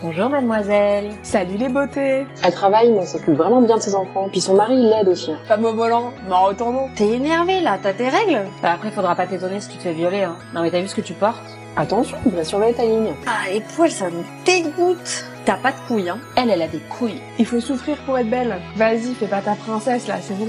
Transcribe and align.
Bonjour 0.00 0.28
mademoiselle. 0.30 1.10
Salut 1.24 1.56
les 1.56 1.68
beautés. 1.68 2.24
Elle 2.44 2.52
travaille 2.52 2.90
mais 2.92 2.98
elle 3.00 3.06
s'occupe 3.06 3.34
vraiment 3.34 3.60
bien 3.60 3.76
de 3.76 3.82
ses 3.82 3.94
enfants. 3.96 4.28
Puis 4.30 4.40
son 4.40 4.54
mari 4.54 4.74
il 4.74 4.88
l'aide 4.90 5.08
aussi. 5.08 5.32
hein. 5.32 5.38
Femme 5.48 5.64
au 5.64 5.72
volant, 5.74 6.12
mais 6.28 6.34
en 6.34 6.44
retournant. 6.44 6.88
T'es 6.94 7.08
énervée 7.08 7.60
là, 7.60 7.78
t'as 7.82 7.92
tes 7.92 8.08
règles 8.08 8.44
Bah 8.62 8.72
après 8.74 8.90
faudra 8.92 9.16
pas 9.16 9.26
t'étonner 9.26 9.60
si 9.60 9.70
tu 9.70 9.76
te 9.78 9.82
fais 9.82 9.92
violer 9.92 10.22
hein. 10.22 10.36
Non 10.54 10.62
mais 10.62 10.70
t'as 10.70 10.80
vu 10.80 10.88
ce 10.88 10.94
que 10.94 11.00
tu 11.00 11.14
portes 11.14 11.42
Attention, 11.76 12.16
il 12.26 12.32
va 12.32 12.44
surveiller 12.44 12.74
ta 12.74 12.84
ligne. 12.84 13.12
Ah 13.26 13.50
les 13.52 13.60
poils 13.60 13.90
ça 13.90 14.06
me 14.06 14.22
dégoûte 14.44 15.24
T'as 15.44 15.56
pas 15.56 15.72
de 15.72 15.76
couilles 15.88 16.08
hein 16.10 16.18
Elle, 16.36 16.50
elle 16.50 16.62
a 16.62 16.68
des 16.68 16.78
couilles. 16.80 17.20
Il 17.38 17.46
faut 17.46 17.60
souffrir 17.60 17.96
pour 18.06 18.18
être 18.18 18.30
belle. 18.30 18.56
Vas-y, 18.76 19.14
fais 19.14 19.26
pas 19.26 19.40
ta 19.40 19.54
princesse 19.54 20.06
là, 20.06 20.16
c'est 20.20 20.36
bon. 20.38 20.48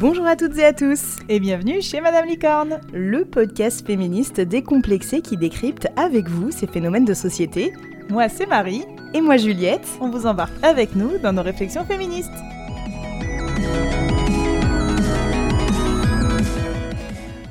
Bonjour 0.00 0.26
à 0.26 0.36
toutes 0.36 0.56
et 0.58 0.64
à 0.64 0.72
tous 0.72 1.16
et 1.28 1.40
bienvenue 1.40 1.82
chez 1.82 2.00
Madame 2.00 2.26
Licorne, 2.26 2.78
le 2.92 3.24
podcast 3.24 3.84
féministe 3.84 4.40
décomplexé 4.40 5.22
qui 5.22 5.36
décrypte 5.36 5.88
avec 5.96 6.28
vous 6.28 6.52
ces 6.52 6.68
phénomènes 6.68 7.04
de 7.04 7.14
société. 7.14 7.72
Moi 8.08 8.28
c'est 8.28 8.46
Marie 8.46 8.84
et 9.12 9.20
moi 9.20 9.38
Juliette, 9.38 9.88
on 10.00 10.08
vous 10.08 10.26
embarque 10.26 10.52
avec 10.62 10.94
nous 10.94 11.18
dans 11.18 11.32
nos 11.32 11.42
réflexions 11.42 11.84
féministes. 11.84 12.30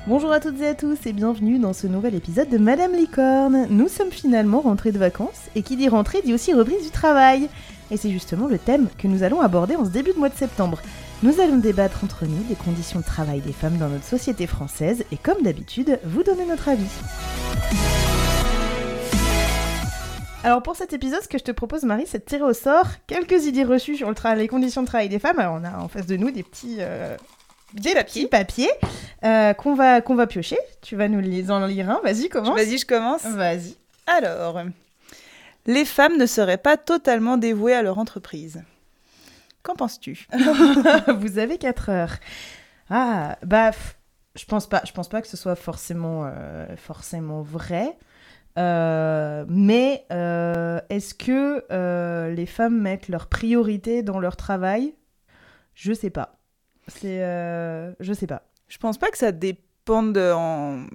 Bonjour 0.07 0.31
à 0.31 0.39
toutes 0.39 0.61
et 0.61 0.67
à 0.67 0.73
tous 0.73 1.05
et 1.05 1.11
bienvenue 1.11 1.59
dans 1.59 1.73
ce 1.73 1.85
nouvel 1.85 2.15
épisode 2.15 2.47
de 2.47 2.57
Madame 2.57 2.93
Licorne. 2.93 3.67
Nous 3.69 3.89
sommes 3.89 4.11
finalement 4.11 4.61
rentrés 4.61 4.93
de 4.93 4.99
vacances 4.99 5.49
et 5.57 5.63
qui 5.63 5.75
dit 5.75 5.89
rentrée 5.89 6.21
dit 6.23 6.33
aussi 6.33 6.53
reprise 6.53 6.81
du 6.81 6.91
travail. 6.91 7.49
Et 7.91 7.97
c'est 7.97 8.09
justement 8.09 8.47
le 8.47 8.57
thème 8.57 8.87
que 8.97 9.09
nous 9.09 9.23
allons 9.23 9.41
aborder 9.41 9.75
en 9.75 9.83
ce 9.83 9.89
début 9.89 10.13
de 10.13 10.17
mois 10.17 10.29
de 10.29 10.35
septembre. 10.35 10.79
Nous 11.23 11.41
allons 11.41 11.57
débattre 11.57 12.03
entre 12.03 12.27
nous 12.27 12.43
des 12.43 12.53
conditions 12.53 12.99
de 12.99 13.05
travail 13.05 13.41
des 13.41 13.51
femmes 13.51 13.79
dans 13.79 13.89
notre 13.89 14.05
société 14.05 14.45
française 14.45 15.03
et 15.11 15.17
comme 15.17 15.41
d'habitude, 15.41 15.99
vous 16.03 16.21
donner 16.21 16.45
notre 16.45 16.69
avis. 16.69 16.85
Alors 20.43 20.61
pour 20.61 20.75
cet 20.75 20.93
épisode, 20.93 21.23
ce 21.23 21.27
que 21.27 21.39
je 21.39 21.43
te 21.43 21.51
propose 21.51 21.85
Marie, 21.85 22.05
c'est 22.05 22.19
de 22.19 22.23
tirer 22.23 22.43
au 22.43 22.53
sort 22.53 22.85
quelques 23.07 23.45
idées 23.45 23.63
reçues 23.63 23.95
sur 23.95 24.07
le 24.07 24.35
les 24.35 24.47
conditions 24.47 24.83
de 24.83 24.87
travail 24.87 25.09
des 25.09 25.17
femmes. 25.17 25.39
Alors 25.39 25.59
on 25.59 25.63
a 25.63 25.79
en 25.79 25.87
face 25.87 26.05
de 26.05 26.17
nous 26.17 26.29
des 26.29 26.43
petits, 26.43 26.77
euh, 26.81 27.17
des 27.73 27.95
papiers 28.27 28.69
euh, 29.23 29.55
qu'on 29.55 29.73
va, 29.73 30.01
qu'on 30.01 30.13
va 30.13 30.27
piocher. 30.27 30.59
Tu 30.83 30.95
vas 30.95 31.07
nous 31.07 31.19
les 31.19 31.49
en 31.49 31.65
lire 31.65 31.89
un, 31.89 31.99
vas-y 32.03 32.29
commence. 32.29 32.55
Vas-y, 32.55 32.77
je 32.77 32.85
commence. 32.85 33.23
Vas-y. 33.23 33.75
Alors, 34.05 34.61
les 35.65 35.83
femmes 35.83 36.17
ne 36.17 36.27
seraient 36.27 36.57
pas 36.57 36.77
totalement 36.77 37.37
dévouées 37.37 37.73
à 37.73 37.81
leur 37.81 37.97
entreprise. 37.97 38.61
Qu'en 39.67 39.75
penses-tu? 39.75 40.27
Vous 41.19 41.39
avez 41.39 41.57
4 41.57 41.89
heures. 41.89 42.13
Ah, 42.89 43.37
bah, 43.45 43.71
je 44.33 44.45
pense 44.45 44.65
pas, 44.69 44.81
je 44.85 44.93
pense 44.93 45.09
pas 45.09 45.21
que 45.21 45.27
ce 45.27 45.35
soit 45.35 45.57
forcément, 45.57 46.23
euh, 46.25 46.73
forcément 46.77 47.41
vrai. 47.41 47.97
Euh, 48.57 49.43
mais 49.49 50.05
euh, 50.13 50.79
est-ce 50.89 51.13
que 51.13 51.65
euh, 51.69 52.31
les 52.33 52.45
femmes 52.45 52.79
mettent 52.79 53.09
leurs 53.09 53.27
priorités 53.27 54.03
dans 54.03 54.19
leur 54.19 54.37
travail? 54.37 54.95
Je 55.75 55.91
sais 55.91 56.11
pas. 56.11 56.37
C'est, 56.87 57.21
euh, 57.21 57.91
je 57.99 58.13
sais 58.13 58.25
pas. 58.25 58.43
Je 58.69 58.77
pense 58.77 58.97
pas 58.97 59.09
que 59.11 59.17
ça 59.17 59.33
dépende 59.33 60.13
de, 60.13 60.31
en- 60.33 60.85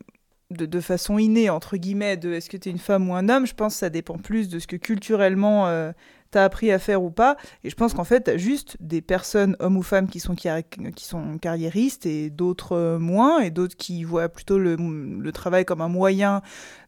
de, 0.51 0.65
de 0.65 0.81
façon 0.81 1.19
innée, 1.19 1.51
entre 1.51 1.77
guillemets, 1.77 2.17
de 2.17 2.33
est-ce 2.33 2.49
que 2.49 2.57
tu 2.57 2.71
es 2.71 2.73
une 2.73 2.79
femme 2.79 3.11
ou 3.11 3.15
un 3.15 3.29
homme. 3.29 3.47
Je 3.47 3.55
pense 3.55 3.75
que 3.75 3.81
ça 3.81 3.91
dépend 3.91 4.17
plus 4.17 4.49
de 4.49 4.59
ce 4.59 4.67
que 4.67 4.77
culturellement 4.77 5.67
euh, 5.69 5.93
t'as 6.33 6.45
appris 6.45 6.73
à 6.73 6.81
faire 6.81 7.03
ou 7.03 7.11
pas. 7.11 7.37
Et 7.63 7.71
je 7.71 7.77
pense 7.77 7.95
qu'en 7.95 8.05
fait, 8.05 8.23
t'as 8.23 8.37
juste 8.37 8.77
des 8.81 9.01
personnes, 9.01 9.57
hommes 9.61 9.77
ou 9.77 9.83
femmes, 9.83 10.09
qui 10.09 10.19
sont, 10.19 10.35
qui 10.35 11.05
sont 11.05 11.39
carriéristes 11.39 12.07
et 12.07 12.31
d'autres 12.31 12.77
euh, 12.77 12.99
moins, 12.99 13.41
et 13.41 13.51
d'autres 13.51 13.77
qui 13.77 14.03
voient 14.03 14.29
plutôt 14.29 14.59
le, 14.59 14.77
le 14.77 15.33
travail 15.33 15.65
comme 15.65 15.81
un 15.81 15.89
moyen 15.89 16.43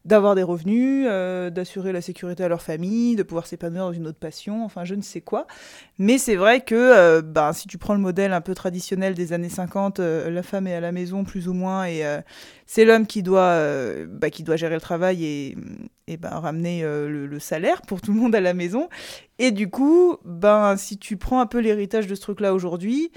d'avoir 0.05 0.35
des 0.35 0.43
revenus, 0.43 1.07
euh, 1.09 1.49
d'assurer 1.49 1.91
la 1.91 2.01
sécurité 2.01 2.43
à 2.43 2.47
leur 2.47 2.61
famille, 2.61 3.15
de 3.15 3.23
pouvoir 3.23 3.47
s'épanouir 3.47 3.85
dans 3.85 3.91
une 3.91 4.07
autre 4.07 4.19
passion, 4.19 4.63
enfin 4.63 4.85
je 4.85 4.93
ne 4.93 5.01
sais 5.01 5.21
quoi. 5.21 5.47
Mais 5.97 6.17
c'est 6.19 6.35
vrai 6.35 6.61
que 6.61 6.75
euh, 6.75 7.21
ben, 7.23 7.53
si 7.53 7.67
tu 7.67 7.77
prends 7.79 7.95
le 7.95 7.99
modèle 7.99 8.31
un 8.31 8.41
peu 8.41 8.53
traditionnel 8.53 9.15
des 9.15 9.33
années 9.33 9.49
50, 9.49 9.99
euh, 9.99 10.29
la 10.29 10.43
femme 10.43 10.67
est 10.67 10.75
à 10.75 10.79
la 10.79 10.91
maison 10.91 11.23
plus 11.23 11.47
ou 11.47 11.53
moins 11.53 11.85
et 11.85 12.05
euh, 12.05 12.21
c'est 12.67 12.85
l'homme 12.85 13.07
qui 13.07 13.23
doit 13.23 13.59
bah, 14.07 14.29
qui 14.29 14.43
doit 14.43 14.57
gérer 14.57 14.75
le 14.75 14.81
travail 14.81 15.25
et, 15.25 15.55
et 16.07 16.17
ben, 16.17 16.29
ramener 16.29 16.83
le, 16.83 17.25
le 17.25 17.39
salaire 17.39 17.81
pour 17.81 18.01
tout 18.01 18.13
le 18.13 18.19
monde 18.19 18.35
à 18.35 18.41
la 18.41 18.53
maison. 18.53 18.89
Et 19.39 19.51
du 19.51 19.69
coup, 19.69 20.17
ben 20.23 20.77
si 20.77 20.97
tu 20.97 21.17
prends 21.17 21.41
un 21.41 21.45
peu 21.45 21.59
l'héritage 21.59 22.07
de 22.07 22.15
ce 22.15 22.21
truc-là 22.21 22.53
aujourd'hui, 22.53 23.11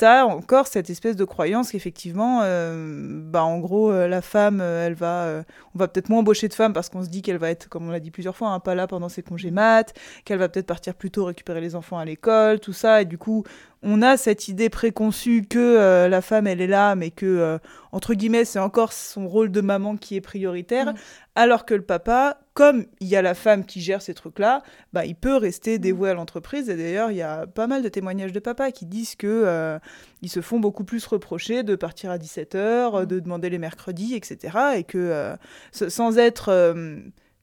T'as 0.00 0.24
encore 0.24 0.66
cette 0.66 0.88
espèce 0.88 1.14
de 1.14 1.26
croyance 1.26 1.72
qu'effectivement, 1.72 2.40
euh, 2.42 3.20
bah 3.22 3.44
en 3.44 3.58
gros, 3.58 3.92
euh, 3.92 4.08
la 4.08 4.22
femme, 4.22 4.62
euh, 4.62 4.86
elle 4.86 4.94
va, 4.94 5.44
on 5.74 5.78
va 5.78 5.88
peut-être 5.88 6.08
moins 6.08 6.20
embaucher 6.20 6.48
de 6.48 6.54
femmes 6.54 6.72
parce 6.72 6.88
qu'on 6.88 7.04
se 7.04 7.10
dit 7.10 7.20
qu'elle 7.20 7.36
va 7.36 7.50
être, 7.50 7.68
comme 7.68 7.86
on 7.86 7.90
l'a 7.90 8.00
dit 8.00 8.10
plusieurs 8.10 8.34
fois, 8.34 8.48
hein, 8.48 8.60
pas 8.60 8.74
là 8.74 8.86
pendant 8.86 9.10
ses 9.10 9.22
congés 9.22 9.50
mat, 9.50 9.92
qu'elle 10.24 10.38
va 10.38 10.48
peut-être 10.48 10.64
partir 10.64 10.94
plus 10.94 11.10
tôt 11.10 11.26
récupérer 11.26 11.60
les 11.60 11.74
enfants 11.74 11.98
à 11.98 12.06
l'école, 12.06 12.60
tout 12.60 12.72
ça, 12.72 13.02
et 13.02 13.04
du 13.04 13.18
coup, 13.18 13.44
on 13.82 14.00
a 14.00 14.16
cette 14.16 14.48
idée 14.48 14.70
préconçue 14.70 15.44
que 15.46 16.06
la 16.08 16.22
femme, 16.22 16.46
elle 16.46 16.62
est 16.62 16.66
là, 16.66 16.94
mais 16.94 17.10
que, 17.10 17.58
entre 17.92 18.14
guillemets, 18.14 18.46
c'est 18.46 18.58
encore 18.58 18.94
son 18.94 19.28
rôle 19.28 19.50
de 19.50 19.60
maman 19.60 19.96
qui 19.98 20.16
est 20.16 20.22
prioritaire, 20.22 20.94
Mm. 20.94 20.96
alors 21.34 21.66
que 21.66 21.74
le 21.74 21.82
papa, 21.82 22.38
comme 22.60 22.84
il 23.00 23.08
y 23.08 23.16
a 23.16 23.22
la 23.22 23.32
femme 23.32 23.64
qui 23.64 23.80
gère 23.80 24.02
ces 24.02 24.12
trucs-là, 24.12 24.62
bah, 24.92 25.06
il 25.06 25.14
peut 25.14 25.38
rester 25.38 25.78
dévoué 25.78 26.10
à 26.10 26.14
l'entreprise. 26.14 26.68
Et 26.68 26.76
d'ailleurs, 26.76 27.10
il 27.10 27.16
y 27.16 27.22
a 27.22 27.46
pas 27.46 27.66
mal 27.66 27.82
de 27.82 27.88
témoignages 27.88 28.32
de 28.32 28.38
papas 28.38 28.70
qui 28.70 28.84
disent 28.84 29.14
que 29.14 29.26
euh, 29.26 29.78
ils 30.20 30.28
se 30.28 30.42
font 30.42 30.60
beaucoup 30.60 30.84
plus 30.84 31.06
reprocher 31.06 31.62
de 31.62 31.74
partir 31.74 32.10
à 32.10 32.18
17h, 32.18 33.06
de 33.06 33.18
demander 33.18 33.48
les 33.48 33.56
mercredis, 33.56 34.14
etc. 34.14 34.58
Et 34.76 34.84
que 34.84 34.98
euh, 34.98 35.36
sans 35.72 36.18
être 36.18 36.50
euh, 36.50 36.98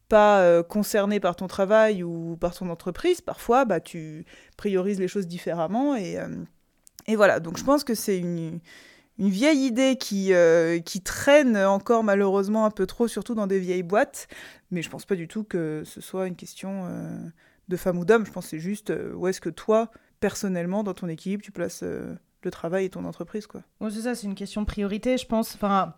pas 0.08 0.62
concerné 0.62 1.20
par 1.20 1.36
ton 1.36 1.48
travail 1.48 2.04
ou 2.04 2.38
par 2.40 2.54
ton 2.54 2.70
entreprise, 2.70 3.20
parfois, 3.20 3.66
bah, 3.66 3.80
tu 3.80 4.24
priorises 4.56 5.00
les 5.00 5.08
choses 5.08 5.26
différemment. 5.26 5.96
Et, 5.96 6.18
et 7.08 7.16
voilà, 7.16 7.40
donc 7.40 7.58
je 7.58 7.64
pense 7.64 7.84
que 7.84 7.96
c'est 7.96 8.20
une, 8.20 8.60
une 9.20 9.30
vieille 9.30 9.66
idée 9.66 9.98
qui, 9.98 10.34
euh, 10.34 10.80
qui 10.80 11.02
traîne 11.02 11.58
encore 11.58 12.04
malheureusement 12.04 12.66
un 12.66 12.72
peu 12.72 12.86
trop, 12.86 13.08
surtout 13.08 13.36
dans 13.36 13.48
des 13.48 13.60
vieilles 13.60 13.84
boîtes. 13.84 14.28
Mais 14.72 14.82
je 14.82 14.90
pense 14.90 15.06
pas 15.06 15.16
du 15.16 15.28
tout 15.28 15.44
que 15.44 15.84
ce 15.86 16.02
soit 16.02 16.28
une 16.28 16.36
question 16.36 16.86
euh, 16.86 17.18
de 17.68 17.78
femme 17.78 17.98
ou 17.98 18.06
d'homme. 18.06 18.26
Je 18.26 18.32
pense 18.32 18.46
que 18.46 18.50
c'est 18.52 18.60
juste 18.60 18.92
euh, 18.92 19.14
où 19.14 19.28
est-ce 19.28 19.42
que 19.42 19.50
toi, 19.50 19.92
personnellement, 20.20 20.84
dans 20.84 20.94
ton 20.94 21.08
équipe, 21.08 21.42
tu 21.42 21.52
places 21.52 21.84
le 21.84 22.52
travail 22.52 22.86
et 22.86 22.90
ton 22.90 23.06
entreprise, 23.06 23.48
quoi. 23.48 23.62
C'est 23.82 24.02
ça, 24.02 24.16
c'est 24.16 24.28
une 24.28 24.36
question 24.36 24.62
de 24.62 24.68
priorité, 24.68 25.18
je 25.18 25.26
pense. 25.26 25.56
Enfin, 25.56 25.96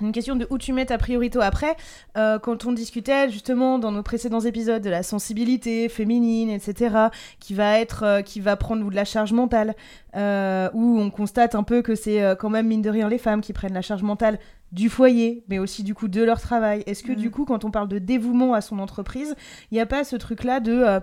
une 0.00 0.12
question 0.12 0.36
de 0.36 0.46
où 0.50 0.58
tu 0.58 0.72
mets 0.72 0.86
ta 0.86 0.98
priorité. 0.98 1.38
Après, 1.40 1.76
euh, 2.16 2.38
quand 2.38 2.66
on 2.66 2.72
discutait 2.72 3.30
justement 3.30 3.78
dans 3.78 3.92
nos 3.92 4.02
précédents 4.02 4.40
épisodes 4.40 4.82
de 4.82 4.90
la 4.90 5.02
sensibilité 5.02 5.88
féminine, 5.88 6.50
etc., 6.50 7.08
qui 7.40 7.54
va 7.54 7.78
être, 7.78 8.02
euh, 8.04 8.22
qui 8.22 8.40
va 8.40 8.56
prendre 8.56 8.88
de 8.88 8.94
la 8.94 9.04
charge 9.04 9.32
mentale, 9.32 9.74
euh, 10.16 10.68
où 10.72 10.98
on 10.98 11.10
constate 11.10 11.54
un 11.54 11.62
peu 11.62 11.82
que 11.82 11.94
c'est 11.94 12.36
quand 12.38 12.50
même 12.50 12.66
mine 12.66 12.82
de 12.82 12.90
rien 12.90 13.08
les 13.08 13.18
femmes 13.18 13.40
qui 13.40 13.52
prennent 13.52 13.74
la 13.74 13.82
charge 13.82 14.02
mentale 14.02 14.38
du 14.72 14.90
foyer, 14.90 15.44
mais 15.48 15.58
aussi 15.58 15.82
du 15.82 15.94
coup 15.94 16.08
de 16.08 16.22
leur 16.22 16.40
travail. 16.40 16.82
Est-ce 16.86 17.02
que 17.02 17.12
du 17.12 17.30
coup, 17.30 17.44
quand 17.44 17.64
on 17.64 17.70
parle 17.70 17.88
de 17.88 17.98
dévouement 17.98 18.54
à 18.54 18.60
son 18.60 18.78
entreprise, 18.78 19.34
il 19.70 19.74
n'y 19.74 19.80
a 19.80 19.86
pas 19.86 20.04
ce 20.04 20.16
truc-là 20.16 20.60
de 20.60 21.00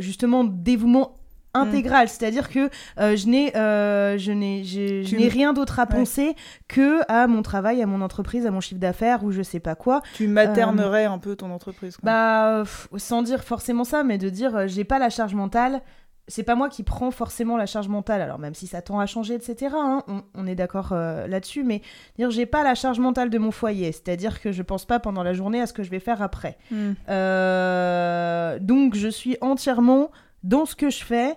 justement 0.00 0.44
dévouement 0.44 1.19
intégral, 1.54 2.08
c'est-à-dire 2.08 2.48
que 2.48 2.70
euh, 2.98 3.16
je 3.16 3.26
n'ai 3.26 3.56
euh, 3.56 4.16
je 4.18 4.32
n'ai 4.32 4.62
je 4.64 5.16
n'ai 5.16 5.28
rien 5.28 5.52
d'autre 5.52 5.78
à 5.80 5.82
Ouais. 5.84 5.88
penser 5.98 6.36
que 6.68 7.00
à 7.10 7.26
mon 7.26 7.42
travail, 7.42 7.82
à 7.82 7.86
mon 7.86 8.00
entreprise, 8.02 8.46
à 8.46 8.50
mon 8.50 8.60
chiffre 8.60 8.80
d'affaires 8.80 9.24
ou 9.24 9.32
je 9.32 9.42
sais 9.42 9.60
pas 9.60 9.74
quoi. 9.74 10.02
Tu 10.14 10.28
maternerais 10.28 11.06
un 11.06 11.18
peu 11.18 11.34
ton 11.36 11.50
entreprise, 11.50 11.96
quoi. 11.96 12.04
Bah 12.06 12.62
sans 12.96 13.22
dire 13.22 13.42
forcément 13.42 13.84
ça, 13.84 14.02
mais 14.04 14.18
de 14.18 14.28
dire 14.28 14.54
euh, 14.56 14.66
j'ai 14.68 14.84
pas 14.84 14.98
la 14.98 15.10
charge 15.10 15.34
mentale. 15.34 15.80
C'est 16.28 16.44
pas 16.44 16.54
moi 16.54 16.68
qui 16.68 16.84
prends 16.84 17.10
forcément 17.10 17.56
la 17.56 17.66
charge 17.66 17.88
mentale, 17.88 18.22
alors 18.22 18.38
même 18.38 18.54
si 18.54 18.68
ça 18.68 18.82
tend 18.82 19.00
à 19.00 19.06
changer, 19.06 19.34
etc. 19.34 19.74
hein, 19.76 20.04
on, 20.06 20.22
on 20.36 20.46
est 20.46 20.54
d'accord 20.54 20.90
euh, 20.92 21.26
là-dessus, 21.26 21.64
mais 21.64 21.82
dire 22.18 22.30
j'ai 22.30 22.46
pas 22.46 22.62
la 22.62 22.76
charge 22.76 23.00
mentale 23.00 23.30
de 23.30 23.38
mon 23.38 23.50
foyer, 23.50 23.90
c'est-à-dire 23.90 24.40
que 24.40 24.52
je 24.52 24.62
pense 24.62 24.84
pas 24.84 25.00
pendant 25.00 25.24
la 25.24 25.32
journée 25.32 25.60
à 25.60 25.66
ce 25.66 25.72
que 25.72 25.82
je 25.82 25.90
vais 25.90 25.98
faire 25.98 26.22
après. 26.22 26.56
Hmm. 26.70 26.92
Euh, 27.08 28.58
donc 28.60 28.94
je 28.94 29.08
suis 29.08 29.36
entièrement 29.40 30.10
dans 30.42 30.64
ce 30.66 30.74
que 30.76 30.90
je 30.90 31.04
fais 31.04 31.36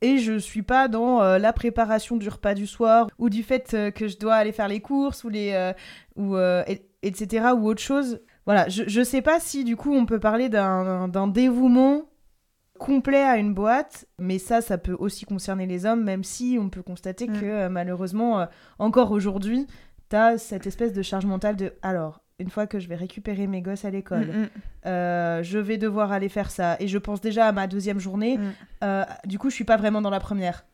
et 0.00 0.18
je 0.18 0.36
suis 0.38 0.62
pas 0.62 0.88
dans 0.88 1.22
euh, 1.22 1.38
la 1.38 1.52
préparation 1.52 2.16
du 2.16 2.28
repas 2.28 2.54
du 2.54 2.66
soir 2.66 3.06
ou 3.18 3.30
du 3.30 3.42
fait 3.42 3.72
euh, 3.74 3.90
que 3.90 4.08
je 4.08 4.18
dois 4.18 4.34
aller 4.34 4.52
faire 4.52 4.68
les 4.68 4.80
courses 4.80 5.22
ou 5.24 5.28
les 5.28 5.52
euh, 5.52 5.72
ou 6.16 6.36
et- 6.36 6.86
etc 7.02 7.46
ou 7.56 7.66
autre 7.68 7.80
chose. 7.82 8.20
Voilà, 8.46 8.68
je, 8.68 8.82
je 8.86 9.02
sais 9.02 9.22
pas 9.22 9.38
si 9.40 9.62
du 9.64 9.76
coup 9.76 9.92
on 9.94 10.04
peut 10.06 10.18
parler 10.20 10.48
d'un 10.48 11.28
dévouement 11.28 12.02
complet 12.78 13.22
à 13.22 13.36
une 13.36 13.54
boîte, 13.54 14.06
mais 14.18 14.38
ça, 14.38 14.60
ça 14.60 14.76
peut 14.78 14.96
aussi 14.98 15.24
concerner 15.24 15.66
les 15.66 15.86
hommes, 15.86 16.02
même 16.02 16.24
si 16.24 16.58
on 16.60 16.68
peut 16.68 16.82
constater 16.82 17.28
Mm. 17.28 17.40
que 17.40 17.68
malheureusement, 17.68 18.46
encore 18.80 19.12
aujourd'hui, 19.12 19.68
t'as 20.08 20.36
cette 20.38 20.66
espèce 20.66 20.92
de 20.92 21.02
charge 21.02 21.24
mentale 21.26 21.54
de 21.54 21.72
alors, 21.82 22.21
une 22.38 22.50
fois 22.50 22.66
que 22.66 22.78
je 22.78 22.88
vais 22.88 22.96
récupérer 22.96 23.46
mes 23.46 23.62
gosses 23.62 23.84
à 23.84 23.90
l'école, 23.90 24.26
Mm, 24.26 24.40
mm. 24.40 24.48
euh, 24.86 25.42
je 25.42 25.58
vais 25.58 25.78
devoir 25.78 26.12
aller 26.12 26.28
faire 26.28 26.50
ça. 26.50 26.76
Et 26.80 26.88
je 26.88 26.98
pense 26.98 27.20
déjà 27.20 27.46
à 27.46 27.52
ma 27.52 27.66
deuxième 27.66 28.00
journée. 28.00 28.38
Mm. 28.38 28.52
Euh, 28.84 29.04
du 29.24 29.38
coup, 29.38 29.50
je 29.50 29.54
suis 29.54 29.64
pas 29.64 29.76
vraiment 29.76 30.00
dans 30.02 30.10
la 30.10 30.20
première. 30.20 30.64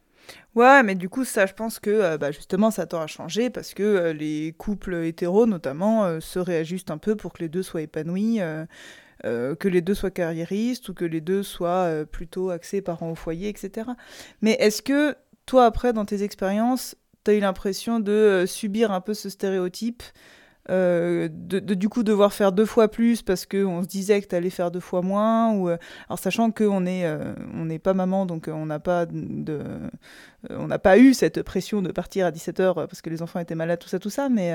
Ouais, 0.54 0.82
mais 0.82 0.94
du 0.94 1.08
coup, 1.08 1.24
ça, 1.24 1.46
je 1.46 1.54
pense 1.54 1.78
que 1.78 1.90
euh, 1.90 2.18
bah, 2.18 2.30
justement, 2.32 2.70
ça 2.70 2.86
tend 2.86 3.00
à 3.00 3.06
changer 3.06 3.50
parce 3.50 3.74
que 3.74 3.82
euh, 3.82 4.12
les 4.12 4.54
couples 4.56 5.04
hétéros, 5.04 5.46
notamment, 5.46 6.04
euh, 6.04 6.20
se 6.20 6.38
réajustent 6.38 6.90
un 6.90 6.98
peu 6.98 7.16
pour 7.16 7.32
que 7.32 7.42
les 7.42 7.48
deux 7.48 7.62
soient 7.62 7.82
épanouis. 7.82 8.40
que 9.24 9.68
les 9.68 9.80
deux 9.80 9.94
soient 9.94 10.10
carriéristes 10.10 10.88
ou 10.88 10.94
que 10.94 11.04
les 11.04 11.20
deux 11.20 11.42
soient 11.42 12.04
plutôt 12.10 12.50
axés 12.50 12.80
parents 12.82 13.10
au 13.10 13.14
foyer, 13.16 13.48
etc. 13.48 13.90
Mais 14.42 14.52
est-ce 14.60 14.80
que 14.80 15.16
toi, 15.44 15.64
après, 15.66 15.92
dans 15.92 16.04
tes 16.04 16.22
expériences, 16.22 16.94
tu 17.24 17.32
as 17.32 17.34
eu 17.34 17.40
l'impression 17.40 17.98
de 17.98 18.44
subir 18.46 18.92
un 18.92 19.00
peu 19.00 19.14
ce 19.14 19.28
stéréotype 19.28 20.04
de, 20.68 21.58
de, 21.58 21.74
du 21.74 21.88
coup 21.88 22.02
devoir 22.02 22.32
faire 22.32 22.52
deux 22.52 22.66
fois 22.66 22.88
plus 22.88 23.22
parce 23.22 23.46
qu'on 23.46 23.82
se 23.82 23.88
disait 23.88 24.20
que 24.20 24.26
tu 24.26 24.34
allais 24.34 24.50
faire 24.50 24.70
deux 24.70 24.80
fois 24.80 25.02
moins 25.02 25.52
ou 25.52 25.68
euh, 25.68 25.76
alors 26.08 26.18
sachant 26.18 26.50
qu'on 26.50 26.84
est 26.86 27.06
euh, 27.06 27.34
on 27.54 27.64
n'est 27.64 27.78
pas 27.78 27.94
maman 27.94 28.26
donc 28.26 28.48
on 28.52 28.66
n'a 28.66 28.78
pas 28.78 29.06
de 29.06 29.60
on 30.50 30.66
n'a 30.66 30.78
pas 30.78 30.98
eu 30.98 31.14
cette 31.14 31.42
pression 31.42 31.82
de 31.82 31.90
partir 31.90 32.26
à 32.26 32.30
17h 32.30 32.74
parce 32.74 33.00
que 33.00 33.10
les 33.10 33.22
enfants 33.22 33.40
étaient 33.40 33.54
malades 33.54 33.78
tout 33.78 33.88
ça 33.88 33.98
tout 33.98 34.10
ça 34.10 34.28
mais 34.28 34.54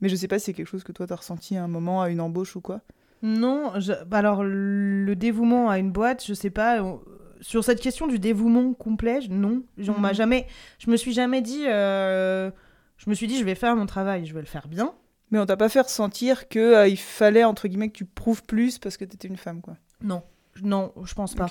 mais 0.00 0.08
je 0.08 0.16
sais 0.16 0.28
pas 0.28 0.38
si 0.38 0.46
c'est 0.46 0.52
quelque 0.52 0.68
chose 0.68 0.84
que 0.84 0.92
toi 0.92 1.06
tu 1.06 1.12
as 1.12 1.16
ressenti 1.16 1.56
à 1.56 1.64
un 1.64 1.68
moment 1.68 2.02
à 2.02 2.10
une 2.10 2.20
embauche 2.20 2.56
ou 2.56 2.60
quoi 2.60 2.80
non 3.22 3.72
je... 3.78 3.92
Bah 4.04 4.18
alors 4.18 4.44
le 4.44 5.14
dévouement 5.14 5.70
à 5.70 5.78
une 5.78 5.92
boîte 5.92 6.24
je 6.26 6.34
sais 6.34 6.50
pas 6.50 6.82
on 6.82 7.00
sur 7.44 7.62
cette 7.62 7.80
question 7.80 8.06
du 8.06 8.18
dévouement 8.18 8.72
complet, 8.72 9.20
non, 9.28 9.62
on 9.86 10.00
m'a 10.00 10.14
jamais, 10.14 10.46
je 10.78 10.90
me 10.90 10.96
suis 10.96 11.12
jamais 11.12 11.42
dit, 11.42 11.66
euh, 11.66 12.50
je 12.96 13.10
me 13.10 13.14
suis 13.14 13.26
dit, 13.26 13.38
je 13.38 13.44
vais 13.44 13.54
faire 13.54 13.76
mon 13.76 13.84
travail, 13.84 14.24
je 14.24 14.32
vais 14.32 14.40
le 14.40 14.46
faire 14.46 14.66
bien. 14.66 14.94
Mais 15.34 15.40
on 15.40 15.46
t'a 15.46 15.56
pas 15.56 15.68
fait 15.68 15.80
ressentir 15.80 16.48
que 16.48 16.58
euh, 16.60 16.86
il 16.88 16.96
fallait 16.96 17.42
entre 17.44 17.66
guillemets 17.68 17.88
que 17.88 17.96
tu 17.98 18.04
prouves 18.04 18.44
plus 18.44 18.78
parce 18.78 18.96
que 18.96 19.04
t'étais 19.04 19.26
une 19.28 19.36
femme, 19.36 19.60
quoi? 19.60 19.74
Non, 20.00 20.22
non, 20.62 20.92
je 21.04 21.12
pense 21.12 21.34
pas. 21.34 21.48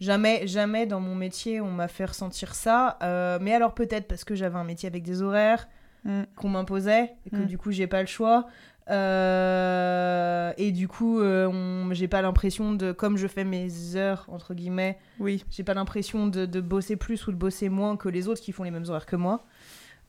Jamais, 0.00 0.46
jamais 0.48 0.84
dans 0.86 0.98
mon 0.98 1.14
métier 1.14 1.60
on 1.60 1.70
m'a 1.70 1.86
fait 1.86 2.06
ressentir 2.06 2.54
ça. 2.56 2.98
Euh, 3.02 3.38
mais 3.40 3.54
alors 3.54 3.72
peut-être 3.74 4.08
parce 4.08 4.24
que 4.24 4.34
j'avais 4.34 4.56
un 4.58 4.64
métier 4.64 4.88
avec 4.88 5.04
des 5.04 5.22
horaires 5.22 5.68
Mm. 6.04 6.22
qu'on 6.34 6.48
m'imposait 6.48 7.12
et 7.26 7.30
que 7.30 7.36
Mm. 7.42 7.46
du 7.46 7.58
coup 7.58 7.70
j'ai 7.72 7.86
pas 7.86 8.00
le 8.00 8.06
choix. 8.06 8.46
Euh, 8.88 10.52
et 10.56 10.72
du 10.72 10.88
coup, 10.88 11.20
euh, 11.20 11.86
j'ai 11.92 12.08
pas 12.08 12.22
l'impression 12.22 12.72
de, 12.72 12.92
comme 12.92 13.16
je 13.16 13.26
fais 13.26 13.44
mes 13.44 13.96
heures 13.96 14.24
entre 14.28 14.54
guillemets, 14.54 14.98
Oui. 15.18 15.44
j'ai 15.50 15.62
pas 15.62 15.74
l'impression 15.74 16.26
de, 16.26 16.46
de 16.46 16.60
bosser 16.60 16.96
plus 16.96 17.26
ou 17.26 17.32
de 17.32 17.36
bosser 17.36 17.68
moins 17.68 17.96
que 17.96 18.08
les 18.08 18.28
autres 18.28 18.40
qui 18.40 18.52
font 18.52 18.62
les 18.64 18.70
mêmes 18.70 18.86
horaires 18.88 19.06
que 19.06 19.16
moi. 19.16 19.44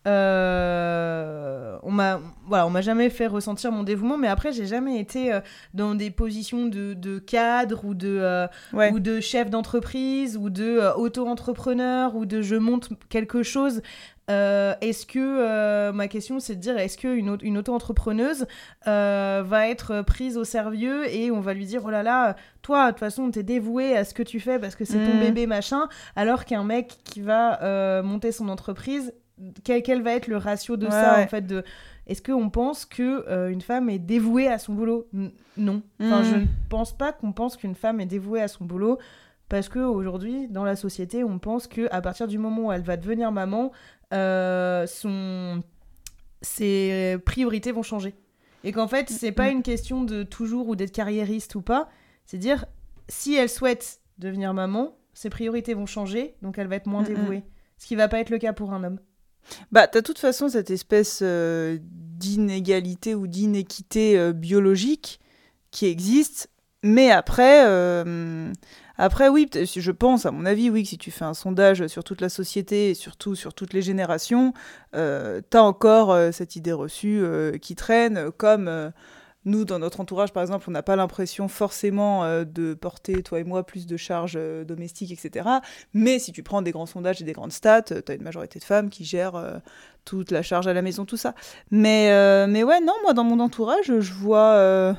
Euh, 0.08 1.78
on 1.84 1.92
m'a 1.92 2.20
voilà, 2.48 2.68
on 2.68 2.70
m'a 2.70 2.82
jamais 2.82 3.10
fait 3.10 3.28
ressentir 3.28 3.72
mon 3.72 3.84
dévouement, 3.84 4.18
mais 4.18 4.28
après 4.28 4.52
j'ai 4.52 4.66
jamais 4.66 5.00
été 5.00 5.34
euh, 5.34 5.40
dans 5.74 5.96
des 5.96 6.12
positions 6.12 6.66
de, 6.68 6.94
de 6.94 7.20
cadre 7.20 7.86
ou 7.86 7.94
de 7.94 8.18
euh, 8.22 8.48
Ouais. 8.74 8.92
ou 8.92 9.00
de 9.00 9.20
chef 9.20 9.50
d'entreprise 9.50 10.38
ou 10.38 10.50
de 10.50 10.80
auto-entrepreneur 10.98 12.16
ou 12.16 12.26
de 12.26 12.42
je 12.42 12.56
monte 12.56 12.90
quelque 13.10 13.44
chose. 13.44 13.82
Est-ce 14.30 15.06
que 15.06 15.92
ma 15.92 16.08
question 16.08 16.40
c'est 16.40 16.56
de 16.56 16.62
dire 16.62 16.78
est-ce 16.78 16.98
qu'une 16.98 17.30
auto- 17.32 17.44
une 17.46 17.58
auto-entrepreneuse 17.58 18.46
va 18.86 19.68
être 19.68 20.04
prise 20.04 20.38
au 20.38 20.46
sérieux 20.46 21.06
et 21.14 21.32
on 21.32 21.42
va 21.42 21.54
lui 21.54 21.66
dire 21.66 21.82
oh 21.86 21.90
là 21.90 22.02
là 22.02 22.38
toi 22.62 22.86
de 22.86 22.92
toute 22.92 23.00
façon 23.02 23.30
t'es 23.30 23.44
dévoué 23.44 23.98
à 23.98 24.06
ce 24.06 24.14
que 24.14 24.24
tu 24.24 24.40
fais 24.40 24.58
parce 24.58 24.76
que 24.76 24.86
c'est 24.86 25.00
ton 25.00 25.16
Mhm. 25.16 25.20
bébé 25.20 25.48
machin 25.48 25.90
alors 26.16 26.46
qu'un 26.46 26.64
mec 26.64 27.00
qui 27.04 27.20
va 27.20 28.02
monter 28.04 28.32
son 28.32 28.48
entreprise 28.48 29.14
quel, 29.64 29.82
quel 29.84 30.02
va 30.02 30.14
être 30.14 30.28
le 30.28 30.38
ratio 30.38 30.78
de 30.78 30.86
Ouais, 30.86 30.92
ça 30.92 31.16
ouais. 31.18 31.24
en 31.24 31.28
fait 31.28 31.42
de 31.48 31.64
est-ce 32.08 32.22
qu'on 32.22 32.50
pense 32.50 32.86
que 32.86 33.26
euh, 33.30 33.50
une 33.50 33.62
femme 33.62 33.90
est 33.90 34.00
dévouée 34.00 34.48
à 34.48 34.58
son 34.60 34.74
boulot? 34.74 35.08
N- 35.14 35.32
Non. 35.58 35.82
Enfin, 36.02 36.20
Mhm. 36.20 36.26
je 36.26 36.36
ne 36.36 36.46
pense 36.70 36.98
pas 36.98 37.12
qu'on 37.14 37.32
pense 37.32 37.58
qu'une 37.58 37.76
femme 37.76 38.00
est 38.02 38.06
dévouée 38.06 38.42
à 38.42 38.48
son 38.48 38.66
boulot 38.66 38.98
parce 39.50 39.70
que 39.70 39.80
aujourd'hui, 39.80 40.48
dans 40.48 40.64
la 40.64 40.76
société, 40.76 41.24
on 41.24 41.38
pense 41.40 41.68
que 41.68 41.88
à 41.92 42.02
partir 42.02 42.28
du 42.28 42.38
moment 42.38 42.68
où 42.68 42.72
elle 42.72 42.82
va 42.84 42.98
devenir 42.98 43.32
maman, 43.32 43.72
euh, 44.14 44.86
son 44.88 45.62
ses 46.42 47.18
priorités 47.26 47.72
vont 47.72 47.84
changer 47.84 48.16
et 48.64 48.72
qu'en 48.72 48.88
fait, 48.88 49.10
c'est 49.10 49.32
pas 49.32 49.48
Mhm. 49.48 49.58
une 49.58 49.64
question 49.64 50.04
de 50.04 50.24
toujours 50.24 50.68
ou 50.68 50.76
d'être 50.76 50.92
carriériste 50.92 51.56
ou 51.56 51.62
pas. 51.62 51.90
C'est 52.26 52.38
dire 52.38 52.66
si 53.10 53.36
elle 53.36 53.50
souhaite 53.50 54.00
devenir 54.18 54.54
maman, 54.54 54.96
ses 55.14 55.30
priorités 55.30 55.74
vont 55.74 55.86
changer, 55.86 56.36
donc 56.42 56.58
elle 56.58 56.68
va 56.68 56.76
être 56.78 56.88
moins 56.88 57.02
dévouée. 57.04 57.44
Ce 57.78 57.88
qui 57.88 57.96
va 57.96 58.08
pas 58.08 58.20
être 58.20 58.30
le 58.30 58.38
cas 58.38 58.54
pour 58.54 58.74
un 58.74 58.84
homme. 58.84 59.00
Bah, 59.72 59.88
t'as 59.88 60.02
de 60.02 60.06
toute 60.06 60.20
façon 60.20 60.50
cette 60.50 60.72
espèce 60.72 61.20
euh, 61.22 61.78
d'inégalité 61.82 63.16
ou 63.16 63.28
d'inéquité 63.28 64.18
euh, 64.18 64.34
biologique 64.34 65.20
qui 65.72 65.86
existe. 65.86 66.50
Mais 66.84 67.12
après, 67.12 67.66
euh, 67.66 68.52
après 68.98 69.30
oui, 69.30 69.48
je 69.54 69.92
pense, 69.92 70.26
à 70.26 70.32
mon 70.32 70.46
avis, 70.46 70.70
oui, 70.70 70.84
que 70.84 70.90
si 70.90 70.98
tu 70.98 71.12
fais 71.12 71.26
un 71.26 71.34
sondage 71.34 71.86
sur 71.88 72.04
toute 72.04 72.22
la 72.22 72.30
société 72.30 72.90
et 72.90 72.94
surtout 72.96 73.36
sur 73.36 73.54
toutes 73.54 73.74
les 73.74 73.84
générations, 73.84 74.54
t'as 74.94 75.62
encore 75.62 76.34
cette 76.34 76.56
idée 76.56 76.72
reçue 76.72 77.24
qui 77.62 77.76
traîne, 77.76 78.32
comme 78.32 78.92
nous, 79.46 79.66
dans 79.66 79.80
notre 79.80 80.00
entourage, 80.00 80.34
par 80.34 80.44
exemple, 80.44 80.66
on 80.68 80.72
n'a 80.72 80.84
pas 80.84 80.96
l'impression 80.96 81.48
forcément 81.48 82.24
euh, 82.24 82.44
de 82.44 82.74
porter, 82.74 83.24
toi 83.24 83.40
et 83.40 83.44
moi, 83.44 83.66
plus 83.66 83.88
de 83.88 83.98
charges 83.98 84.36
euh, 84.38 84.64
domestiques, 84.64 85.12
etc. 85.12 85.50
Mais 85.94 86.20
si 86.20 86.32
tu 86.32 86.44
prends 86.44 86.62
des 86.62 86.72
grands 86.72 86.86
sondages 86.86 87.22
et 87.22 87.26
des 87.26 87.34
grandes 87.34 87.52
stats, 87.52 87.82
tu 87.82 87.94
as 88.08 88.14
une 88.14 88.22
majorité 88.22 88.60
de 88.60 88.64
femmes 88.64 88.90
qui 88.90 89.04
gèrent 89.04 89.36
euh, 89.36 89.58
toute 90.06 90.32
la 90.32 90.42
charge 90.42 90.68
à 90.68 90.74
la 90.74 90.82
maison, 90.82 91.06
tout 91.06 91.18
ça. 91.18 91.34
Mais, 91.72 92.12
euh, 92.12 92.48
mais 92.48 92.64
ouais, 92.64 92.80
non, 92.82 92.94
moi, 93.04 93.14
dans 93.14 93.24
mon 93.24 93.40
entourage, 93.40 94.00
je 94.00 94.14
vois, 94.14 94.54
euh, 94.54 94.94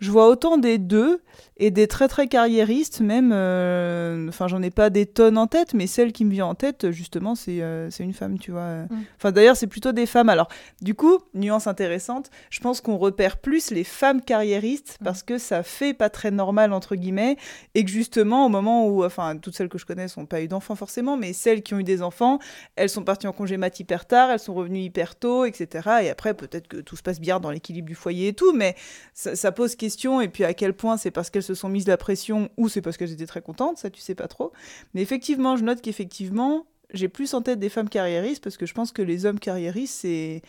je 0.00 0.10
vois 0.10 0.28
autant 0.28 0.58
des 0.58 0.78
deux 0.78 1.22
et 1.56 1.70
des 1.70 1.86
très 1.86 2.08
très 2.08 2.26
carriéristes, 2.26 3.00
même. 3.00 3.30
euh, 3.34 4.28
Enfin, 4.28 4.48
j'en 4.48 4.62
ai 4.62 4.70
pas 4.70 4.88
des 4.90 5.04
tonnes 5.06 5.36
en 5.38 5.46
tête, 5.46 5.74
mais 5.74 5.86
celle 5.86 6.12
qui 6.12 6.24
me 6.24 6.30
vient 6.30 6.46
en 6.46 6.54
tête, 6.54 6.90
justement, 6.90 7.34
c'est 7.34 7.60
euh, 7.60 7.90
une 8.00 8.14
femme, 8.14 8.38
tu 8.38 8.50
vois. 8.50 8.84
Mm. 8.84 8.88
Enfin, 9.18 9.30
d'ailleurs, 9.32 9.56
c'est 9.56 9.66
plutôt 9.66 9.92
des 9.92 10.06
femmes. 10.06 10.28
Alors, 10.30 10.48
du 10.80 10.94
coup, 10.94 11.18
nuance 11.34 11.66
intéressante, 11.66 12.30
je 12.48 12.60
pense 12.60 12.80
qu'on 12.80 12.96
repère 12.96 13.36
plus 13.38 13.70
les 13.70 13.84
femmes 13.84 14.22
carriéristes 14.22 14.96
Mm. 15.00 15.04
parce 15.04 15.22
que 15.22 15.36
ça 15.38 15.62
fait 15.62 15.92
pas 15.94 16.08
très 16.08 16.30
normal, 16.30 16.72
entre 16.72 16.96
guillemets, 16.96 17.36
et 17.74 17.84
que 17.84 17.90
justement, 17.90 18.46
au 18.46 18.48
moment 18.48 18.86
où, 18.88 19.04
enfin, 19.04 19.36
toutes 19.36 19.54
celles 19.54 19.68
que 19.68 19.78
je 19.78 19.84
connais 19.84 20.06
n'ont 20.16 20.26
pas 20.26 20.40
eu 20.40 20.48
d'enfants 20.48 20.74
forcément, 20.76 21.16
mais 21.18 21.32
celles 21.34 21.62
qui 21.62 21.74
ont 21.74 21.78
eu 21.78 21.84
des 21.84 22.00
enfants, 22.02 22.38
elles 22.76 22.88
sont 22.88 23.04
parties 23.04 23.26
en 23.26 23.32
congé 23.32 23.58
mat 23.58 23.78
hyper 23.78 24.06
tard, 24.06 24.30
elles 24.30 24.38
sont 24.40 24.54
revenues 24.54 24.80
hyper 24.80 25.14
tôt, 25.16 25.44
etc. 25.44 25.88
Et 26.02 26.08
après, 26.10 26.32
peut-être 26.34 26.68
que 26.68 26.78
tout 26.78 26.96
se 26.96 27.02
passe 27.02 27.20
bien 27.20 27.38
dans 27.38 27.50
l'équilibre 27.50 27.86
du 27.88 27.94
foyer 27.94 28.28
et 28.28 28.32
tout, 28.34 28.52
mais 28.54 28.74
ça, 29.12 29.36
ça 29.36 29.52
pose 29.52 29.76
question. 29.76 29.89
Et 30.20 30.28
puis, 30.28 30.44
à 30.44 30.54
quel 30.54 30.72
point 30.74 30.96
c'est 30.96 31.10
parce 31.10 31.30
qu'elles 31.30 31.42
se 31.42 31.54
sont 31.54 31.68
mises 31.68 31.86
la 31.86 31.96
pression 31.96 32.50
ou 32.56 32.68
c'est 32.68 32.80
parce 32.82 32.96
qu'elles 32.96 33.12
étaient 33.12 33.26
très 33.26 33.42
contentes, 33.42 33.78
ça, 33.78 33.90
tu 33.90 34.00
sais 34.00 34.14
pas 34.14 34.28
trop. 34.28 34.52
Mais 34.94 35.02
effectivement, 35.02 35.56
je 35.56 35.64
note 35.64 35.80
qu'effectivement, 35.82 36.66
j'ai 36.92 37.08
plus 37.08 37.34
en 37.34 37.42
tête 37.42 37.58
des 37.58 37.68
femmes 37.68 37.88
carriéristes 37.88 38.42
parce 38.42 38.56
que 38.56 38.66
je 38.66 38.74
pense 38.74 38.92
que 38.92 39.02
les 39.02 39.26
hommes 39.26 39.38
carriéristes, 39.40 39.98
c'est 40.00 40.42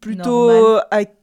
plutôt. 0.00 0.48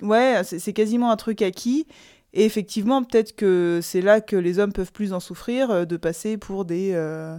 Ouais, 0.02 0.42
c'est 0.44 0.74
quasiment 0.74 1.12
un 1.12 1.16
truc 1.18 1.42
acquis. 1.42 1.88
Et 2.34 2.44
effectivement, 2.46 3.02
peut-être 3.04 3.36
que 3.36 3.80
c'est 3.82 4.02
là 4.02 4.20
que 4.20 4.36
les 4.36 4.60
hommes 4.60 4.74
peuvent 4.74 4.92
plus 4.92 5.14
en 5.14 5.20
souffrir, 5.22 5.72
euh, 5.72 5.86
de 5.86 5.96
passer 5.98 6.38
pour 6.38 6.66
des. 6.66 6.92
euh, 6.94 7.38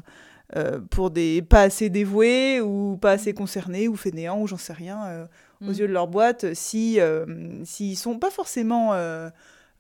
euh, 0.55 0.79
pour 0.91 1.11
des 1.11 1.43
pas 1.43 1.63
assez 1.63 1.91
dévoués 1.91 2.61
ou 2.61 2.97
pas 3.03 3.11
assez 3.11 3.35
concernés 3.35 3.89
ou 3.89 3.97
fainéants 3.97 4.41
ou 4.41 4.47
j'en 4.47 4.57
sais 4.57 4.73
rien 4.73 5.05
euh, 5.07 5.27
aux 5.61 5.71
Mm. 5.73 5.73
yeux 5.73 5.89
de 5.89 5.93
leur 5.93 6.07
boîte 6.07 6.55
si 6.55 7.01
euh, 7.01 7.27
s'ils 7.65 7.97
sont 7.97 8.17
pas 8.21 8.31
forcément 8.31 8.91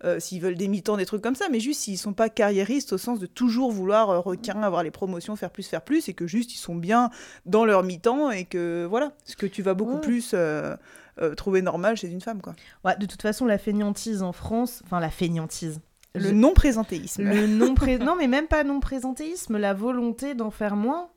euh, 0.04 0.20
s'ils 0.20 0.40
veulent 0.42 0.56
des 0.56 0.68
mi-temps, 0.68 0.96
des 0.96 1.06
trucs 1.06 1.22
comme 1.22 1.34
ça, 1.34 1.46
mais 1.50 1.58
juste 1.60 1.80
s'ils 1.80 1.96
sont 1.98 2.12
pas 2.12 2.28
carriéristes 2.28 2.92
au 2.92 2.98
sens 2.98 3.18
de 3.18 3.26
toujours 3.26 3.72
vouloir 3.72 4.10
euh, 4.10 4.18
requin, 4.20 4.62
avoir 4.62 4.82
les 4.82 4.90
promotions, 4.90 5.36
faire 5.36 5.50
plus, 5.50 5.66
faire 5.66 5.82
plus, 5.82 6.08
et 6.08 6.14
que 6.14 6.26
juste 6.26 6.52
ils 6.54 6.58
sont 6.58 6.74
bien 6.74 7.10
dans 7.46 7.64
leur 7.64 7.82
mi-temps 7.82 8.30
et 8.30 8.44
que 8.44 8.84
voilà, 8.88 9.12
ce 9.24 9.36
que 9.36 9.46
tu 9.46 9.62
vas 9.62 9.74
beaucoup 9.74 9.94
Ouais. 9.94 10.00
plus 10.00 10.32
euh, 10.34 10.76
euh, 11.22 11.34
trouver 11.34 11.62
normal 11.62 11.96
chez 11.96 12.08
une 12.08 12.20
femme, 12.20 12.42
quoi. 12.42 12.54
Ouais, 12.84 12.96
de 12.98 13.06
toute 13.06 13.22
façon, 13.22 13.46
la 13.46 13.56
fainéantise 13.58 14.22
en 14.22 14.32
France, 14.32 14.82
enfin 14.84 15.00
la 15.00 15.10
fainéantise. 15.10 15.80
Le 16.14 16.30
non-présentéisme. 16.30 17.22
Le 17.24 17.46
non 17.46 17.74
pré- 17.74 17.98
non 17.98 18.16
mais 18.16 18.26
même 18.26 18.46
pas 18.48 18.64
non 18.64 18.80
présentéisme, 18.80 19.56
la 19.58 19.74
volonté 19.74 20.34
d'en 20.34 20.50
faire 20.50 20.76
moins 20.76 21.08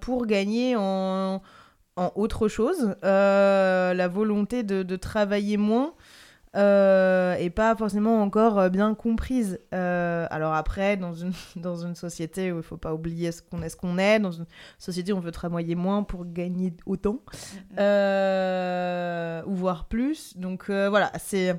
pour 0.00 0.26
gagner 0.26 0.74
en, 0.76 1.40
en 1.96 2.12
autre 2.16 2.48
chose, 2.48 2.94
la 3.02 4.08
volonté 4.08 4.62
de, 4.62 4.82
de 4.82 4.96
travailler 4.96 5.56
moins 5.56 5.94
euh, 6.54 7.34
et 7.36 7.50
pas 7.50 7.74
forcément 7.76 8.22
encore 8.22 8.58
euh, 8.58 8.68
bien 8.68 8.94
comprise. 8.94 9.58
Euh, 9.74 10.26
alors 10.30 10.54
après, 10.54 10.96
dans 10.96 11.12
une, 11.12 11.32
dans 11.56 11.76
une 11.76 11.94
société 11.94 12.52
où 12.52 12.58
il 12.58 12.62
faut 12.62 12.76
pas 12.76 12.94
oublier 12.94 13.32
ce 13.32 13.42
qu'on 13.42 13.62
est, 13.62 13.68
ce 13.68 13.76
qu'on 13.76 13.98
est, 13.98 14.18
dans 14.18 14.32
une 14.32 14.46
société 14.78 15.12
où 15.12 15.16
on 15.16 15.20
veut 15.20 15.32
travailler 15.32 15.74
moins 15.74 16.02
pour 16.02 16.24
gagner 16.24 16.72
autant, 16.86 17.20
euh, 17.78 19.42
ou 19.46 19.54
voire 19.54 19.86
plus. 19.86 20.36
Donc 20.36 20.70
voilà, 20.70 21.12
c'est 21.18 21.56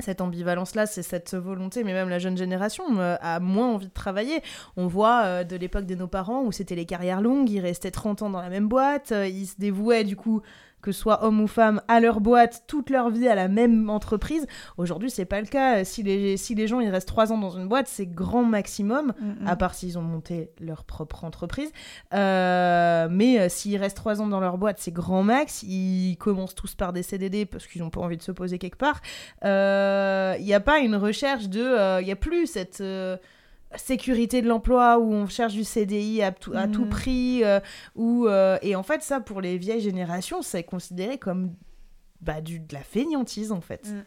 cette 0.00 0.20
ambivalence-là, 0.20 0.86
c'est 0.86 1.02
cette 1.02 1.34
volonté, 1.34 1.84
mais 1.84 1.92
même 1.92 2.08
la 2.08 2.18
jeune 2.18 2.36
génération 2.36 2.84
euh, 2.98 3.16
a 3.20 3.38
moins 3.38 3.74
envie 3.74 3.86
de 3.86 3.92
travailler. 3.92 4.42
On 4.76 4.86
voit 4.86 5.22
euh, 5.24 5.44
de 5.44 5.56
l'époque 5.56 5.86
de 5.86 5.94
nos 5.94 6.08
parents 6.08 6.42
où 6.42 6.52
c'était 6.52 6.74
les 6.74 6.86
carrières 6.86 7.20
longues, 7.20 7.48
ils 7.48 7.60
restaient 7.60 7.92
30 7.92 8.22
ans 8.22 8.30
dans 8.30 8.40
la 8.40 8.48
même 8.48 8.68
boîte, 8.68 9.12
euh, 9.12 9.28
ils 9.28 9.46
se 9.46 9.54
dévouaient 9.58 10.04
du 10.04 10.16
coup 10.16 10.42
que 10.84 10.92
ce 10.92 11.00
soit 11.00 11.24
homme 11.24 11.40
ou 11.40 11.46
femme, 11.46 11.80
à 11.88 11.98
leur 11.98 12.20
boîte 12.20 12.64
toute 12.66 12.90
leur 12.90 13.08
vie 13.10 13.26
à 13.26 13.34
la 13.34 13.48
même 13.48 13.88
entreprise. 13.88 14.46
Aujourd'hui, 14.76 15.10
c'est 15.10 15.24
pas 15.24 15.40
le 15.40 15.46
cas. 15.46 15.82
Si 15.84 16.02
les, 16.02 16.36
si 16.36 16.54
les 16.54 16.68
gens 16.68 16.80
ils 16.80 16.90
restent 16.90 17.08
trois 17.08 17.32
ans 17.32 17.38
dans 17.38 17.50
une 17.56 17.66
boîte, 17.68 17.88
c'est 17.88 18.06
grand 18.06 18.44
maximum, 18.44 19.12
Mm, 19.20 19.44
mm. 19.44 19.48
à 19.48 19.56
part 19.56 19.74
s'ils 19.74 19.98
ont 19.98 20.02
monté 20.02 20.50
leur 20.60 20.84
propre 20.84 21.24
entreprise. 21.24 21.70
Euh, 22.12 23.08
mais 23.10 23.40
euh, 23.40 23.48
s'ils 23.48 23.76
restent 23.78 23.96
trois 23.96 24.20
ans 24.20 24.26
dans 24.26 24.40
leur 24.40 24.58
boîte, 24.58 24.76
c'est 24.78 24.92
grand 24.92 25.22
max. 25.22 25.62
Ils 25.62 26.16
commencent 26.18 26.54
tous 26.54 26.74
par 26.74 26.92
des 26.92 27.02
CDD 27.02 27.46
parce 27.46 27.66
qu'ils 27.66 27.82
n'ont 27.82 27.90
pas 27.90 28.00
envie 28.00 28.16
de 28.16 28.22
se 28.22 28.32
poser 28.32 28.58
quelque 28.58 28.76
part. 28.78 29.00
Euh, 29.44 30.34
Il 30.38 30.44
n'y 30.44 30.54
a 30.54 30.60
pas 30.60 30.78
une 30.80 30.96
recherche 30.96 31.48
de. 31.48 31.60
euh, 31.62 32.00
Il 32.00 32.04
n'y 32.04 32.12
a 32.12 32.16
plus 32.16 32.46
cette. 32.46 32.82
Sécurité 33.76 34.42
de 34.42 34.48
l'emploi 34.48 34.98
où 34.98 35.12
on 35.12 35.26
cherche 35.26 35.52
du 35.54 35.64
CDI 35.64 36.22
à 36.22 36.32
tout, 36.32 36.52
à 36.54 36.66
tout 36.68 36.82
Mhm. 36.84 36.88
prix 36.90 37.44
euh, 37.44 37.60
où, 37.94 38.26
euh, 38.26 38.58
et 38.62 38.76
en 38.76 38.82
fait 38.82 39.02
ça 39.02 39.20
pour 39.20 39.40
les 39.40 39.58
vieilles 39.58 39.80
générations 39.80 40.42
c'est 40.42 40.62
considéré 40.64 41.18
comme 41.18 41.52
bah, 42.20 42.40
du, 42.40 42.58
de 42.60 42.72
la 42.74 42.80
fainéantise 42.80 43.52
en 43.52 43.60
fait 43.60 43.88
Mm. 43.90 44.02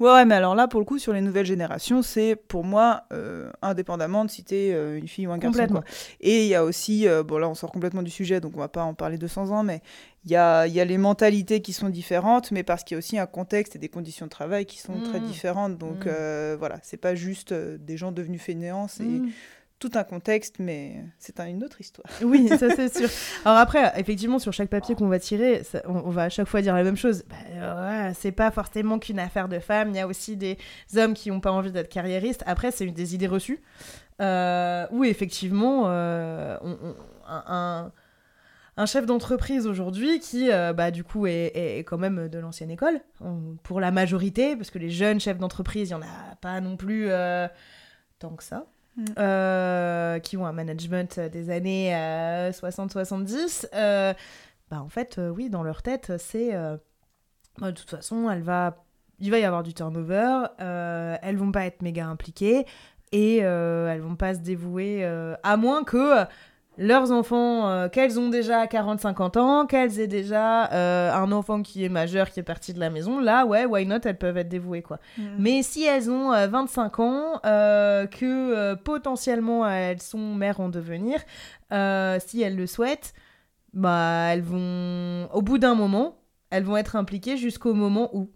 Ouais, 0.00 0.10
ouais, 0.12 0.24
mais 0.24 0.34
alors 0.34 0.54
là, 0.56 0.66
pour 0.68 0.80
le 0.80 0.86
coup, 0.86 0.98
sur 0.98 1.12
les 1.12 1.20
nouvelles 1.20 1.46
générations, 1.46 2.02
c'est 2.02 2.34
pour 2.34 2.64
moi, 2.64 3.02
euh, 3.12 3.50
indépendamment 3.60 4.24
de 4.24 4.30
si 4.30 4.42
t'es 4.42 4.72
euh, 4.72 4.98
une 4.98 5.06
fille 5.06 5.26
ou 5.28 5.32
un 5.32 5.38
garçon. 5.38 5.52
Complètement. 5.52 5.80
quoi. 5.82 5.90
Et 6.20 6.42
il 6.44 6.48
y 6.48 6.54
a 6.56 6.64
aussi, 6.64 7.06
euh, 7.06 7.22
bon 7.22 7.38
là, 7.38 7.48
on 7.48 7.54
sort 7.54 7.70
complètement 7.70 8.02
du 8.02 8.10
sujet, 8.10 8.40
donc 8.40 8.56
on 8.56 8.58
va 8.60 8.68
pas 8.68 8.82
en 8.82 8.94
parler 8.94 9.16
200 9.18 9.50
ans, 9.50 9.62
mais 9.62 9.80
il 10.24 10.30
y 10.30 10.36
a, 10.36 10.66
y 10.66 10.80
a 10.80 10.84
les 10.84 10.98
mentalités 10.98 11.60
qui 11.62 11.72
sont 11.72 11.88
différentes, 11.88 12.50
mais 12.52 12.62
parce 12.62 12.84
qu'il 12.84 12.94
y 12.94 12.96
a 12.96 12.98
aussi 12.98 13.18
un 13.18 13.26
contexte 13.26 13.74
et 13.76 13.78
des 13.78 13.88
conditions 13.88 14.26
de 14.26 14.30
travail 14.30 14.66
qui 14.66 14.78
sont 14.78 15.00
très 15.00 15.18
Mhm. 15.20 15.26
différentes. 15.26 15.78
Donc 15.78 16.06
Mhm. 16.06 16.12
euh, 16.14 16.56
voilà, 16.58 16.78
c'est 16.82 16.96
pas 16.96 17.14
juste 17.14 17.52
euh, 17.52 17.76
des 17.78 17.96
gens 17.96 18.12
devenus 18.12 18.40
fainéants, 18.40 18.86
c'est 18.88 19.02
Mm. 19.02 19.30
tout 19.80 19.90
un 19.96 20.04
contexte, 20.04 20.60
mais 20.60 21.02
c'est 21.18 21.40
un- 21.40 21.46
une 21.48 21.64
autre 21.64 21.80
histoire. 21.80 22.06
Oui, 22.24 22.46
ça 22.48 22.68
c'est 22.76 22.96
sûr. 22.96 23.08
Alors 23.44 23.58
après, 23.58 23.92
effectivement, 23.96 24.38
sur 24.38 24.52
chaque 24.52 24.68
papier 24.68 24.94
qu'on 24.94 25.08
va 25.08 25.18
tirer, 25.18 25.64
ça- 25.64 25.82
on, 25.88 25.94
on 26.06 26.10
va 26.10 26.22
à 26.22 26.28
chaque 26.28 26.46
fois 26.46 26.62
dire 26.62 26.74
la 26.76 26.84
même 26.84 26.96
chose. 26.96 27.24
Bah, 27.28 27.34
euh, 27.56 28.12
c'est 28.16 28.30
pas 28.30 28.52
forcément 28.52 29.00
qu'une 29.00 29.18
affaire 29.18 29.48
de 29.48 29.58
femmes. 29.58 29.88
Il 29.90 29.96
y 29.96 29.98
a 29.98 30.06
aussi 30.06 30.36
des 30.36 30.56
hommes 30.96 31.14
qui 31.14 31.30
n'ont 31.32 31.40
pas 31.40 31.50
envie 31.50 31.72
d'être 31.72 31.88
carriéristes. 31.88 32.44
Après, 32.46 32.70
c'est 32.70 32.84
une 32.84 32.94
des 32.94 33.16
idées 33.16 33.26
reçues. 33.26 33.60
Euh, 34.20 34.86
où 34.92 35.02
effectivement, 35.04 35.84
euh, 35.86 36.56
on- 36.62 36.76
on- 36.80 36.94
un, 37.28 37.44
un- 37.48 37.92
un 38.76 38.86
chef 38.86 39.04
d'entreprise 39.04 39.66
aujourd'hui 39.66 40.18
qui, 40.18 40.50
euh, 40.50 40.72
bah, 40.72 40.90
du 40.90 41.04
coup, 41.04 41.26
est, 41.26 41.52
est 41.54 41.84
quand 41.84 41.98
même 41.98 42.28
de 42.28 42.38
l'ancienne 42.38 42.70
école, 42.70 43.00
on- 43.20 43.56
pour 43.62 43.80
la 43.80 43.90
majorité, 43.90 44.56
parce 44.56 44.70
que 44.70 44.78
les 44.78 44.88
jeunes 44.90 45.20
chefs 45.20 45.38
d'entreprise, 45.38 45.90
il 45.90 45.96
n'y 45.96 46.02
en 46.02 46.06
a 46.06 46.36
pas 46.40 46.60
non 46.60 46.76
plus 46.76 47.06
euh, 47.10 47.46
tant 48.18 48.30
que 48.30 48.42
ça. 48.44 48.66
Mm. 48.96 49.04
Euh, 49.18 50.18
qui 50.18 50.36
ont 50.36 50.44
un 50.46 50.52
management 50.52 51.18
des 51.18 51.48
années 51.48 51.92
60-70, 52.52 53.66
euh, 53.74 54.12
bah 54.70 54.82
en 54.82 54.88
fait, 54.90 55.18
oui, 55.34 55.48
dans 55.48 55.62
leur 55.62 55.82
tête, 55.82 56.12
c'est 56.18 56.52
bah, 57.58 57.70
de 57.70 57.76
toute 57.76 57.88
façon, 57.90 58.30
elle 58.30 58.42
va, 58.42 58.84
il 59.18 59.30
va 59.30 59.38
y 59.38 59.44
avoir 59.44 59.62
du 59.62 59.72
turnover, 59.72 60.44
elles 60.58 61.36
vont 61.36 61.52
pas 61.52 61.64
être 61.64 61.80
méga 61.82 62.06
impliquées 62.06 62.66
et 63.12 63.38
elles 63.38 64.00
vont 64.00 64.16
pas 64.16 64.34
se 64.34 64.40
dévouer, 64.40 65.04
à 65.42 65.56
moins 65.56 65.84
que 65.84 66.24
leurs 66.78 67.12
enfants, 67.12 67.68
euh, 67.68 67.88
qu'elles 67.88 68.18
ont 68.18 68.28
déjà 68.28 68.66
40-50 68.66 69.38
ans, 69.38 69.66
qu'elles 69.66 70.00
aient 70.00 70.06
déjà 70.06 70.72
euh, 70.72 71.12
un 71.12 71.30
enfant 71.32 71.62
qui 71.62 71.84
est 71.84 71.88
majeur, 71.88 72.30
qui 72.30 72.40
est 72.40 72.44
parti 72.44 72.72
de 72.72 72.80
la 72.80 72.90
maison, 72.90 73.20
là, 73.20 73.44
ouais, 73.46 73.64
why 73.64 73.84
not, 73.86 73.98
elles 74.04 74.18
peuvent 74.18 74.36
être 74.38 74.48
dévouées, 74.48 74.82
quoi. 74.82 74.98
Mais 75.38 75.62
si 75.62 75.84
elles 75.84 76.10
ont 76.10 76.32
euh, 76.32 76.46
25 76.48 77.00
ans, 77.00 77.40
euh, 77.44 78.06
que 78.06 78.74
potentiellement 78.74 79.68
elles 79.68 80.00
sont 80.02 80.34
mères 80.34 80.60
en 80.60 80.68
devenir, 80.68 81.20
si 82.20 82.42
elles 82.42 82.56
le 82.56 82.66
souhaitent, 82.66 83.12
bah 83.72 84.28
elles 84.32 84.42
vont, 84.42 85.28
au 85.32 85.42
bout 85.42 85.58
d'un 85.58 85.74
moment, 85.74 86.16
elles 86.50 86.64
vont 86.64 86.76
être 86.76 86.96
impliquées 86.96 87.36
jusqu'au 87.36 87.74
moment 87.74 88.10
où 88.14 88.30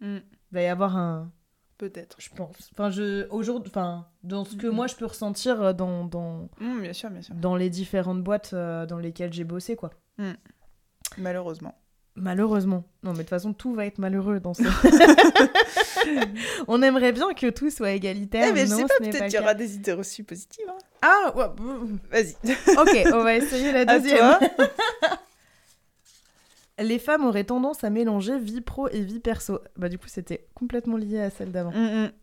Mm. 0.00 0.16
il 0.16 0.54
va 0.54 0.62
y 0.62 0.66
avoir 0.66 0.96
un, 0.96 1.30
Peut-être. 1.76 2.16
je 2.20 2.28
pense, 2.30 2.70
enfin 2.72 2.90
je, 2.90 3.28
aujourd'hui, 3.30 3.70
enfin 3.74 4.06
dans 4.22 4.44
ce 4.44 4.54
que 4.56 4.68
moi 4.68 4.86
je 4.86 4.94
peux 4.94 5.06
ressentir 5.06 5.60
euh, 5.60 5.72
dans 5.72 6.04
dans, 6.04 6.48
Mm, 6.60 6.80
bien 6.82 6.92
sûr, 6.92 7.10
bien 7.10 7.20
sûr. 7.22 7.34
dans 7.34 7.56
les 7.56 7.68
différentes 7.68 8.22
boîtes 8.22 8.52
euh, 8.54 8.86
dans 8.86 8.98
lesquelles 8.98 9.32
j'ai 9.32 9.44
bossé 9.44 9.74
quoi. 9.76 9.90
Malheureusement. 11.18 11.74
Malheureusement. 12.16 12.84
Non, 13.02 13.10
mais 13.10 13.18
de 13.18 13.22
toute 13.22 13.30
façon, 13.30 13.52
tout 13.52 13.74
va 13.74 13.86
être 13.86 13.98
malheureux 13.98 14.38
dans 14.38 14.54
ce. 14.54 14.62
On 16.68 16.80
aimerait 16.80 17.10
bien 17.10 17.34
que 17.34 17.50
tout 17.50 17.70
soit 17.70 17.90
égalitaire. 17.90 18.46
Eh, 18.48 18.52
mais 18.52 18.66
je 18.66 18.70
non, 18.70 18.76
sais 18.76 18.82
ce 18.84 18.88
pas, 18.88 18.94
peut-être 19.10 19.24
qu'il 19.26 19.40
y 19.40 19.42
aura 19.42 19.54
des 19.54 19.74
idées 19.74 19.94
reçues 19.94 20.22
positives. 20.22 20.64
hein. 20.68 20.78
Ah, 21.02 21.32
ouais, 21.36 21.46
mm, 21.58 21.98
Vas-y. 22.12 22.36
ok, 22.78 23.12
on 23.14 23.24
va 23.24 23.34
essayer 23.34 23.72
la 23.72 23.80
À 23.88 23.98
deuxième. 23.98 24.18
toi. 24.18 24.38
Les 26.82 26.98
femmes 26.98 27.24
auraient 27.24 27.44
tendance 27.44 27.84
à 27.84 27.90
mélanger 27.90 28.38
vie 28.38 28.60
pro 28.60 28.88
et 28.88 29.00
vie 29.02 29.20
perso. 29.20 29.60
Bah, 29.76 29.88
du 29.88 29.98
coup, 29.98 30.08
c'était 30.08 30.46
complètement 30.54 30.96
lié 30.96 31.20
à 31.20 31.30
celle 31.30 31.52
d'avant. 31.52 31.70
Mm, 31.70 31.76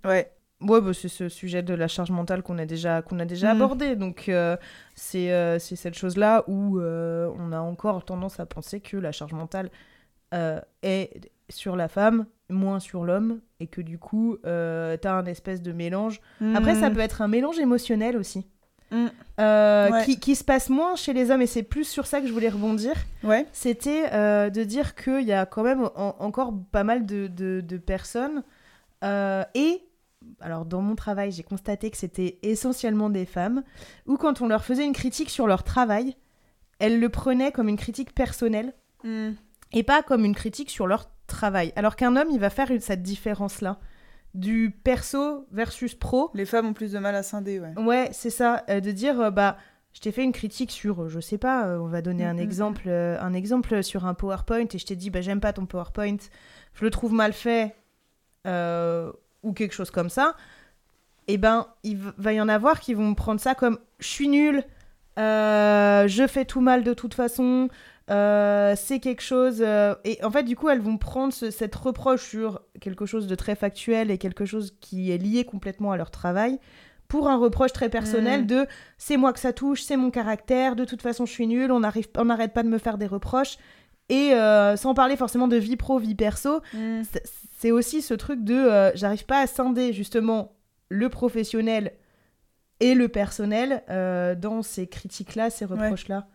mm, 0.06 0.08
ouais. 0.10 0.32
Ouais, 0.62 0.80
bah, 0.82 0.92
c'est 0.94 1.08
ce 1.08 1.30
sujet 1.30 1.64
de 1.64 1.74
la 1.74 1.88
charge 1.88 2.12
mentale 2.12 2.44
qu'on 2.44 2.58
a 2.60 2.66
déjà, 2.66 3.02
qu'on 3.02 3.18
a 3.20 3.26
déjà 3.26 3.54
Mm. 3.54 3.58
abordé. 3.58 3.96
Donc, 3.96 4.30
euh, 4.30 4.58
c'est 4.94 5.32
euh, 5.32 5.58
c'est 5.58 5.76
cette 5.76 5.96
chose-là 5.96 6.44
où 6.48 6.80
euh, 6.80 7.32
on 7.40 7.52
a 7.52 7.60
encore 7.60 8.04
tendance 8.06 8.40
à 8.40 8.46
penser 8.46 8.80
que 8.82 8.98
la 8.98 9.12
charge 9.12 9.34
mentale 9.34 9.72
euh, 10.34 10.60
est 10.84 11.32
sur 11.50 11.76
la 11.76 11.88
femme, 11.88 12.26
moins 12.50 12.80
sur 12.80 13.04
l'homme, 13.06 13.40
et 13.60 13.68
que 13.68 13.82
du 13.82 13.98
coup, 13.98 14.38
t'as 14.44 15.14
un 15.18 15.26
espèce 15.26 15.62
de 15.62 15.72
mélange. 15.72 16.22
Après, 16.56 16.76
ça 16.76 16.90
Mm. 16.90 16.94
peut 16.94 17.00
être 17.00 17.22
un 17.22 17.28
mélange 17.28 17.58
émotionnel 17.60 18.16
aussi. 18.18 18.46
Euh, 18.94 19.90
Ouais. 19.90 20.04
qui, 20.06 20.20
qui 20.20 20.36
se 20.36 20.44
passe 20.44 20.70
moins 20.70 20.96
chez 20.96 21.14
les 21.14 21.32
hommes, 21.32 21.42
et 21.42 21.48
c'est 21.48 21.64
plus 21.64 21.86
sur 21.86 22.06
ça 22.06 22.20
que 22.22 22.28
je 22.28 22.34
voulais 22.34 22.50
rebondir 22.50 22.94
Ouais. 23.24 23.48
c'était 23.54 24.04
euh, 24.14 24.50
de 24.50 24.64
dire 24.64 24.94
qu'il 24.96 25.22
y 25.24 25.32
a 25.34 25.46
quand 25.46 25.64
même 25.64 25.90
en- 25.96 26.16
encore 26.20 26.54
pas 26.72 26.84
mal 26.84 27.06
de, 27.06 27.28
de- 27.28 27.62
de 27.62 27.78
personnes. 27.78 28.44
euh, 29.04 29.44
et, 29.56 29.82
alors 30.42 30.66
dans 30.66 30.82
mon 30.82 30.96
travail, 30.96 31.32
j'ai 31.32 31.42
constaté 31.44 31.90
que 31.90 31.98
c'était 31.98 32.38
essentiellement 32.44 33.10
des 33.10 33.26
femmes, 33.26 33.64
où 34.06 34.18
quand 34.18 34.42
on 34.42 34.48
leur 34.48 34.64
faisait 34.64 34.86
une 34.86 34.94
critique 34.94 35.30
sur 35.32 35.48
leur 35.48 35.64
travail, 35.64 36.16
elles 36.80 37.00
le 37.00 37.10
prenaient 37.10 37.52
comme 37.52 37.70
une 37.70 37.78
critique 37.78 38.14
personnelle 38.14 38.74
Mm. 39.04 39.32
et 39.72 39.84
pas 39.84 40.04
comme 40.04 40.26
une 40.26 40.36
critique 40.36 40.70
sur 40.70 40.86
leur 40.86 41.10
travail. 41.26 41.72
Alors 41.76 41.96
qu'un 41.96 42.16
homme, 42.18 42.30
il 42.30 42.40
va 42.40 42.50
faire 42.52 42.70
une- 42.70 42.82
cette 42.82 43.02
différence-là. 43.02 43.80
Du 44.34 44.72
perso 44.84 45.46
versus 45.52 45.94
pro. 45.96 46.32
Les 46.34 46.46
femmes 46.46 46.68
ont 46.68 46.74
plus 46.74 46.92
de 46.94 47.00
mal 47.00 47.16
à 47.16 47.24
scinder, 47.24 47.60
ouais. 47.60 47.74
Ouais, 47.78 48.10
c'est 48.14 48.30
ça, 48.30 48.64
euh, 48.70 48.80
de 48.80 48.92
dire, 48.92 49.20
euh, 49.20 49.30
bah, 49.32 49.58
je 49.94 50.00
t'ai 50.00 50.12
fait 50.14 50.24
une 50.24 50.32
critique 50.32 50.72
sur, 50.72 51.04
euh, 51.04 51.10
je 51.10 51.20
sais 51.20 51.38
pas, 51.38 51.66
euh, 51.68 51.78
on 51.80 51.88
va 51.88 52.02
donner 52.02 52.24
un 52.26 52.36
Mhm. 52.36 52.40
exemple, 52.40 52.84
euh, 52.88 53.20
un 53.20 53.34
exemple 53.34 53.84
sur 53.84 54.06
un 54.06 54.14
PowerPoint 54.14 54.68
et 54.74 54.78
je 54.78 54.86
t'ai 54.86 54.96
dit, 54.96 55.10
bah, 55.10 55.20
j'aime 55.22 55.42
pas 55.42 55.52
ton 55.52 55.66
PowerPoint, 55.66 56.16
je 56.74 56.86
le 56.86 56.90
trouve 56.92 57.12
mal 57.14 57.34
fait, 57.34 57.76
ou 59.44 59.54
quelque 59.54 59.74
chose 59.74 59.92
comme 59.92 60.10
ça. 60.10 60.36
Et 61.28 61.38
ben, 61.38 61.68
il 61.84 61.98
va 61.98 62.34
y 62.34 62.40
en 62.42 62.50
avoir 62.50 62.80
qui 62.80 62.94
vont 62.94 63.14
prendre 63.16 63.40
ça 63.42 63.54
comme, 63.54 63.80
je 64.00 64.08
suis 64.08 64.28
nul, 64.30 64.64
je 65.18 66.26
fais 66.30 66.46
tout 66.46 66.62
mal 66.62 66.84
de 66.84 66.94
toute 66.94 67.14
façon, 67.14 67.68
euh, 68.10 68.74
c'est 68.78 69.00
quelque 69.00 69.22
chose. 69.22 69.62
euh, 69.62 69.96
Et 70.04 70.24
en 70.24 70.32
fait, 70.32 70.44
du 70.44 70.56
coup, 70.56 70.70
elles 70.70 70.82
vont 70.82 70.98
prendre 70.98 71.34
ce- 71.34 71.52
cette 71.52 71.76
reproche 71.76 72.28
sur 72.28 72.62
quelque 72.80 73.06
chose 73.06 73.28
de 73.28 73.36
très 73.36 73.56
factuel 73.56 74.12
et 74.12 74.18
quelque 74.18 74.46
chose 74.46 74.76
qui 74.82 75.12
est 75.12 75.18
lié 75.18 75.46
complètement 75.46 75.92
à 75.92 75.98
leur 75.98 76.12
travail 76.12 76.60
pour 77.08 77.30
un 77.30 77.38
reproche 77.38 77.74
très 77.74 77.90
personnel 77.90 78.44
Mm. 78.44 78.48
de 78.48 78.68
c'est 78.98 79.18
moi 79.18 79.34
que 79.34 79.40
ça 79.40 79.54
touche, 79.54 79.82
c'est 79.84 79.98
mon 79.98 80.12
caractère, 80.12 80.76
de 80.76 80.86
toute 80.86 81.02
façon 81.02 81.26
je 81.26 81.32
suis 81.32 81.46
nulle, 81.48 81.72
on 81.72 81.82
on 82.18 82.26
n'arrête 82.26 82.54
pas 82.54 82.64
de 82.64 82.70
me 82.70 82.78
faire 82.78 82.98
des 82.98 83.08
reproches. 83.08 83.58
Et 84.10 84.34
euh, 84.34 84.76
sans 84.78 84.94
parler 84.94 85.16
forcément 85.16 85.48
de 85.48 85.56
vie 85.58 85.78
pro, 85.78 85.98
vie 86.00 86.16
perso, 86.16 86.62
Mm. 86.74 87.02
c'est- 87.60 87.72
aussi 87.72 88.02
ce 88.02 88.14
truc 88.16 88.44
de 88.44 88.92
j'arrive 88.96 89.26
pas 89.26 89.40
à 89.42 89.48
scinder 89.48 89.94
justement 89.94 90.54
le 90.90 91.08
professionnel 91.10 91.92
et 92.80 92.96
le 92.96 93.08
personnel 93.08 93.84
dans 94.42 94.64
ces 94.64 94.88
critiques-là, 94.88 95.50
ces 95.52 95.66
reproches-là. 95.66 96.28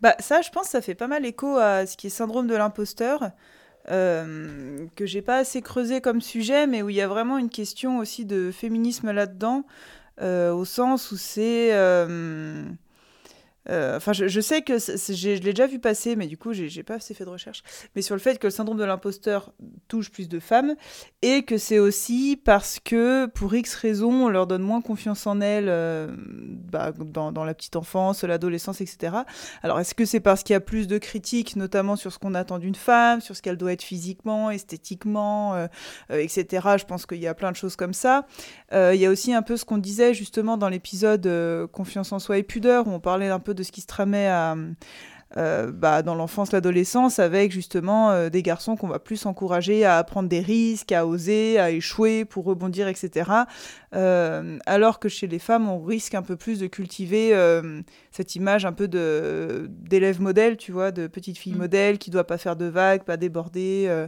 Bah 0.00 0.14
ça, 0.18 0.40
je 0.42 0.50
pense, 0.50 0.66
ça 0.68 0.80
fait 0.80 0.94
pas 0.94 1.06
mal 1.06 1.26
écho 1.26 1.56
à 1.56 1.86
ce 1.86 1.96
qui 1.96 2.06
est 2.08 2.10
syndrome 2.10 2.46
de 2.46 2.54
l'imposteur, 2.56 3.30
euh, 3.90 4.86
que 4.96 5.06
j'ai 5.06 5.22
pas 5.22 5.36
assez 5.38 5.62
creusé 5.62 6.00
comme 6.00 6.20
sujet, 6.20 6.66
mais 6.66 6.82
où 6.82 6.90
il 6.90 6.96
y 6.96 7.00
a 7.02 7.08
vraiment 7.08 7.38
une 7.38 7.50
question 7.50 7.98
aussi 7.98 8.24
de 8.24 8.50
féminisme 8.50 9.10
là-dedans, 9.10 9.64
euh, 10.20 10.52
au 10.52 10.64
sens 10.64 11.12
où 11.12 11.16
c'est... 11.16 11.70
euh, 13.68 13.96
Enfin, 13.96 14.12
je, 14.12 14.40
sais 14.40 14.62
que 14.62 14.78
je 14.78 15.28
l'ai 15.28 15.40
déjà 15.40 15.66
vu 15.66 15.78
passer, 15.78 16.16
mais 16.16 16.26
du 16.26 16.36
coup, 16.36 16.52
j'ai 16.52 16.82
pas 16.82 16.94
assez 16.94 17.14
fait 17.14 17.24
de 17.24 17.30
recherche. 17.30 17.62
Mais 17.94 18.02
sur 18.02 18.14
le 18.14 18.20
fait 18.20 18.38
que 18.38 18.46
le 18.46 18.50
syndrome 18.50 18.78
de 18.78 18.84
l'imposteur 18.84 19.52
touche 19.88 20.10
plus 20.10 20.28
de 20.28 20.40
femmes, 20.40 20.74
et 21.22 21.42
que 21.42 21.58
c'est 21.58 21.78
aussi 21.78 22.40
parce 22.42 22.78
que, 22.80 23.26
pour 23.26 23.54
X 23.54 23.74
raisons, 23.74 24.26
on 24.26 24.28
leur 24.28 24.46
donne 24.46 24.62
moins 24.62 24.80
confiance 24.80 25.26
en 25.26 25.40
elles 25.40 25.68
euh, 25.68 26.08
bah, 26.16 26.92
dans, 26.92 27.44
la 27.44 27.54
petite 27.54 27.76
enfance, 27.76 28.24
l'adolescence, 28.24 28.80
etc. 28.80 29.16
Alors, 29.62 29.78
est-ce 29.80 29.94
que 29.94 30.04
c'est 30.04 30.20
parce 30.20 30.42
qu'il 30.42 30.54
y 30.54 30.56
a 30.56 30.60
plus 30.60 30.86
de 30.86 30.98
critiques, 30.98 31.56
notamment 31.56 31.96
sur 31.96 32.12
ce 32.12 32.18
qu'on 32.18 32.34
attend 32.34 32.58
d'une 32.58 32.74
femme, 32.74 33.20
sur 33.20 33.36
ce 33.36 33.42
qu'elle 33.42 33.56
doit 33.56 33.72
être 33.72 33.82
physiquement, 33.82 34.50
esthétiquement, 34.50 35.54
euh, 35.54 35.66
etc. 36.10 36.66
Je 36.78 36.84
pense 36.84 37.06
qu'il 37.06 37.18
y 37.18 37.26
a 37.26 37.34
plein 37.34 37.50
de 37.50 37.56
choses 37.56 37.76
comme 37.76 37.94
ça. 37.94 38.26
Il 38.72 38.96
y 38.96 39.06
a 39.06 39.10
aussi 39.10 39.34
un 39.34 39.42
peu 39.42 39.56
ce 39.56 39.64
qu'on 39.64 39.78
disait 39.78 40.14
justement 40.14 40.56
dans 40.56 40.68
l'épisode 40.68 41.28
Confiance 41.72 42.12
en 42.12 42.18
soi 42.18 42.38
et 42.38 42.42
pudeur, 42.42 42.86
où 42.86 42.92
on 42.92 43.00
parlait 43.00 43.28
un 43.28 43.40
peu 43.40 43.49
de 43.54 43.62
ce 43.62 43.72
qui 43.72 43.80
se 43.80 43.86
tramait 43.86 44.28
à, 44.28 44.56
euh, 45.36 45.70
bah, 45.70 46.02
dans 46.02 46.16
l'enfance, 46.16 46.50
l'adolescence, 46.50 47.20
avec 47.20 47.52
justement 47.52 48.10
euh, 48.10 48.30
des 48.30 48.42
garçons 48.42 48.74
qu'on 48.74 48.88
va 48.88 48.98
plus 48.98 49.26
encourager 49.26 49.84
à 49.84 50.02
prendre 50.02 50.28
des 50.28 50.40
risques, 50.40 50.90
à 50.90 51.06
oser, 51.06 51.58
à 51.60 51.70
échouer 51.70 52.24
pour 52.24 52.44
rebondir, 52.44 52.88
etc. 52.88 53.30
Euh, 53.94 54.58
alors 54.66 54.98
que 54.98 55.08
chez 55.08 55.28
les 55.28 55.38
femmes, 55.38 55.68
on 55.68 55.80
risque 55.84 56.14
un 56.14 56.22
peu 56.22 56.34
plus 56.34 56.58
de 56.58 56.66
cultiver 56.66 57.32
cette 58.10 58.34
image 58.34 58.64
un 58.64 58.72
peu 58.72 58.88
d'élève 58.88 60.20
modèle, 60.20 60.56
tu 60.56 60.72
vois, 60.72 60.90
de 60.90 61.06
petite 61.06 61.38
fille 61.38 61.54
Mm. 61.54 61.58
modèle 61.58 61.98
qui 61.98 62.10
doit 62.10 62.26
pas 62.26 62.38
faire 62.38 62.56
de 62.56 62.66
vagues, 62.66 63.04
pas 63.04 63.16
déborder. 63.16 64.06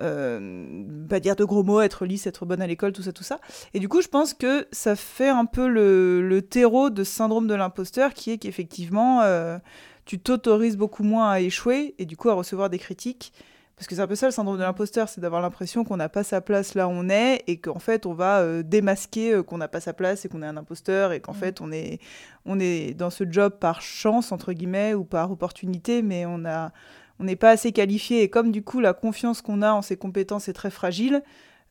Euh, 0.00 0.84
pas 1.08 1.20
dire 1.20 1.36
de 1.36 1.44
gros 1.44 1.62
mots, 1.62 1.80
être 1.80 2.04
lisse, 2.04 2.26
être 2.26 2.44
bonne 2.44 2.60
à 2.60 2.66
l'école, 2.66 2.92
tout 2.92 3.02
ça, 3.02 3.12
tout 3.12 3.22
ça. 3.24 3.40
Et 3.72 3.80
du 3.80 3.88
coup, 3.88 4.02
je 4.02 4.08
pense 4.08 4.34
que 4.34 4.66
ça 4.70 4.94
fait 4.94 5.28
un 5.28 5.46
peu 5.46 5.68
le, 5.68 6.20
le 6.26 6.42
terreau 6.42 6.90
de 6.90 7.02
syndrome 7.04 7.46
de 7.46 7.54
l'imposteur 7.54 8.12
qui 8.12 8.30
est 8.32 8.38
qu'effectivement, 8.38 9.22
euh, 9.22 9.58
tu 10.04 10.18
t'autorises 10.18 10.76
beaucoup 10.76 11.02
moins 11.02 11.30
à 11.30 11.40
échouer 11.40 11.94
et 11.98 12.04
du 12.06 12.16
coup 12.16 12.28
à 12.28 12.34
recevoir 12.34 12.70
des 12.70 12.78
critiques. 12.78 13.32
Parce 13.76 13.88
que 13.88 13.94
c'est 13.94 14.00
un 14.00 14.06
peu 14.06 14.14
ça 14.14 14.24
le 14.24 14.32
syndrome 14.32 14.56
de 14.56 14.62
l'imposteur, 14.62 15.06
c'est 15.06 15.20
d'avoir 15.20 15.42
l'impression 15.42 15.84
qu'on 15.84 15.98
n'a 15.98 16.08
pas 16.08 16.24
sa 16.24 16.40
place 16.40 16.74
là 16.74 16.88
où 16.88 16.92
on 16.92 17.10
est 17.10 17.42
et 17.46 17.58
qu'en 17.58 17.78
fait 17.78 18.06
on 18.06 18.14
va 18.14 18.38
euh, 18.38 18.62
démasquer 18.62 19.34
euh, 19.34 19.42
qu'on 19.42 19.58
n'a 19.58 19.68
pas 19.68 19.80
sa 19.80 19.92
place 19.92 20.24
et 20.24 20.30
qu'on 20.30 20.42
est 20.42 20.46
un 20.46 20.56
imposteur 20.56 21.12
et 21.12 21.20
qu'en 21.20 21.32
Mm. 21.32 21.36
fait 21.36 21.60
on 21.60 21.70
est, 21.72 21.98
on 22.46 22.58
est 22.58 22.94
dans 22.94 23.10
ce 23.10 23.24
job 23.30 23.52
par 23.60 23.82
chance, 23.82 24.32
entre 24.32 24.54
guillemets, 24.54 24.94
ou 24.94 25.04
par 25.04 25.30
opportunité, 25.30 26.00
mais 26.00 26.24
on 26.24 26.46
a 26.46 26.72
on 27.20 27.24
n'est 27.24 27.36
pas 27.36 27.50
assez 27.50 27.72
qualifié 27.72 28.22
et 28.22 28.28
comme 28.28 28.52
du 28.52 28.62
coup 28.62 28.80
la 28.80 28.92
confiance 28.92 29.42
qu'on 29.42 29.62
a 29.62 29.72
en 29.72 29.82
ses 29.82 29.96
compétences 29.96 30.48
est 30.48 30.52
très 30.52 30.70
fragile, 30.70 31.22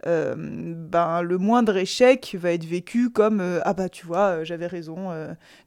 euh, 0.05 0.35
ben 0.37 1.21
le 1.21 1.37
moindre 1.37 1.77
échec 1.77 2.35
va 2.39 2.51
être 2.51 2.65
vécu 2.65 3.09
comme 3.09 3.39
euh, 3.39 3.59
ah 3.63 3.73
bah 3.73 3.89
tu 3.89 4.05
vois 4.05 4.27
euh, 4.27 4.43
j'avais 4.43 4.67
raison, 4.67 5.09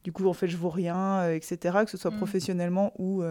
du 0.04 0.12
coup 0.12 0.28
en 0.28 0.32
fait 0.32 0.48
je 0.48 0.56
vaux 0.56 0.68
rien, 0.68 1.30
etc. 1.30 1.78
Que 1.84 1.90
ce 1.90 1.96
soit 1.96 2.10
Mm. 2.10 2.16
professionnellement 2.18 2.92
ou 2.98 3.22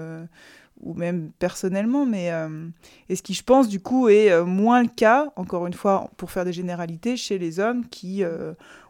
ou 0.81 0.93
même 0.93 1.31
personnellement, 1.39 2.05
mais 2.05 2.31
et 3.09 3.15
ce 3.15 3.23
qui 3.23 3.33
je 3.33 3.43
pense 3.43 3.67
du 3.67 3.79
coup 3.79 4.09
est 4.09 4.43
moins 4.43 4.81
le 4.83 4.89
cas 4.89 5.31
encore 5.35 5.65
une 5.67 5.73
fois 5.73 6.11
pour 6.17 6.29
faire 6.31 6.45
des 6.45 6.53
généralités 6.53 7.17
chez 7.17 7.37
les 7.37 7.59
hommes 7.59 7.87
qui 7.87 8.23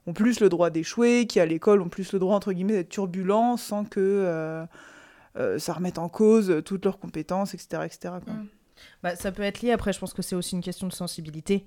ont 0.05 0.13
plus 0.13 0.39
le 0.39 0.49
droit 0.49 0.69
d'échouer, 0.69 1.27
qui 1.27 1.39
à 1.39 1.45
l'école 1.45 1.81
ont 1.81 1.89
plus 1.89 2.11
le 2.13 2.19
droit 2.19 2.35
entre 2.35 2.51
guillemets 2.51 2.73
d'être 2.73 2.89
turbulents 2.89 3.57
sans 3.57 3.85
que 3.85 4.65
ça 5.60 5.74
remette 5.74 5.98
en 6.00 6.10
cause 6.10 6.50
euh, 6.50 6.62
toutes 6.62 6.86
leurs 6.86 7.00
compétences, 7.00 7.53
etc. 7.53 7.84
etc. 7.86 8.00
quoi. 8.24 8.34
Mm. 8.34 8.48
Bah, 9.03 9.15
ça 9.15 9.32
peut 9.32 9.44
être 9.44 9.62
lié, 9.62 9.72
après 9.72 9.94
je 9.94 10.00
pense 10.00 10.13
que 10.13 10.22
c'est 10.22 10.36
aussi 10.36 10.56
une 10.56 10.62
question 10.63 10.88
de 10.88 10.94
sensibilité. 10.94 11.65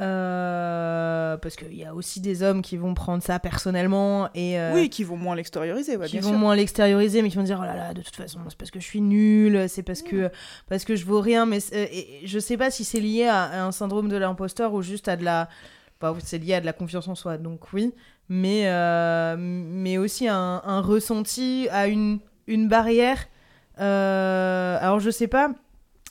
Euh, 0.00 1.36
parce 1.36 1.56
qu'il 1.56 1.74
y 1.74 1.84
a 1.84 1.94
aussi 1.94 2.20
des 2.20 2.42
hommes 2.42 2.62
qui 2.62 2.76
vont 2.76 2.94
prendre 2.94 3.22
ça 3.22 3.38
personnellement 3.38 4.28
et 4.34 4.58
euh, 4.58 4.72
Oui, 4.74 4.88
qui 4.90 5.04
vont 5.04 5.16
moins 5.16 5.34
l'extérioriser, 5.34 5.96
ouais, 5.96 6.06
qui 6.06 6.12
bien 6.12 6.22
vont 6.22 6.30
sûr. 6.30 6.38
moins 6.38 6.56
l'extérioriser 6.56 7.22
mais 7.22 7.28
qui 7.30 7.36
vont 7.36 7.42
dire 7.42 7.58
oh 7.60 7.64
là 7.66 7.76
là 7.76 7.94
de 7.94 8.00
toute 8.02 8.16
façon 8.16 8.40
c'est 8.48 8.56
parce 8.56 8.70
que 8.70 8.80
je 8.80 8.84
suis 8.86 9.00
nulle 9.00 9.68
c'est 9.68 9.82
parce 9.82 10.02
que 10.02 10.30
parce 10.68 10.84
que 10.84 10.96
je 10.96 11.04
vaux 11.04 11.20
rien 11.20 11.44
mais 11.46 11.58
euh, 11.74 11.86
et- 11.90 12.24
et 12.24 12.26
je 12.26 12.38
sais 12.38 12.56
pas 12.56 12.70
si 12.70 12.84
c'est 12.84 13.00
lié 13.00 13.24
à, 13.26 13.42
à 13.42 13.62
un 13.64 13.72
syndrome 13.72 14.08
de 14.08 14.16
l'imposteur 14.16 14.72
ou 14.72 14.82
juste 14.82 15.08
à 15.08 15.16
de 15.16 15.24
la 15.24 15.48
bah, 16.00 16.14
c'est 16.24 16.38
lié 16.38 16.54
à 16.54 16.60
de 16.60 16.66
la 16.66 16.72
confiance 16.72 17.06
en 17.08 17.14
soi 17.14 17.36
donc 17.38 17.72
oui 17.72 17.92
mais 18.30 18.62
euh, 18.68 19.36
mais 19.38 19.98
aussi 19.98 20.26
à 20.28 20.36
un, 20.36 20.62
un 20.64 20.80
ressenti 20.80 21.68
à 21.70 21.86
une 21.88 22.18
une 22.46 22.68
barrière 22.68 23.18
Euh, 23.80 24.76
alors 24.80 25.00
je 25.00 25.10
sais 25.10 25.28
pas 25.28 25.50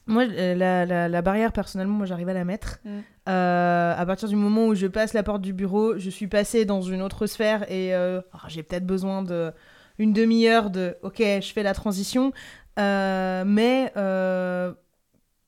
moi 0.08 0.24
euh, 0.24 0.56
la, 0.56 0.84
la, 0.88 1.08
la 1.08 1.22
barrière 1.22 1.52
personnellement 1.54 1.94
moi 1.98 2.06
j'arrive 2.08 2.30
à 2.30 2.34
la 2.34 2.44
mettre 2.46 2.80
Mm. 2.84 2.90
Euh, 3.30 3.94
à 3.96 4.04
partir 4.08 4.28
du 4.30 4.36
moment 4.36 4.66
où 4.66 4.74
je 4.74 4.88
passe 4.88 5.14
la 5.14 5.22
porte 5.22 5.44
du 5.44 5.54
bureau 5.54 5.96
je 6.00 6.10
suis 6.10 6.26
passée 6.28 6.66
dans 6.66 6.82
une 6.82 7.04
autre 7.04 7.28
sphère 7.28 7.70
et 7.72 7.94
euh, 7.94 8.20
j'ai 8.48 8.64
peut-être 8.64 8.88
besoin 8.88 9.22
de 9.22 9.52
une 10.00 10.12
demi-heure 10.12 10.72
de 10.72 10.96
ok 11.04 11.18
je 11.20 11.52
fais 11.54 11.62
la 11.62 11.76
transition 11.76 12.32
mais 12.78 13.92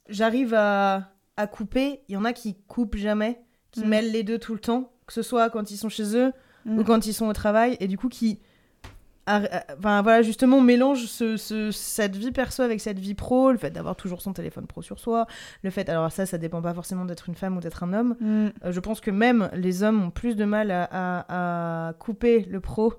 j'arrive 0.09 0.53
à, 0.53 1.09
à 1.37 1.47
couper 1.47 2.01
il 2.07 2.13
y 2.13 2.17
en 2.17 2.25
a 2.25 2.33
qui 2.33 2.55
coupent 2.67 2.95
jamais 2.97 3.39
qui 3.71 3.81
Mm. 3.83 3.87
mêlent 3.89 4.11
les 4.11 4.21
deux 4.23 4.37
tout 4.37 4.53
le 4.53 4.59
temps 4.59 4.91
que 5.07 5.13
ce 5.13 5.23
soit 5.23 5.49
quand 5.49 5.71
ils 5.71 5.77
sont 5.77 5.89
chez 5.89 6.15
eux 6.15 6.31
Mm. 6.65 6.79
ou 6.79 6.83
quand 6.85 7.05
ils 7.07 7.13
sont 7.13 7.25
au 7.27 7.33
travail 7.33 7.75
et 7.81 7.87
du 7.87 7.97
coup 7.97 8.07
qui 8.07 8.39
enfin 9.27 10.01
voilà 10.01 10.21
justement 10.21 10.59
mélange 10.59 11.05
ce, 11.05 11.37
ce- 11.37 11.71
cette 11.71 12.15
vie 12.15 12.31
perso 12.31 12.61
avec 12.61 12.81
cette 12.81 12.99
vie 12.99 13.13
pro 13.13 13.51
le 13.51 13.57
fait 13.57 13.69
d'avoir 13.71 13.95
toujours 13.95 14.21
son 14.21 14.33
téléphone 14.33 14.67
pro 14.67 14.81
sur 14.81 14.99
soi 14.99 15.27
le 15.63 15.69
fait 15.69 15.87
alors 15.89 16.11
ça 16.11 16.25
ça 16.25 16.37
dépend 16.37 16.61
pas 16.61 16.73
forcément 16.73 17.05
d'être 17.05 17.29
une 17.29 17.35
femme 17.35 17.55
ou 17.57 17.61
d'être 17.61 17.83
un 17.83 17.93
homme 17.93 18.15
Mm. 18.19 18.47
euh, 18.65 18.71
je 18.71 18.79
pense 18.79 18.99
que 19.01 19.11
même 19.11 19.49
les 19.53 19.83
hommes 19.83 20.03
ont 20.03 20.09
plus 20.11 20.35
de 20.35 20.45
mal 20.45 20.71
à, 20.71 20.83
à- 20.91 21.87
à 21.89 21.93
couper 21.93 22.45
le 22.49 22.59
pro. 22.59 22.93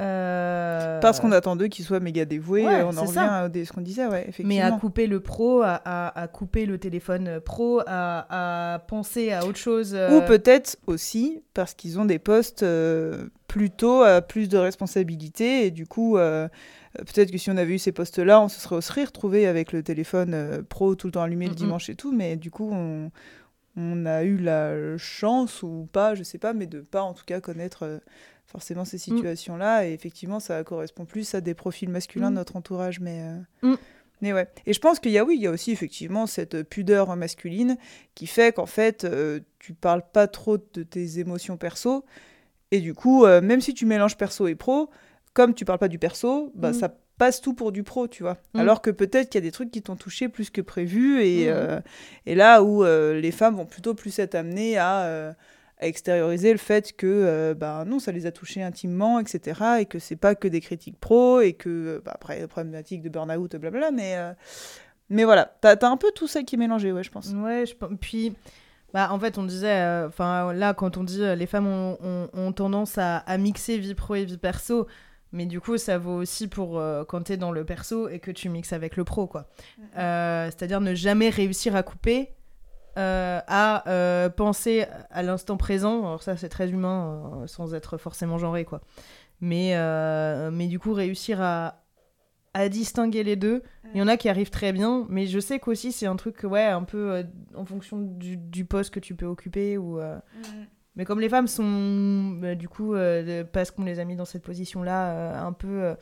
Euh, 0.00 1.00
Parce 1.00 1.20
qu'on 1.20 1.32
attend 1.32 1.56
d'eux 1.56 1.68
qu'ils 1.68 1.84
soient 1.84 2.00
méga 2.00 2.24
dévoués, 2.24 2.64
Ouais, 2.66 2.80
euh, 2.80 2.86
on 2.86 2.96
en 2.96 3.02
revient 3.02 3.14
ça. 3.14 3.42
à 3.44 3.48
ce 3.52 3.72
qu'on 3.72 3.80
disait, 3.80 4.06
ouais, 4.06 4.22
effectivement. 4.22 4.48
Mais 4.48 4.60
à 4.60 4.72
couper 4.72 5.06
le 5.06 5.20
pro, 5.20 5.62
à, 5.62 5.74
à- 5.84 6.20
à 6.20 6.26
couper 6.28 6.66
le 6.66 6.78
téléphone 6.78 7.40
pro, 7.40 7.80
à, 7.86 8.74
à 8.74 8.78
penser 8.80 9.32
à 9.32 9.44
autre 9.46 9.58
chose. 9.58 9.92
euh, 9.94 10.18
Ou 10.18 10.22
peut-être 10.22 10.76
aussi 10.86 11.42
parce 11.54 11.74
qu'ils 11.74 11.98
ont 11.98 12.04
des 12.04 12.18
postes 12.18 12.62
euh, 12.62 13.26
plutôt 13.48 14.02
à 14.02 14.22
plus 14.22 14.48
de 14.48 14.56
responsabilités 14.58 15.66
et 15.66 15.70
du 15.70 15.86
coup, 15.86 16.16
peut-être 16.16 17.30
que 17.30 17.38
si 17.38 17.50
on 17.50 17.56
avait 17.56 17.74
eu 17.74 17.78
ces 17.78 17.92
postes-là, 17.92 18.40
on 18.40 18.48
se 18.48 18.60
serait 18.60 18.76
aussi 18.76 19.04
retrouvé 19.04 19.46
avec 19.46 19.72
le 19.72 19.82
téléphone 19.82 20.64
pro 20.68 20.94
tout 20.94 21.06
le 21.08 21.12
temps 21.12 21.22
allumé 21.22 21.48
le 21.48 21.54
dimanche 21.54 21.88
et 21.90 21.94
tout, 21.94 22.12
mais 22.12 22.36
du 22.36 22.50
coup, 22.50 22.70
on, 22.72 23.10
on 23.76 24.06
a 24.06 24.22
eu 24.24 24.36
la 24.36 24.96
chance 24.98 25.62
ou 25.62 25.88
pas, 25.92 26.14
je 26.14 26.22
sais 26.22 26.38
pas, 26.38 26.52
mais 26.52 26.66
de 26.66 26.80
pas 26.80 27.02
en 27.02 27.12
tout 27.12 27.24
cas 27.26 27.40
connaître 27.40 28.00
forcément 28.50 28.84
ces 28.84 28.98
situations-là 28.98 29.86
et 29.86 29.92
effectivement, 29.92 30.40
ça 30.40 30.62
correspond 30.64 31.04
plus 31.04 31.34
à 31.34 31.40
des 31.40 31.54
profils 31.54 31.88
masculins 31.88 32.30
Mm. 32.30 32.34
de 32.34 32.38
notre 32.38 32.56
entourage, 32.56 33.00
mais. 33.00 33.22
euh, 33.62 33.68
Mm. 33.70 33.76
Mais 34.22 34.32
ouais. 34.34 34.48
Et 34.66 34.74
je 34.74 34.80
pense 34.80 34.98
qu'il 35.00 35.12
y 35.12 35.18
a, 35.18 35.24
oui, 35.24 35.36
il 35.36 35.42
y 35.42 35.46
a 35.46 35.50
aussi 35.50 35.70
effectivement 35.70 36.26
cette 36.26 36.62
pudeur 36.64 37.16
masculine 37.16 37.78
qui 38.14 38.26
fait 38.26 38.52
qu'en 38.54 38.66
fait, 38.66 39.04
euh, 39.04 39.40
tu 39.58 39.72
parles 39.72 40.02
pas 40.12 40.26
trop 40.26 40.58
de 40.58 40.82
tes 40.82 41.18
émotions 41.20 41.56
perso. 41.56 42.04
Et 42.70 42.80
du 42.80 42.92
coup, 42.92 43.24
euh, 43.24 43.40
même 43.40 43.62
si 43.62 43.72
tu 43.72 43.86
mélanges 43.86 44.18
perso 44.18 44.46
et 44.46 44.54
pro, 44.54 44.90
comme 45.32 45.54
tu 45.54 45.64
parles 45.64 45.78
pas 45.78 45.88
du 45.88 45.98
perso, 45.98 46.52
bah, 46.54 46.70
Mm. 46.72 46.74
ça 46.74 46.94
passe 47.16 47.40
tout 47.40 47.54
pour 47.54 47.72
du 47.72 47.82
pro, 47.82 48.08
tu 48.08 48.22
vois. 48.22 48.36
Mm. 48.54 48.60
Alors 48.60 48.82
que 48.82 48.90
peut-être 48.90 49.30
qu'il 49.30 49.38
y 49.40 49.42
a 49.44 49.46
des 49.46 49.52
trucs 49.52 49.70
qui 49.70 49.80
t'ont 49.80 49.96
touché 49.96 50.28
plus 50.28 50.50
que 50.50 50.60
prévu. 50.60 51.22
Et, 51.22 51.46
Mm. 51.46 51.48
euh, 51.54 51.80
et 52.26 52.34
là 52.34 52.62
où 52.62 52.84
les 52.84 53.30
femmes 53.32 53.56
vont 53.56 53.64
plutôt 53.66 53.94
plus 53.94 54.18
être 54.18 54.34
amenées 54.34 54.76
à, 54.76 55.34
à 55.80 55.86
extérioriser 55.86 56.52
le 56.52 56.58
fait 56.58 56.92
que 56.96 57.06
euh, 57.06 57.54
bah, 57.54 57.84
non, 57.86 57.98
ça 57.98 58.12
les 58.12 58.26
a 58.26 58.32
touchés 58.32 58.62
intimement, 58.62 59.18
etc. 59.18 59.60
Et 59.80 59.86
que 59.86 59.98
c'est 59.98 60.16
pas 60.16 60.34
que 60.34 60.46
des 60.48 60.60
critiques 60.60 61.00
pro. 61.00 61.40
Et 61.40 61.54
que, 61.54 61.68
euh, 61.68 62.02
bah, 62.04 62.12
après, 62.14 62.46
problématique 62.46 63.02
de 63.02 63.08
burn-out, 63.08 63.56
blablabla. 63.56 63.90
Mais, 63.90 64.16
euh, 64.16 64.32
mais 65.08 65.24
voilà, 65.24 65.56
t'as 65.60 65.74
as 65.74 65.86
un 65.88 65.96
peu 65.96 66.10
tout 66.14 66.26
ça 66.28 66.42
qui 66.42 66.54
est 66.54 66.58
mélangé, 66.58 66.92
ouais, 66.92 67.02
je 67.02 67.10
pense. 67.10 67.30
Ouais, 67.32 67.64
je 67.66 67.74
pense. 67.74 67.90
Puis, 68.00 68.34
bah, 68.92 69.08
en 69.12 69.18
fait, 69.18 69.38
on 69.38 69.44
disait, 69.44 70.04
enfin 70.06 70.52
là, 70.52 70.74
quand 70.74 70.96
on 70.96 71.04
dit 71.04 71.22
euh, 71.22 71.34
les 71.34 71.46
femmes 71.46 71.66
ont, 71.66 71.96
ont- 72.02 72.28
ont 72.34 72.52
tendance 72.52 72.98
à, 72.98 73.18
à 73.18 73.38
mixer 73.38 73.78
vie 73.78 73.94
pro 73.94 74.16
et 74.16 74.24
vie 74.24 74.36
perso, 74.38 74.86
mais 75.32 75.46
du 75.46 75.60
coup, 75.60 75.78
ça 75.78 75.96
vaut 75.96 76.16
aussi 76.16 76.48
pour 76.48 76.78
euh, 76.80 77.04
quand 77.04 77.22
t'es 77.22 77.36
dans 77.36 77.52
le 77.52 77.64
perso 77.64 78.08
et 78.08 78.18
que 78.18 78.32
tu 78.32 78.48
mixes 78.48 78.72
avec 78.72 78.96
le 78.96 79.04
pro, 79.04 79.26
quoi. 79.28 79.48
Euh, 79.96 80.46
C'est-à-dire 80.46 80.80
ne 80.80 80.94
jamais 80.94 81.28
réussir 81.30 81.76
à 81.76 81.82
couper, 81.84 82.30
euh, 82.96 83.40
à 83.46 83.88
euh, 83.88 84.28
penser 84.28 84.86
à 85.10 85.22
l'instant 85.22 85.56
présent. 85.56 86.00
Alors 86.00 86.22
ça, 86.22 86.36
c'est 86.36 86.48
très 86.48 86.70
humain, 86.70 87.42
euh, 87.42 87.46
sans 87.46 87.74
être 87.74 87.98
forcément 87.98 88.38
genré, 88.38 88.64
quoi. 88.64 88.80
Mais, 89.40 89.74
mais 90.52 90.66
du 90.66 90.78
coup, 90.78 90.92
réussir 90.92 91.40
à, 91.40 91.82
à 92.52 92.68
distinguer 92.68 93.22
les 93.22 93.36
deux. 93.36 93.62
Il 93.94 93.98
y 93.98 94.02
en 94.02 94.08
a 94.08 94.18
qui 94.18 94.28
arrivent 94.28 94.50
très 94.50 94.72
bien, 94.72 95.06
mais 95.08 95.26
je 95.26 95.40
sais 95.40 95.58
qu'aussi 95.58 95.92
c'est 95.92 96.06
un 96.06 96.16
truc, 96.16 96.42
ouais, 96.42 96.66
un 96.66 96.82
peu 96.82 97.24
en 97.54 97.64
fonction 97.64 97.98
du, 97.98 98.36
du 98.36 98.66
poste 98.66 98.92
que 98.92 99.00
tu 99.00 99.14
peux 99.14 99.24
occuper. 99.24 99.78
Ou, 99.78 99.98
euh, 99.98 100.18
Mais 100.94 101.06
comme 101.06 101.20
les 101.20 101.30
femmes 101.30 101.46
sont, 101.46 102.36
bah, 102.38 102.54
du 102.54 102.68
coup, 102.68 102.94
parce 103.52 103.70
qu'on 103.70 103.84
les 103.84 103.98
a 103.98 104.04
mis 104.04 104.16
dans 104.16 104.26
cette 104.26 104.42
position-là, 104.42 105.42
un 105.42 105.52
peu 105.54 105.94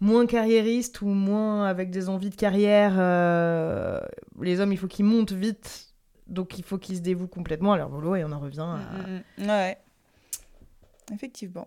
moins 0.00 0.26
carriéristes 0.26 1.02
ou 1.02 1.08
moins 1.08 1.64
avec 1.64 1.90
des 1.90 2.08
envies 2.08 2.30
de 2.30 2.36
carrière, 2.36 2.94
euh, 2.98 4.00
les 4.40 4.60
hommes, 4.60 4.72
il 4.72 4.78
faut 4.78 4.86
qu'ils 4.86 5.04
montent 5.04 5.32
vite. 5.32 5.87
Donc 6.28 6.58
il 6.58 6.64
faut 6.64 6.78
qu'ils 6.78 6.96
se 6.96 7.00
dévouent 7.00 7.26
complètement 7.28 7.72
à 7.72 7.76
leur 7.78 7.88
boulot 7.88 8.16
et 8.16 8.24
on 8.24 8.32
en 8.32 8.38
revient 8.40 8.60
à 8.60 8.76
Mm, 8.76 9.22
mm, 9.44 9.48
Ouais. 9.48 9.78
Effectivement. 11.14 11.66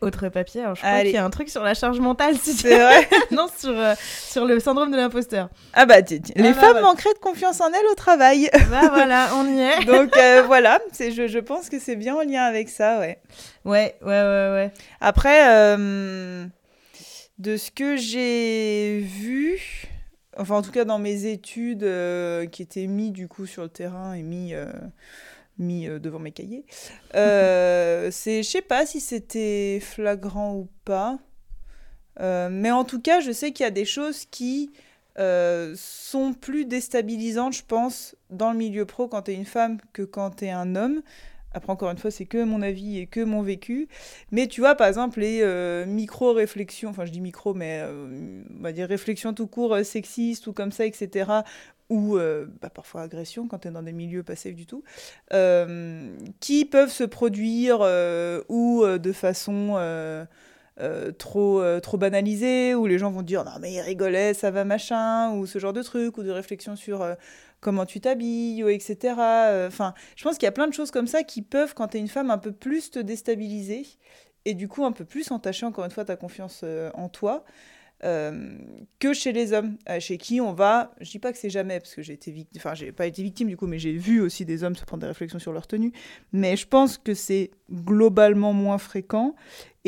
autre 0.00 0.28
papier. 0.30 0.62
Alors 0.62 0.74
je 0.76 0.80
crois 0.82 1.00
qu'il 1.02 1.10
y 1.10 1.16
a 1.16 1.24
un 1.24 1.30
truc 1.30 1.48
sur 1.50 1.62
la 1.62 1.74
charge 1.74 2.00
mentale, 2.00 2.36
si 2.38 2.52
C'est 2.54 2.78
vrai. 2.78 3.08
non, 3.32 3.48
sur, 3.54 3.70
euh, 3.70 3.94
sur 3.98 4.44
le 4.46 4.60
syndrome 4.60 4.90
de 4.90 4.96
l'imposteur. 4.96 5.48
Ah 5.74 5.84
bah, 5.86 6.02
tiens, 6.02 6.18
tiens. 6.22 6.34
Ah 6.38 6.42
les 6.42 6.52
bah, 6.52 6.60
femmes 6.60 6.80
manqueraient 6.82 7.12
de 7.14 7.18
confiance 7.18 7.60
en 7.60 7.68
elles 7.68 7.86
au 7.90 7.94
travail. 7.94 8.48
bah 8.70 8.88
voilà, 8.92 9.28
on 9.36 9.46
y 9.46 9.60
est. 9.60 9.84
Donc 9.84 10.16
euh, 10.16 10.42
voilà, 10.46 10.80
c'est, 10.92 11.12
je, 11.12 11.26
je 11.26 11.38
pense 11.38 11.68
que 11.68 11.78
c'est 11.78 11.96
bien 11.96 12.14
en 12.14 12.22
lien 12.22 12.42
avec 12.44 12.68
ça, 12.70 12.98
ouais. 12.98 13.18
Ouais, 13.64 13.94
ouais, 14.02 14.06
ouais, 14.08 14.50
ouais. 14.52 14.72
Après, 15.00 15.50
euh, 15.50 16.46
de 17.38 17.56
ce 17.58 17.70
que 17.70 17.96
j'ai 17.96 19.00
vu, 19.00 19.58
enfin 20.38 20.56
en 20.56 20.62
tout 20.62 20.70
cas 20.70 20.84
dans 20.84 20.98
mes 20.98 21.26
études 21.26 21.84
euh, 21.84 22.46
qui 22.46 22.62
étaient 22.62 22.86
mis 22.86 23.10
du 23.10 23.28
coup 23.28 23.46
sur 23.46 23.62
le 23.62 23.68
terrain 23.68 24.14
et 24.14 24.22
mis, 24.22 24.54
euh, 24.54 24.70
mis 25.58 25.88
euh, 25.88 25.98
devant 25.98 26.18
mes 26.18 26.32
cahiers, 26.32 26.64
c'est, 27.12 28.42
je 28.42 28.48
sais 28.48 28.62
pas 28.62 28.86
si 28.86 29.00
c'était 29.00 29.80
flagrant 29.80 30.54
ou 30.54 30.68
pas. 30.84 31.18
Mais 32.18 32.70
en 32.70 32.84
tout 32.84 33.00
cas, 33.00 33.20
je 33.20 33.30
sais 33.30 33.52
qu'il 33.52 33.64
y 33.64 33.66
a 33.66 33.70
des 33.70 33.84
choses 33.84 34.24
qui 34.24 34.70
sont 35.16 36.34
plus 36.34 36.64
déstabilisantes, 36.64 37.54
je 37.54 37.62
pense, 37.66 38.16
dans 38.30 38.52
le 38.52 38.58
milieu 38.58 38.86
pro 38.86 39.08
quand 39.08 39.22
tu 39.22 39.32
es 39.32 39.34
une 39.34 39.44
femme 39.44 39.78
que 39.92 40.02
quand 40.02 40.36
tu 40.36 40.46
es 40.46 40.50
un 40.50 40.76
homme. 40.76 41.02
Après, 41.56 41.72
encore 41.72 41.90
une 41.90 41.96
fois, 41.96 42.10
c'est 42.10 42.26
que 42.26 42.44
mon 42.44 42.60
avis 42.60 42.98
et 42.98 43.06
que 43.06 43.20
mon 43.20 43.40
vécu. 43.40 43.88
Mais 44.30 44.46
tu 44.46 44.60
vois, 44.60 44.74
par 44.74 44.88
exemple, 44.88 45.20
les 45.20 45.40
euh, 45.40 45.86
micro-réflexions, 45.86 46.90
enfin, 46.90 47.06
je 47.06 47.12
dis 47.12 47.22
micro, 47.22 47.54
mais 47.54 47.80
euh, 47.80 48.42
on 48.58 48.62
va 48.62 48.72
dire 48.72 48.86
réflexions 48.86 49.32
tout 49.32 49.46
court 49.46 49.74
euh, 49.74 49.82
sexistes 49.82 50.46
ou 50.48 50.52
comme 50.52 50.70
ça, 50.70 50.84
etc. 50.84 51.30
Ou 51.88 52.18
bah, 52.60 52.68
parfois 52.68 53.02
agression 53.02 53.46
quand 53.46 53.60
tu 53.60 53.68
es 53.68 53.70
dans 53.70 53.82
des 53.82 53.92
milieux 53.92 54.24
pas 54.24 54.34
safe 54.34 54.56
du 54.56 54.66
tout, 54.66 54.82
qui 56.40 56.64
peuvent 56.64 56.90
se 56.90 57.04
produire 57.04 57.80
ou 58.48 58.84
de 58.84 59.12
façon 59.12 59.76
trop, 61.18 61.60
euh, 61.62 61.80
trop 61.80 61.96
banalisée, 61.96 62.74
où 62.74 62.86
les 62.86 62.98
gens 62.98 63.10
vont 63.10 63.22
dire 63.22 63.44
non 63.44 63.52
mais 63.60 63.72
il 63.72 63.80
rigolait, 63.80 64.34
ça 64.34 64.50
va 64.50 64.64
machin, 64.64 65.32
ou 65.32 65.46
ce 65.46 65.58
genre 65.58 65.72
de 65.72 65.82
truc, 65.82 66.18
ou 66.18 66.22
de 66.22 66.30
réflexion 66.30 66.76
sur 66.76 67.06
comment 67.60 67.86
tu 67.86 68.00
t'habilles, 68.00 68.62
etc. 68.70 69.14
Euh, 69.50 69.68
Enfin, 69.68 69.94
je 70.16 70.22
pense 70.24 70.36
qu'il 70.38 70.46
y 70.46 70.48
a 70.48 70.52
plein 70.52 70.68
de 70.68 70.74
choses 70.74 70.90
comme 70.90 71.06
ça 71.06 71.22
qui 71.22 71.42
peuvent, 71.42 71.74
quand 71.74 71.88
tu 71.88 71.96
es 71.98 72.00
une 72.00 72.08
femme, 72.08 72.30
un 72.30 72.38
peu 72.38 72.52
plus 72.52 72.90
te 72.90 72.98
déstabiliser, 72.98 73.86
et 74.44 74.54
du 74.54 74.68
coup 74.68 74.84
un 74.84 74.92
peu 74.92 75.04
plus 75.04 75.30
entacher 75.32 75.66
encore 75.66 75.84
une 75.84 75.90
fois 75.90 76.04
ta 76.04 76.16
confiance 76.16 76.60
euh, 76.64 76.90
en 76.94 77.08
toi. 77.08 77.44
euh, 78.04 78.58
que 78.98 79.14
chez 79.14 79.32
les 79.32 79.52
hommes, 79.54 79.76
chez 80.00 80.18
qui 80.18 80.40
on 80.40 80.52
va, 80.52 80.94
je 81.00 81.10
dis 81.10 81.18
pas 81.18 81.32
que 81.32 81.38
c'est 81.38 81.50
jamais, 81.50 81.80
parce 81.80 81.94
que 81.94 82.02
j'ai 82.02 82.12
été 82.12 82.30
victime, 82.30 82.60
enfin 82.60 82.74
j'ai 82.74 82.92
pas 82.92 83.06
été 83.06 83.22
victime 83.22 83.48
du 83.48 83.56
coup, 83.56 83.66
mais 83.66 83.78
j'ai 83.78 83.92
vu 83.92 84.20
aussi 84.20 84.44
des 84.44 84.64
hommes 84.64 84.76
se 84.76 84.84
prendre 84.84 85.00
des 85.00 85.06
réflexions 85.06 85.38
sur 85.38 85.52
leur 85.52 85.66
tenue, 85.66 85.92
mais 86.32 86.56
je 86.56 86.66
pense 86.66 86.98
que 86.98 87.14
c'est 87.14 87.50
globalement 87.72 88.52
moins 88.52 88.78
fréquent, 88.78 89.34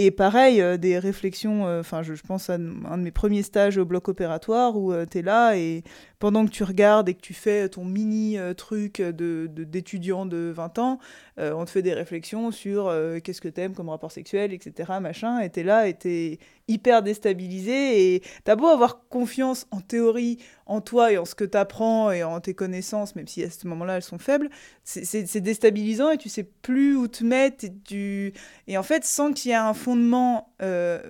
et 0.00 0.12
pareil, 0.12 0.60
euh, 0.60 0.76
des 0.76 0.96
réflexions, 0.96 1.66
euh, 1.66 1.80
enfin 1.80 2.04
je, 2.04 2.12
pense 2.24 2.50
à 2.50 2.54
un 2.54 2.98
de 2.98 3.02
mes 3.02 3.10
premiers 3.10 3.42
stages 3.42 3.78
au 3.78 3.84
bloc 3.84 4.08
opératoire 4.08 4.76
où 4.76 4.92
tu 5.06 5.18
es 5.18 5.22
là 5.22 5.56
et 5.56 5.82
pendant 6.18 6.44
que 6.44 6.50
tu 6.50 6.64
regardes 6.64 7.08
et 7.08 7.14
que 7.14 7.20
tu 7.20 7.34
fais 7.34 7.68
ton 7.68 7.84
mini 7.84 8.38
euh, 8.38 8.54
truc 8.54 9.00
de, 9.00 9.48
de- 9.50 9.64
d'étudiant 9.64 10.26
de 10.26 10.52
20 10.54 10.78
ans, 10.78 10.98
euh, 11.38 11.52
on 11.52 11.64
te 11.64 11.70
fait 11.70 11.82
des 11.82 11.94
réflexions 11.94 12.50
sur 12.50 12.88
euh, 12.88 13.18
qu'est-ce 13.20 13.40
que 13.40 13.48
t'aimes 13.48 13.74
comme 13.74 13.88
rapport 13.88 14.10
sexuel, 14.10 14.52
etc. 14.52 15.00
Machin, 15.00 15.40
et 15.40 15.50
t'es 15.50 15.62
là 15.62 15.88
et 15.88 15.94
t'es 15.94 16.38
hyper 16.66 17.02
déstabilisé 17.02 18.14
et 18.14 18.22
t'as 18.44 18.56
beau 18.56 18.66
avoir 18.66 19.08
confiance 19.08 19.66
en 19.70 19.80
théorie 19.80 20.38
en 20.68 20.80
toi 20.80 21.12
et 21.12 21.18
en 21.18 21.24
ce 21.24 21.34
que 21.34 21.44
t'apprends 21.44 22.12
et 22.12 22.22
en 22.22 22.40
tes 22.40 22.54
connaissances, 22.54 23.16
même 23.16 23.26
si 23.26 23.42
à 23.42 23.50
ce 23.50 23.66
moment-là 23.66 23.96
elles 23.96 24.02
sont 24.02 24.18
faibles, 24.18 24.48
c'est 24.84 25.40
déstabilisant 25.40 26.10
et 26.10 26.18
tu 26.18 26.28
sais 26.28 26.44
plus 26.44 26.94
où 26.96 27.08
te 27.08 27.24
mettre 27.24 27.64
et, 27.64 27.72
tu... 27.84 28.32
et 28.66 28.78
en 28.78 28.82
fait 28.82 29.04
sans 29.04 29.32
qu'il 29.32 29.50
y 29.50 29.54
ait 29.54 29.56
un 29.56 29.74
fondement 29.74 30.52
euh, 30.62 31.00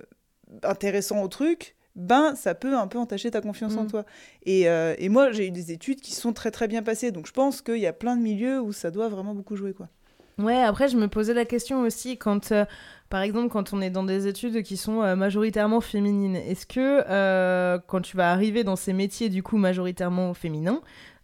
intéressant 0.63 1.21
au 1.21 1.27
truc, 1.27 1.75
ben 1.95 2.35
ça 2.35 2.55
peut 2.55 2.75
un 2.75 2.87
peu 2.87 2.97
entacher 2.97 3.29
ta 3.31 3.41
confiance 3.41 3.75
en 3.75 3.83
Mm. 3.83 3.87
toi. 3.87 4.05
Et, 4.45 4.69
euh, 4.69 4.95
et 4.97 5.09
moi 5.09 5.31
j'ai 5.31 5.47
eu 5.47 5.51
des 5.51 5.71
études 5.71 5.99
qui 6.01 6.13
sont 6.13 6.33
très 6.33 6.51
très 6.51 6.67
bien 6.67 6.81
passées, 6.81 7.11
donc 7.11 7.27
je 7.27 7.33
pense 7.33 7.61
qu'il 7.61 7.77
y 7.77 7.87
a 7.87 7.93
plein 7.93 8.15
de 8.15 8.21
milieux 8.21 8.61
où 8.61 8.71
ça 8.71 8.91
doit 8.91 9.09
vraiment 9.09 9.35
beaucoup 9.35 9.55
jouer 9.55 9.73
quoi. 9.73 9.89
Ouais, 10.37 10.61
après, 10.63 10.87
je 10.87 10.95
me 10.95 11.09
posais 11.09 11.33
la 11.33 11.43
question 11.43 11.81
aussi 11.81 12.17
quand, 12.17 12.53
euh, 12.53 12.63
par 13.09 13.21
exemple, 13.21 13.49
quand 13.49 13.73
on 13.73 13.81
est 13.81 13.89
dans 13.89 14.03
des 14.03 14.27
études 14.27 14.61
qui 14.61 14.77
sont 14.77 15.01
euh, 15.01 15.15
majoritairement 15.15 15.81
féminines, 15.81 16.35
est-ce 16.35 16.67
que 16.67 17.03
euh, 17.09 17.79
quand 17.87 18.01
tu 18.01 18.15
vas 18.15 18.31
arriver 18.31 18.63
dans 18.63 18.75
ces 18.75 18.93
métiers, 18.93 19.29
du 19.29 19.41
coup, 19.41 19.57
majoritairement 19.57 20.33
féminins, 20.35 20.81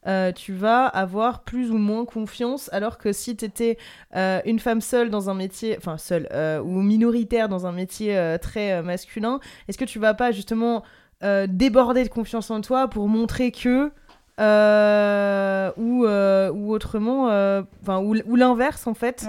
euh, 0.08 0.32
tu 0.32 0.54
vas 0.54 0.86
avoir 0.86 1.44
plus 1.44 1.72
ou 1.72 1.78
moins 1.78 2.06
confiance, 2.06 2.70
alors 2.74 2.98
que 2.98 3.12
si 3.12 3.36
tu 3.36 3.46
étais 3.46 3.78
une 4.14 4.60
femme 4.60 4.82
seule 4.82 5.10
dans 5.10 5.30
un 5.30 5.36
métier, 5.36 5.76
enfin 5.78 5.98
seule, 5.98 6.28
ou 6.64 6.82
minoritaire 6.82 7.50
dans 7.50 7.68
un 7.68 7.72
métier 7.72 8.38
très 8.42 8.82
masculin, 8.82 9.40
est-ce 9.68 9.78
que 9.78 9.86
tu 9.86 10.00
vas 10.00 10.14
pas 10.14 10.32
justement 10.32 10.84
déborder 11.48 12.04
de 12.04 12.10
confiance 12.10 12.52
en 12.52 12.62
toi 12.62 12.88
pour 12.88 13.08
montrer 13.08 13.52
que 13.52 13.92
ou, 15.78 16.06
autrement, 16.72 17.64
ou, 17.88 18.36
l'inverse 18.36 18.86
en 18.86 18.94
fait. 18.94 19.28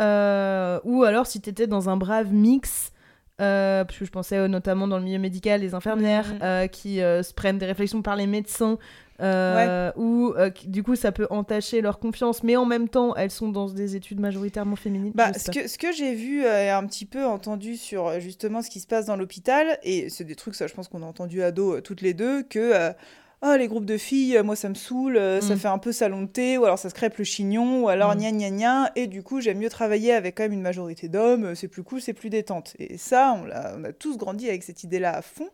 Euh, 0.00 0.80
ou 0.84 1.02
alors 1.04 1.26
si 1.26 1.40
t'étais 1.40 1.66
dans 1.66 1.88
un 1.88 1.96
brave 1.96 2.32
mix, 2.32 2.90
euh, 3.40 3.84
parce 3.84 3.98
que 3.98 4.04
je 4.04 4.10
pensais 4.10 4.36
euh, 4.38 4.48
notamment 4.48 4.86
dans 4.88 4.98
le 4.98 5.04
milieu 5.04 5.18
médical, 5.18 5.60
les 5.60 5.74
infirmières 5.74 6.34
Mhm. 6.34 6.38
euh, 6.42 6.66
qui 6.68 7.00
euh, 7.00 7.22
se 7.22 7.34
prennent 7.34 7.58
des 7.58 7.66
réflexions 7.66 8.00
par 8.02 8.14
les 8.16 8.26
médecins, 8.26 8.78
ou 9.20 10.32
euh, 10.36 10.50
qui- 10.50 10.68
du 10.68 10.82
coup 10.82 10.96
ça 10.96 11.12
peut 11.12 11.26
entacher 11.30 11.80
leur 11.80 11.98
confiance, 11.98 12.42
mais 12.42 12.56
en 12.56 12.64
même 12.66 12.88
temps 12.88 13.14
elles 13.14 13.30
sont 13.30 13.48
dans 13.48 13.68
des 13.68 13.96
études 13.96 14.20
majoritairement 14.20 14.76
féminines. 14.76 15.12
Bah, 15.14 15.32
ce 15.32 15.50
que, 15.50 15.68
ce 15.68 15.78
que 15.78 15.92
j'ai 15.92 16.14
vu 16.14 16.42
et 16.42 16.70
un 16.70 16.84
petit 16.86 17.06
peu 17.06 17.24
entendu 17.24 17.76
sur 17.76 18.20
justement 18.20 18.62
ce 18.62 18.70
qui 18.70 18.80
se 18.80 18.86
passe 18.86 19.06
dans 19.06 19.16
l'hôpital, 19.16 19.78
et 19.82 20.08
c'est 20.10 20.24
des 20.24 20.34
trucs, 20.36 20.54
ça 20.54 20.66
je 20.66 20.74
pense 20.74 20.88
qu'on 20.88 21.02
a 21.02 21.06
entendu 21.06 21.42
à 21.42 21.52
dos 21.52 21.80
toutes 21.80 22.02
les 22.02 22.14
deux, 22.14 22.42
que 22.42 22.92
Ah, 23.46 23.58
les 23.58 23.68
groupes 23.68 23.84
de 23.84 23.98
filles, 23.98 24.38
euh, 24.38 24.42
moi 24.42 24.56
ça 24.56 24.70
me 24.70 24.74
saoule, 24.74 25.18
euh, 25.18 25.42
ça 25.42 25.54
Mm. 25.54 25.58
fait 25.58 25.68
un 25.68 25.76
peu 25.76 25.92
salon 25.92 26.22
de 26.22 26.28
thé, 26.28 26.56
ou 26.56 26.64
alors 26.64 26.78
ça 26.78 26.88
se 26.88 26.94
crêpe 26.94 27.18
le 27.18 27.24
chignon, 27.24 27.82
ou 27.84 27.88
alors 27.90 28.14
Mm. 28.14 28.18
gna 28.18 28.30
gna 28.32 28.50
gna, 28.50 28.92
et 28.96 29.06
du 29.06 29.22
coup 29.22 29.42
j'aime 29.42 29.58
mieux 29.58 29.68
travailler 29.68 30.12
avec 30.14 30.34
quand 30.36 30.44
même 30.44 30.54
une 30.54 30.62
majorité 30.62 31.08
d'hommes, 31.10 31.44
euh, 31.44 31.54
c'est 31.54 31.68
plus 31.68 31.82
cool, 31.82 32.00
c'est 32.00 32.14
plus 32.14 32.30
détente. 32.30 32.74
Et 32.78 32.96
ça, 32.96 33.36
on, 33.38 33.50
a 33.84 33.92
tous 33.92 34.16
grandi 34.16 34.48
avec 34.48 34.62
cette 34.62 34.82
idée-là 34.82 35.14
à 35.14 35.20
fond. 35.20 35.48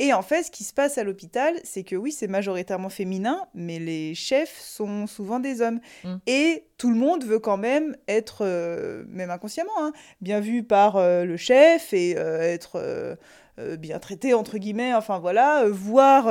Et 0.00 0.12
en 0.12 0.22
fait, 0.22 0.42
ce 0.44 0.50
qui 0.50 0.64
se 0.64 0.74
passe 0.74 0.98
à 0.98 1.04
l'hôpital, 1.04 1.54
c'est 1.62 1.84
que 1.84 1.94
oui, 1.94 2.10
c'est 2.10 2.26
majoritairement 2.26 2.88
féminin, 2.88 3.46
mais 3.54 3.78
les 3.78 4.16
chefs 4.16 4.58
sont 4.60 5.06
souvent 5.06 5.38
des 5.38 5.60
hommes. 5.60 5.78
Mm. 6.02 6.16
Et 6.26 6.64
tout 6.76 6.90
le 6.90 6.96
monde 6.96 7.22
veut 7.24 7.38
quand 7.38 7.56
même 7.56 7.96
être, 8.08 8.38
euh, 8.42 9.04
même 9.08 9.30
inconsciemment, 9.30 9.70
hein, 9.78 9.92
bien 10.20 10.40
vu 10.40 10.64
par 10.64 10.96
euh, 10.96 11.24
le 11.24 11.36
chef 11.36 11.92
et 11.92 12.16
euh, 12.18 12.40
être 12.40 13.16
bien 13.78 13.98
traité, 13.98 14.34
entre 14.34 14.58
guillemets, 14.58 14.94
enfin 14.94 15.18
voilà, 15.18 15.64
voir, 15.68 16.26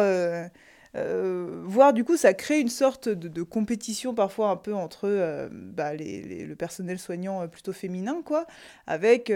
euh, 0.98 1.04
euh, 1.08 1.62
voir 1.66 1.94
du 1.94 2.04
coup, 2.04 2.18
ça 2.18 2.34
crée 2.34 2.60
une 2.60 2.70
sorte 2.70 3.10
de, 3.10 3.28
de 3.28 3.44
compétition 3.44 4.14
parfois 4.14 4.50
un 4.50 4.56
peu 4.56 4.74
entre 4.74 5.02
euh, 5.08 5.48
bah, 5.52 5.94
les, 5.94 6.22
les- 6.22 6.46
le 6.46 6.56
personnel 6.56 7.00
soignant 7.00 7.42
euh, 7.44 7.48
plutôt 7.48 7.74
féminin, 7.74 8.22
quoi, 8.26 8.46
avec 8.88 9.28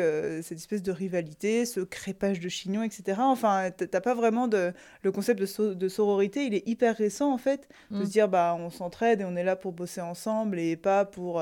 cette 0.41 0.57
espèce 0.57 0.81
de 0.83 0.91
rivalité, 0.91 1.65
ce 1.65 1.79
crépage 1.81 2.39
de 2.39 2.49
chignon, 2.49 2.83
etc. 2.83 3.19
Enfin, 3.21 3.69
t'as 3.71 4.01
pas 4.01 4.13
vraiment 4.13 4.47
de... 4.47 4.73
Le 5.03 5.11
concept 5.11 5.39
de, 5.39 5.45
so- 5.45 5.73
de 5.75 5.87
sororité, 5.89 6.45
il 6.45 6.53
est 6.53 6.67
hyper 6.67 6.95
récent, 6.95 7.31
en 7.33 7.37
fait, 7.37 7.67
de 7.91 7.97
Mm. 7.97 8.05
se 8.05 8.09
dire, 8.11 8.27
bah, 8.29 8.55
on 8.59 8.69
s'entraide 8.69 9.21
et 9.21 9.25
on 9.25 9.35
est 9.35 9.43
là 9.43 9.55
pour 9.55 9.71
bosser 9.73 10.01
ensemble 10.01 10.59
et 10.59 10.75
pas 10.75 11.05
pour... 11.05 11.41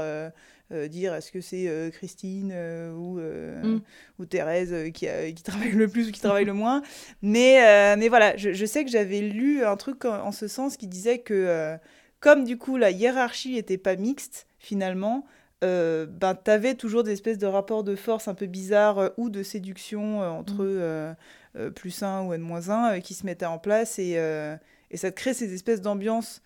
euh, 0.72 0.88
dire 0.88 1.14
est-ce 1.14 1.32
que 1.32 1.42
c'est 1.42 1.68
euh, 1.68 1.90
Christine 1.90 2.52
euh, 2.54 2.92
ou, 2.94 3.20
Mm. 3.20 3.82
ou 4.20 4.26
Thérèse 4.26 4.92
qui, 4.94 5.08
a- 5.08 5.32
qui 5.32 5.44
travaille 5.44 5.72
le 5.72 5.88
plus 5.88 6.10
ou 6.10 6.12
qui 6.12 6.22
travaille 6.22 6.46
le 6.46 6.54
moins. 6.54 6.82
Mais, 7.22 7.96
mais 7.98 8.08
voilà, 8.10 8.36
je, 8.38 8.54
je 8.54 8.66
sais 8.66 8.84
que 8.86 8.92
j'avais 8.92 9.22
lu 9.22 9.64
un 9.64 9.76
truc 9.78 10.06
en, 10.06 10.26
en 10.26 10.32
ce 10.32 10.48
sens 10.48 10.78
qui 10.78 10.88
disait 10.88 11.20
que 11.20 11.78
comme 12.20 12.44
du 12.44 12.58
coup 12.58 12.78
la 12.78 12.92
hiérarchie 12.92 13.58
était 13.58 13.78
pas 13.78 13.96
mixte 13.96 14.46
finalement, 14.60 15.26
euh, 15.64 16.06
ben 16.06 16.36
t'avais 16.36 16.76
toujours 16.76 17.04
des 17.04 17.12
espèces 17.14 17.38
de 17.38 17.46
rapports 17.48 17.84
de 17.84 17.96
force 17.96 18.28
un 18.28 18.34
peu 18.34 18.46
bizarres 18.46 19.00
euh, 19.00 19.10
ou 19.18 19.30
de 19.30 19.44
séduction 19.44 20.22
euh, 20.22 20.30
entre 20.30 20.64
Mm. 20.64 21.72
plus 21.76 22.04
1 22.04 22.22
ou 22.28 22.34
n-1 22.34 22.98
euh, 22.98 23.00
qui 23.00 23.14
se 23.16 23.26
mettaient 23.26 23.46
en 23.46 23.58
place 23.58 23.98
et, 24.00 24.12
et 24.92 24.98
ça 24.98 25.12
te 25.12 25.16
crée 25.16 25.34
ces 25.34 25.54
espèces 25.54 25.82
d'ambiance 25.82 26.42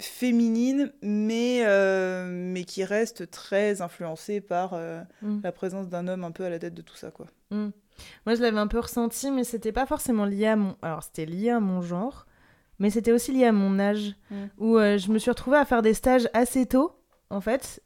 féminine 0.00 0.92
mais, 1.02 1.62
euh, 1.64 2.26
mais 2.28 2.64
qui 2.64 2.84
reste 2.84 3.30
très 3.30 3.80
influencée 3.80 4.40
par 4.40 4.72
euh, 4.74 5.00
Mm. 5.22 5.40
la 5.44 5.52
présence 5.52 5.88
d'un 5.88 6.08
homme 6.08 6.24
un 6.24 6.30
peu 6.32 6.44
à 6.44 6.50
la 6.50 6.58
tête 6.58 6.74
de 6.74 6.82
tout 6.82 6.96
ça 6.96 7.10
quoi. 7.10 7.26
Mm. 7.50 7.68
Moi, 8.26 8.34
je 8.34 8.42
l'avais 8.42 8.58
un 8.58 8.66
peu 8.66 8.80
ressenti, 8.80 9.30
mais 9.30 9.44
c'était 9.44 9.70
pas 9.70 9.86
forcément 9.86 10.24
lié 10.24 10.46
à 10.48 10.56
mon. 10.56 10.74
Alors, 10.82 11.04
c'était 11.04 11.26
lié 11.26 11.50
à 11.50 11.60
mon 11.60 11.80
genre, 11.80 12.26
mais 12.80 12.90
c'était 12.90 13.12
aussi 13.12 13.30
lié 13.32 13.44
à 13.46 13.52
mon 13.52 13.78
âge, 13.78 14.16
Mm. 14.32 14.34
où 14.58 14.78
euh, 14.78 14.98
je 14.98 15.12
me 15.12 15.18
suis 15.18 15.30
retrouvée 15.30 15.58
à 15.58 15.64
faire 15.64 15.80
des 15.80 15.94
stages 15.94 16.28
assez 16.34 16.66
tôt, 16.66 16.96
en 17.30 17.40
fait, 17.40 17.80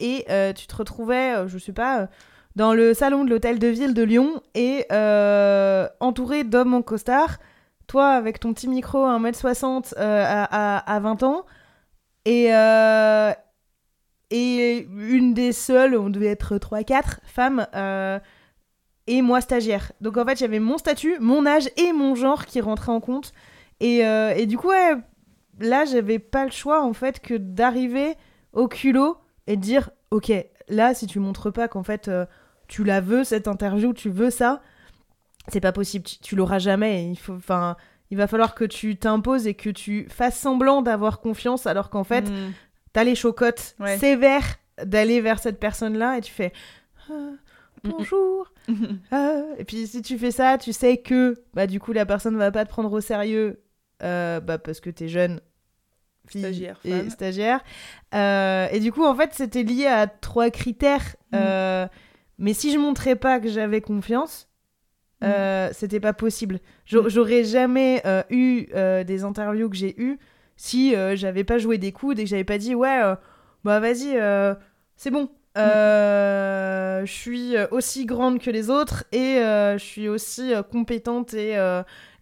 et 0.00 0.24
tu 0.54 0.66
te 0.66 0.76
retrouvais, 0.76 1.48
je 1.48 1.56
sais 1.58 1.72
pas, 1.72 2.08
dans 2.56 2.74
le 2.74 2.92
salon 2.94 3.24
de 3.24 3.30
l'hôtel 3.30 3.58
de 3.58 3.66
ville 3.68 3.94
de 3.94 4.02
Lyon, 4.02 4.42
et 4.54 4.84
euh, 4.92 5.88
entouré 6.00 6.44
d'hommes 6.44 6.74
en 6.74 6.82
costard, 6.82 7.38
toi 7.86 8.10
avec 8.10 8.40
ton 8.40 8.52
petit 8.54 8.68
micro 8.68 9.04
à 9.04 9.18
1m60 9.18 9.94
euh, 9.96 10.24
à, 10.26 10.76
à, 10.76 10.94
à 10.96 11.00
20 11.00 11.22
ans, 11.22 11.44
et. 12.24 12.54
euh, 12.54 13.32
et 14.30 14.88
une 14.98 15.32
des 15.34 15.52
seules, 15.52 15.96
on 15.96 16.10
devait 16.10 16.26
être 16.26 16.56
3-4 16.56 17.18
femmes, 17.24 17.68
euh, 17.76 18.18
et 19.06 19.22
moi 19.22 19.40
stagiaire. 19.40 19.92
Donc 20.00 20.16
en 20.16 20.24
fait, 20.24 20.36
j'avais 20.38 20.58
mon 20.58 20.76
statut, 20.76 21.16
mon 21.20 21.46
âge 21.46 21.68
et 21.76 21.92
mon 21.92 22.16
genre 22.16 22.44
qui 22.46 22.60
rentraient 22.60 22.90
en 22.90 23.00
compte. 23.00 23.32
Et, 23.80 23.98
et 23.98 24.46
du 24.46 24.56
coup, 24.56 24.72
là, 25.60 25.84
j'avais 25.84 26.18
pas 26.18 26.46
le 26.46 26.50
choix 26.50 26.82
en 26.82 26.94
fait 26.94 27.20
que 27.20 27.34
d'arriver 27.34 28.14
au 28.52 28.66
culot 28.66 29.18
et 29.46 29.56
de 29.56 29.60
dire 29.60 29.90
Ok, 30.10 30.32
là, 30.68 30.94
si 30.94 31.06
tu 31.06 31.20
montres 31.20 31.52
pas 31.52 31.68
qu'en 31.68 31.84
fait 31.84 32.10
tu 32.66 32.82
la 32.82 33.00
veux, 33.00 33.22
cette 33.22 33.46
interview, 33.46 33.92
tu 33.92 34.08
veux 34.08 34.30
ça, 34.30 34.62
c'est 35.48 35.60
pas 35.60 35.72
possible, 35.72 36.04
tu, 36.04 36.18
tu 36.18 36.36
l'auras 36.36 36.58
jamais. 36.58 37.06
Il, 37.10 37.16
faut, 37.16 37.34
enfin, 37.34 37.76
il 38.10 38.16
va 38.16 38.26
falloir 38.26 38.54
que 38.54 38.64
tu 38.64 38.96
t'imposes 38.96 39.46
et 39.46 39.54
que 39.54 39.70
tu 39.70 40.06
fasses 40.08 40.38
semblant 40.38 40.82
d'avoir 40.82 41.20
confiance 41.20 41.66
alors 41.66 41.90
qu'en 41.90 42.04
fait, 42.04 42.28
Mm. 42.30 42.52
t'as 42.92 43.04
les 43.04 43.14
chocottes 43.14 43.74
Ouais. 43.80 43.98
sévères 43.98 44.56
d'aller 44.84 45.20
vers 45.20 45.38
cette 45.38 45.60
personne-là 45.60 46.18
et 46.18 46.20
tu 46.20 46.32
fais. 46.32 46.52
Ah, 47.10 47.30
bonjour. 47.82 48.50
Ah. 49.12 49.42
et 49.58 49.64
puis 49.64 49.86
si 49.86 50.00
tu 50.00 50.16
fais 50.16 50.30
ça, 50.30 50.56
tu 50.56 50.72
sais 50.72 50.96
que 50.96 51.34
bah 51.52 51.66
du 51.66 51.78
coup 51.80 51.92
la 51.92 52.06
personne 52.06 52.34
va 52.38 52.50
pas 52.50 52.64
te 52.64 52.70
prendre 52.70 52.90
au 52.90 53.02
sérieux 53.02 53.60
euh, 54.02 54.40
bah, 54.40 54.56
parce 54.56 54.80
que 54.80 54.88
t'es 54.88 55.06
jeune. 55.06 55.40
fille 56.26 56.40
Stagiaire, 56.40 56.80
et 56.84 56.90
femme. 56.90 57.10
stagiaire. 57.10 57.60
Euh, 58.14 58.66
et 58.72 58.80
du 58.80 58.90
coup, 58.90 59.04
en 59.04 59.14
fait, 59.14 59.34
c'était 59.34 59.62
lié 59.64 59.86
à 59.86 60.06
trois 60.06 60.48
critères. 60.48 61.04
Mm. 61.32 61.34
Euh, 61.36 61.86
mais 62.38 62.54
si 62.54 62.72
je 62.72 62.78
montrais 62.78 63.16
pas 63.16 63.38
que 63.38 63.48
j'avais 63.50 63.82
confiance. 63.82 64.48
Euh, 65.24 65.68
c'était 65.72 66.00
pas 66.00 66.12
possible. 66.12 66.56
Mm. 66.92 67.08
J'aurais 67.08 67.44
jamais 67.44 68.02
euh, 68.04 68.22
eu 68.30 68.66
euh, 68.74 69.04
des 69.04 69.24
interviews 69.24 69.68
que 69.70 69.76
j'ai 69.76 70.00
eues 70.00 70.18
si 70.56 70.94
j'avais 71.14 71.42
pas 71.44 71.58
joué 71.58 71.78
des 71.78 71.90
coudes 71.92 72.18
et 72.20 72.24
que 72.24 72.28
j'avais 72.30 72.44
pas 72.44 72.58
dit 72.58 72.74
ouais, 72.74 73.00
bah 73.64 73.80
vas-y, 73.80 74.16
c'est 74.96 75.10
bon. 75.10 75.28
Euh, 75.56 77.04
Je 77.04 77.12
suis 77.12 77.54
aussi 77.70 78.06
grande 78.06 78.38
que 78.40 78.50
les 78.50 78.70
autres 78.70 79.04
et 79.12 79.36
je 79.38 79.76
suis 79.82 80.08
aussi 80.08 80.52
compétente 80.70 81.34
et, 81.34 81.56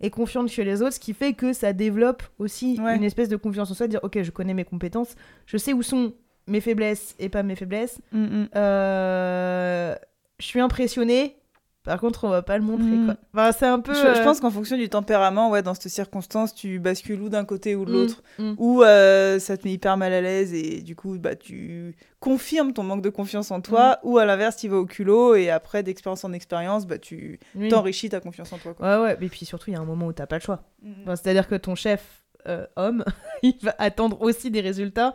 et 0.00 0.10
confiante 0.10 0.50
que 0.50 0.62
les 0.62 0.80
autres, 0.82 0.94
ce 0.94 1.00
qui 1.00 1.12
fait 1.14 1.34
que 1.34 1.52
ça 1.52 1.72
développe 1.72 2.22
aussi 2.38 2.78
Ouais. 2.82 2.96
une 2.96 3.04
espèce 3.04 3.28
de 3.28 3.36
confiance 3.36 3.70
en 3.70 3.74
soi, 3.74 3.86
de 3.86 3.92
dire 3.92 4.00
ok, 4.02 4.22
je 4.22 4.30
connais 4.30 4.54
mes 4.54 4.64
compétences, 4.64 5.14
je 5.46 5.56
sais 5.58 5.72
où 5.74 5.82
sont 5.82 6.14
mes 6.46 6.60
faiblesses 6.60 7.14
et 7.18 7.28
pas 7.28 7.42
mes 7.42 7.54
faiblesses. 7.54 8.00
Mm, 8.12 8.24
mm. 8.24 8.48
Je 8.54 10.46
suis 10.46 10.60
impressionnée. 10.60 11.36
Par 11.84 11.98
contre, 11.98 12.22
on 12.24 12.28
va 12.28 12.42
pas 12.42 12.56
le 12.58 12.62
montrer. 12.64 12.84
Mm. 12.86 13.04
Quoi. 13.06 13.16
Enfin, 13.34 13.52
c'est 13.58 13.66
un 13.66 13.80
peu. 13.80 13.92
Je, 13.92 13.98
je 14.00 14.06
euh, 14.06 14.24
pense 14.24 14.38
qu'en 14.38 14.50
fonction 14.52 14.76
du 14.76 14.88
tempérament, 14.88 15.50
ouais, 15.50 15.62
dans 15.62 15.74
cette 15.74 15.88
circonstance, 15.88 16.54
tu 16.54 16.78
bascules 16.78 17.20
ou 17.20 17.28
d'un 17.28 17.44
côté 17.44 17.74
ou 17.74 17.84
de 17.84 17.90
mm, 17.90 17.94
l'autre. 17.94 18.22
mm. 18.38 18.54
Ou 18.58 18.82
euh, 18.84 19.40
ça 19.40 19.56
te 19.56 19.66
met 19.66 19.72
hyper 19.74 19.96
mal 19.96 20.12
à 20.12 20.20
l'aise 20.20 20.54
et 20.54 20.80
du 20.82 20.94
coup, 20.94 21.18
bah, 21.18 21.34
tu 21.34 21.96
confirmes 22.20 22.72
ton 22.72 22.84
manque 22.84 23.02
de 23.02 23.10
confiance 23.10 23.50
en 23.50 23.60
toi. 23.60 23.98
Ou 24.04 24.18
à 24.18 24.24
l'inverse, 24.24 24.56
tu 24.56 24.68
vas 24.68 24.76
au 24.76 24.86
culot 24.86 25.34
et 25.34 25.50
après, 25.50 25.82
d'expérience 25.82 26.24
en 26.24 26.32
expérience, 26.32 26.86
bah, 26.86 26.98
tu 26.98 27.40
Oui. 27.56 27.68
t'enrichis 27.68 28.08
ta 28.10 28.20
confiance 28.20 28.52
en 28.52 28.58
toi. 28.58 28.74
Quoi. 28.74 28.86
Ouais, 29.00 29.04
ouais. 29.04 29.18
Et 29.20 29.28
puis 29.28 29.44
surtout, 29.44 29.70
il 29.70 29.72
y 29.72 29.76
a 29.76 29.80
un 29.80 29.84
moment 29.84 30.06
où 30.06 30.12
t'as 30.12 30.26
pas 30.26 30.36
le 30.36 30.42
choix. 30.42 30.62
Enfin, 31.02 31.16
C'est-à-dire 31.16 31.48
que 31.48 31.56
ton 31.56 31.74
chef, 31.74 32.22
euh, 32.46 32.64
homme, 32.76 33.04
il 33.42 33.56
va 33.60 33.74
attendre 33.78 34.22
aussi 34.22 34.52
des 34.52 34.60
résultats 34.60 35.14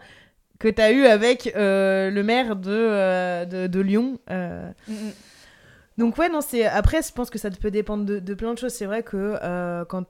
que 0.60 0.68
t'as 0.68 0.92
eu 0.92 1.06
avec 1.06 1.54
euh, 1.56 2.10
le 2.10 2.24
maire 2.24 2.58
de, 2.58 3.46
de, 3.46 3.68
de 3.68 3.80
Lyon. 3.80 4.20
Donc, 5.98 6.18
ouais, 6.18 6.30
non, 6.30 6.42
c'est. 6.42 6.66
Après, 6.66 7.02
je 7.02 7.12
pense 7.12 7.30
que 7.30 7.40
ça 7.40 7.50
peut 7.50 7.72
dépendre 7.72 8.06
de, 8.06 8.20
de 8.20 8.34
plein 8.34 8.54
de 8.54 8.60
choses. 8.60 8.74
C'est 8.74 8.86
vrai 8.86 9.02
que 9.04 9.38
euh, 9.42 9.84
quand 9.86 10.06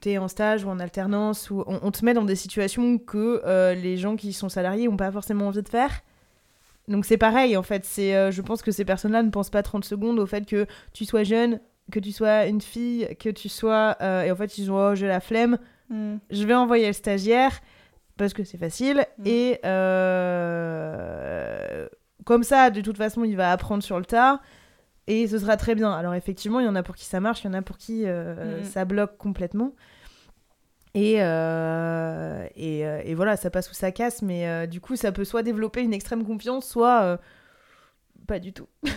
t'es 0.00 0.18
en 0.18 0.28
stage 0.28 0.64
ou 0.64 0.68
en 0.68 0.78
alternance, 0.80 1.50
ou 1.50 1.62
on, 1.66 1.78
on 1.82 1.90
te 1.90 2.04
met 2.04 2.14
dans 2.14 2.24
des 2.24 2.36
situations 2.36 2.96
que 2.98 3.42
euh, 3.44 3.74
les 3.74 3.96
gens 3.96 4.16
qui 4.16 4.32
sont 4.32 4.48
salariés 4.48 4.88
ont 4.88 4.96
pas 4.96 5.10
forcément 5.12 5.48
envie 5.48 5.62
de 5.62 5.68
faire. 5.68 5.90
Donc 6.88 7.04
c'est 7.04 7.18
pareil 7.18 7.56
en 7.56 7.62
fait, 7.62 7.84
c'est 7.84 8.16
euh, 8.16 8.30
je 8.30 8.40
pense 8.42 8.62
que 8.62 8.72
ces 8.72 8.84
personnes-là 8.84 9.22
ne 9.22 9.30
pensent 9.30 9.50
pas 9.50 9.62
30 9.62 9.84
secondes 9.84 10.18
au 10.18 10.26
fait 10.26 10.46
que 10.46 10.66
tu 10.94 11.04
sois 11.04 11.22
jeune, 11.22 11.60
que 11.92 12.00
tu 12.00 12.10
sois 12.12 12.46
une 12.46 12.60
fille, 12.62 13.14
que 13.20 13.28
tu 13.28 13.48
sois 13.48 13.96
euh, 14.00 14.22
et 14.22 14.30
en 14.32 14.36
fait 14.36 14.56
ils 14.58 14.72
ont 14.72 14.76
oh 14.90 14.94
j'ai 14.94 15.06
la 15.06 15.20
flemme, 15.20 15.58
Mm. 15.90 16.18
je 16.30 16.44
vais 16.46 16.54
envoyer 16.54 16.86
le 16.86 16.92
stagiaire 16.92 17.60
parce 18.16 18.32
que 18.32 18.42
c'est 18.44 18.58
facile 18.58 19.04
Mm. 19.18 19.22
et 19.26 19.60
comme 22.24 22.42
ça 22.42 22.70
de 22.70 22.80
toute 22.80 22.96
façon 22.96 23.24
il 23.24 23.36
va 23.36 23.50
apprendre 23.52 23.82
sur 23.82 23.98
le 23.98 24.04
tas 24.04 24.40
et 25.12 25.26
ce 25.28 25.38
sera 25.38 25.56
très 25.56 25.74
bien. 25.74 25.92
Alors 25.92 26.14
effectivement 26.14 26.60
il 26.60 26.66
y 26.66 26.68
en 26.68 26.76
a 26.76 26.82
pour 26.82 26.94
qui 26.96 27.04
ça 27.04 27.20
marche, 27.20 27.42
il 27.42 27.46
y 27.46 27.50
en 27.50 27.54
a 27.54 27.62
pour 27.62 27.78
qui 27.78 28.04
euh, 28.06 28.60
Mm. 28.60 28.64
ça 28.64 28.84
bloque 28.84 29.16
complètement. 29.18 29.74
Et, 30.94 31.16
euh, 31.22 32.44
et, 32.56 32.84
euh, 32.86 33.00
et 33.04 33.14
voilà, 33.14 33.36
ça 33.36 33.48
passe 33.50 33.70
ou 33.70 33.74
ça 33.74 33.92
casse, 33.92 34.22
mais 34.22 34.48
euh, 34.48 34.66
du 34.66 34.80
coup, 34.80 34.96
ça 34.96 35.12
peut 35.12 35.24
soit 35.24 35.44
développer 35.44 35.82
une 35.82 35.94
extrême 35.94 36.24
confiance, 36.26 36.66
soit 36.68 37.20
pas 38.26 38.40
du 38.40 38.52
tout. 38.52 38.66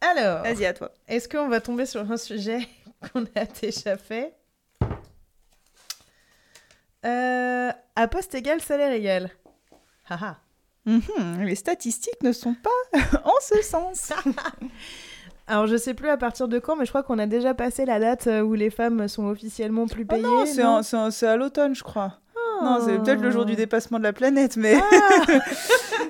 Alors, 0.00 0.42
Vas-y, 0.42 0.64
à 0.64 0.72
toi. 0.72 0.90
est-ce 1.06 1.28
qu'on 1.28 1.48
va 1.48 1.60
tomber 1.60 1.84
sur 1.84 2.00
un 2.10 2.16
sujet 2.16 2.60
qu'on 3.12 3.24
a 3.34 3.44
déjà 3.60 3.96
fait? 3.98 4.34
À 7.02 8.08
poste 8.10 8.34
égal, 8.34 8.60
salaire 8.62 8.92
égal. 8.92 9.30
Haha. 10.08 10.38
Mhm, 10.88 11.42
Les 11.44 11.54
statistiques 11.54 12.22
ne 12.22 12.32
sont 12.32 12.54
pas 12.54 12.98
en 13.24 13.34
ce 13.40 13.62
sens. 13.62 14.12
Alors, 15.46 15.66
je 15.66 15.76
sais 15.76 15.94
plus 15.94 16.08
à 16.08 16.16
partir 16.18 16.46
de 16.48 16.58
quand, 16.58 16.76
mais 16.76 16.84
je 16.84 16.90
crois 16.90 17.02
qu'on 17.02 17.18
a 17.18 17.26
déjà 17.26 17.54
passé 17.54 17.84
la 17.86 17.98
date 17.98 18.26
euh, 18.26 18.42
où 18.42 18.52
les 18.54 18.68
femmes 18.70 19.08
sont 19.08 19.26
officiellement 19.28 19.86
plus 19.86 20.04
Oh 20.04 20.12
payées. 20.12 20.22
non, 20.22 20.44
c'est 20.82 20.96
non 20.96 21.10
à 21.30 21.36
l'automne, 21.36 21.74
je 21.74 21.82
crois. 21.82 22.18
Non, 22.62 22.78
c'est 22.84 22.96
Oh. 22.98 23.02
peut-être 23.02 23.20
le 23.22 23.30
jour 23.30 23.44
du 23.46 23.54
dépassement 23.54 23.98
de 23.98 24.02
la 24.02 24.12
planète, 24.12 24.56
mais. 24.56 24.74
Ah, 24.76 25.20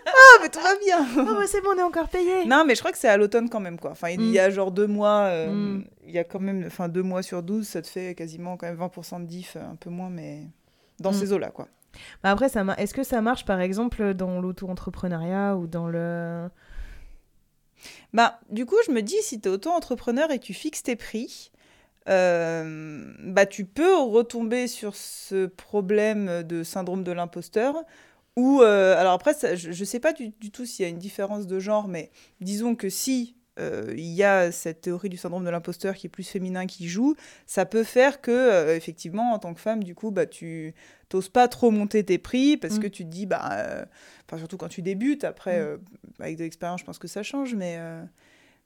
Ah, 0.07 0.39
mais 0.43 0.49
tout 0.49 0.61
va 0.61 0.75
bien 0.85 1.07
oh, 1.17 1.39
ouais, 1.39 1.47
c'est 1.47 1.61
bon, 1.63 1.71
on 1.75 1.79
est 1.79 1.83
encore 1.83 2.09
payé. 2.09 2.45
Non, 2.47 2.65
mais 2.67 2.75
je 2.75 2.81
crois 2.81 2.91
que 2.93 2.99
c'est 2.99 3.09
à 3.09 3.17
l'automne 3.17 3.49
quand 3.49 3.61
même, 3.61 3.79
quoi. 3.79 3.91
Enfin, 3.93 4.09
il 4.11 4.21
Mm. 4.21 4.33
y 4.33 4.39
a 4.39 4.51
genre 4.51 4.71
deux 4.73 4.87
mois, 4.87 5.25
euh, 5.31 5.49
Mm. 5.51 5.85
il 6.07 6.11
y 6.15 6.19
a 6.19 6.25
quand 6.25 6.41
même, 6.41 6.65
enfin, 6.67 6.89
deux 6.89 7.03
mois 7.03 7.23
sur 7.23 7.43
12, 7.43 7.67
ça 7.67 7.81
te 7.83 7.87
fait 7.87 8.15
quasiment 8.15 8.57
quand 8.57 8.67
même 8.67 8.77
20% 8.77 9.21
de 9.21 9.27
diff, 9.27 9.57
euh, 9.57 9.61
un 9.73 9.77
peu 9.77 9.91
moins, 9.91 10.11
mais 10.11 10.43
dans 11.01 11.11
Mm. 11.11 11.15
ces 11.15 11.33
eaux-là, 11.33 11.51
quoi. 11.51 11.69
Bah 12.23 12.31
après, 12.31 12.49
ça 12.49 12.65
est-ce 12.79 12.95
que 12.95 13.03
ça 13.03 13.21
marche 13.21 13.45
par 13.45 13.61
exemple 13.61 14.15
dans 14.15 14.41
l'auto-entrepreneuriat 14.41 15.57
ou 15.57 15.67
dans 15.67 15.89
le. 15.89 16.49
Bah, 18.13 18.41
du 18.51 18.67
coup, 18.67 18.77
je 18.87 18.93
me 18.93 19.03
dis, 19.03 19.21
si 19.23 19.41
tu 19.41 19.49
es 19.49 19.53
auto-entrepreneur 19.53 20.31
et 20.31 20.39
tu 20.39 20.53
fixes 20.55 20.83
tes 20.83 20.97
prix, 20.97 21.53
euh, 22.09 23.13
bah, 23.21 23.47
tu 23.47 23.65
peux 23.65 23.97
retomber 23.99 24.67
sur 24.67 24.97
ce 24.97 25.47
problème 25.47 26.43
de 26.43 26.63
syndrome 26.63 27.05
de 27.05 27.13
l'imposteur. 27.13 27.75
Ou, 28.37 28.63
euh, 28.63 28.97
alors 28.97 29.15
après, 29.15 29.35
je 29.57 29.69
ne 29.69 29.85
sais 29.85 30.01
pas 30.01 30.13
du, 30.13 30.33
tout 30.33 30.65
s'il 30.65 30.85
y 30.85 30.87
a 30.87 30.89
une 30.89 30.99
différence 30.99 31.47
de 31.47 31.59
genre, 31.59 31.89
mais 31.89 32.11
disons 32.41 32.77
que 32.77 32.89
si 32.89 33.35
il 33.97 34.05
y 34.13 34.23
a 34.25 34.53
cette 34.53 34.81
théorie 34.83 35.09
du 35.09 35.17
syndrome 35.17 35.45
de 35.45 35.51
l'imposteur 35.51 35.95
qui 35.95 36.07
est 36.07 36.11
plus 36.11 36.29
féminin 36.29 36.67
qui 36.67 36.89
joue, 36.89 37.15
ça 37.47 37.67
peut 37.67 37.85
faire 37.85 38.21
que, 38.21 38.31
euh, 38.31 38.77
effectivement, 38.77 39.33
en 39.33 39.39
tant 39.39 39.55
que 39.55 39.61
femme, 39.61 39.83
du 39.85 39.95
coup, 39.95 40.11
bah, 40.11 40.27
tu 40.27 40.75
t'oses 41.09 41.29
pas 41.29 41.49
trop 41.49 41.71
monter 41.71 42.05
tes 42.05 42.19
prix 42.19 42.57
parce 42.57 42.77
Mm. 42.77 42.81
que 42.83 42.87
tu 42.87 43.05
te 43.05 43.11
dis, 43.11 43.27
bah, 43.27 43.49
euh, 43.53 43.85
enfin, 44.27 44.39
surtout 44.39 44.57
quand 44.59 44.69
tu 44.69 44.83
débutes, 44.83 45.25
après, 45.25 45.59
Mm. 45.59 45.63
euh, 45.67 45.77
avec 46.21 46.37
de 46.37 46.45
l'expérience, 46.45 46.81
je 46.81 46.85
pense 46.87 46.99
que 46.99 47.09
ça 47.09 47.23
change, 47.23 47.55
mais, 47.55 47.77
euh, 47.79 48.03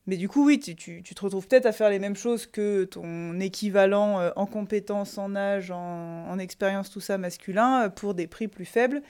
mais 0.08 0.16
du 0.16 0.28
coup, 0.28 0.44
oui, 0.44 0.58
tu, 0.58 0.74
tu- 0.74 1.02
tu 1.04 1.14
te 1.14 1.20
retrouves 1.24 1.46
peut-être 1.46 1.66
à 1.66 1.72
faire 1.72 1.88
les 1.88 2.00
mêmes 2.00 2.16
choses 2.16 2.46
que 2.46 2.82
ton 2.84 3.38
équivalent 3.38 4.18
euh, 4.20 4.30
en 4.34 4.46
compétences, 4.46 5.16
en 5.18 5.36
âge, 5.36 5.70
en, 5.70 6.26
en 6.28 6.38
expérience, 6.40 6.90
tout 6.90 7.00
ça 7.00 7.18
masculin, 7.18 7.84
euh, 7.84 7.88
pour 7.88 8.14
des 8.14 8.26
prix 8.26 8.48
plus 8.48 8.64
faibles. 8.64 9.00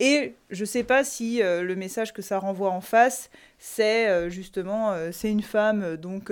Et 0.00 0.34
je 0.50 0.64
sais 0.64 0.84
pas 0.84 1.02
si 1.02 1.42
euh, 1.42 1.62
le 1.62 1.74
message 1.74 2.12
que 2.12 2.22
ça 2.22 2.38
renvoie 2.38 2.70
en 2.70 2.80
face, 2.80 3.30
c'est 3.58 4.08
euh, 4.08 4.28
justement, 4.30 4.92
euh, 4.92 5.10
c'est 5.12 5.30
une 5.30 5.42
femme, 5.42 5.96
donc 5.96 6.30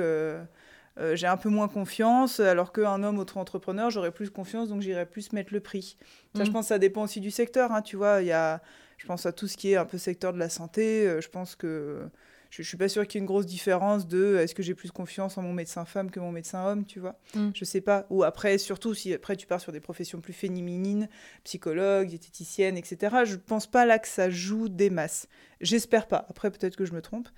j'ai 1.13 1.27
un 1.27 1.37
peu 1.37 1.51
moins 1.51 1.69
confiance, 1.69 2.41
alors 2.41 2.73
qu'un 2.73 3.03
homme 3.03 3.19
auto-entrepreneur, 3.19 3.91
j'aurais 3.91 4.13
plus 4.13 4.31
confiance, 4.31 4.69
donc 4.71 4.81
j'irais 4.81 5.05
plus 5.05 5.33
mettre 5.33 5.53
le 5.53 5.61
prix. 5.61 5.99
Ça, 6.35 6.45
je 6.45 6.49
Mm. 6.51 6.53
pense 6.55 6.65
que 6.65 6.69
ça 6.69 6.79
dépend 6.79 7.03
aussi 7.03 7.21
du 7.21 7.31
secteur, 7.31 7.71
hein, 7.73 7.83
tu 7.83 7.97
vois, 7.97 8.23
il 8.23 8.29
y 8.29 8.33
a, 8.33 8.63
je 8.97 9.07
pense 9.07 9.27
à 9.27 9.33
tout 9.33 9.47
ce 9.47 9.59
qui 9.59 9.73
est 9.73 9.77
un 9.77 9.85
peu 9.85 9.99
secteur 9.99 10.33
de 10.33 10.39
la 10.39 10.49
santé, 10.49 11.19
je 11.21 11.29
pense 11.29 11.55
que 11.55 12.09
je, 12.51 12.63
je 12.63 12.69
suis 12.69 12.77
pas 12.77 12.89
sûre 12.89 13.07
qu'il 13.07 13.19
y 13.19 13.19
ait 13.19 13.25
une 13.25 13.27
grosse 13.27 13.47
différence 13.47 14.07
de 14.07 14.37
est-ce 14.37 14.55
que 14.55 14.63
j'ai 14.63 14.75
plus 14.75 14.91
confiance 14.91 15.39
en 15.39 15.43
mon 15.43 15.53
médecin 15.53 15.85
femme 15.85 16.11
que 16.11 16.21
mon 16.21 16.33
médecin 16.33 16.65
homme, 16.65 16.85
tu 16.85 17.01
vois. 17.01 17.19
Mm. 17.35 17.51
Je 17.55 17.65
sais 17.65 17.81
pas. 17.81 18.07
Ou 18.11 18.23
après, 18.23 18.59
surtout 18.59 18.95
si 18.95 19.13
après 19.13 19.37
tu 19.37 19.47
pars 19.47 19.61
sur 19.61 19.73
des 19.73 19.81
professions 19.81 20.21
plus 20.21 20.33
féminines, 20.33 21.09
psychologue, 21.45 22.09
diététicienne, 22.09 22.77
etc. 22.77 23.17
Je 23.25 23.37
pense 23.37 23.67
pas 23.67 23.87
là 23.87 23.99
que 23.99 24.09
ça 24.09 24.31
joue 24.31 24.69
des 24.69 24.91
masses. 24.91 25.29
J'espère 25.61 26.07
pas. 26.07 26.27
Après, 26.29 26.51
peut-être 26.51 26.77
que 26.77 26.85
je 26.85 26.93
me 26.93 27.03
trompe. 27.03 27.29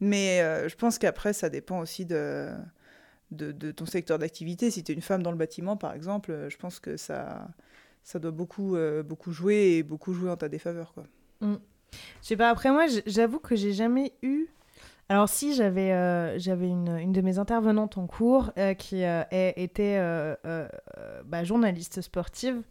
Mais 0.00 0.40
euh, 0.40 0.68
je 0.68 0.76
pense 0.76 0.98
qu'après, 0.98 1.32
ça 1.32 1.48
dépend 1.48 1.80
aussi 1.80 2.04
de, 2.04 2.50
de, 3.30 3.52
de 3.52 3.70
ton 3.70 3.86
secteur 3.86 4.18
d'activité. 4.18 4.70
Si 4.70 4.82
tu 4.82 4.92
es 4.92 4.94
une 4.94 5.02
femme 5.02 5.22
dans 5.22 5.30
le 5.30 5.36
bâtiment, 5.36 5.76
par 5.76 5.94
exemple, 5.94 6.30
euh, 6.32 6.50
je 6.50 6.56
pense 6.56 6.80
que 6.80 6.96
ça, 6.96 7.48
ça 8.02 8.18
doit 8.18 8.30
beaucoup, 8.30 8.76
euh, 8.76 9.02
beaucoup 9.02 9.32
jouer 9.32 9.76
et 9.76 9.82
beaucoup 9.82 10.12
jouer 10.12 10.30
en 10.30 10.36
ta 10.36 10.48
défaveur. 10.48 10.92
Quoi. 10.94 11.04
Je 11.42 12.28
sais 12.28 12.36
pas, 12.36 12.50
après 12.50 12.70
moi, 12.70 12.86
j'avoue 13.06 13.38
que 13.38 13.56
j'ai 13.56 13.72
jamais 13.72 14.12
eu. 14.22 14.46
Alors, 15.08 15.28
si 15.28 15.54
j'avais 15.54 15.92
euh, 15.92 16.36
j'avais 16.38 16.68
une, 16.68 17.12
de 17.12 17.20
mes 17.20 17.38
intervenantes 17.38 17.96
en 17.96 18.08
cours 18.08 18.50
euh, 18.58 18.74
qui 18.74 19.04
euh, 19.04 19.22
était 19.30 19.98
bah, 21.24 21.44
journaliste 21.44 22.00
sportive, 22.00 22.62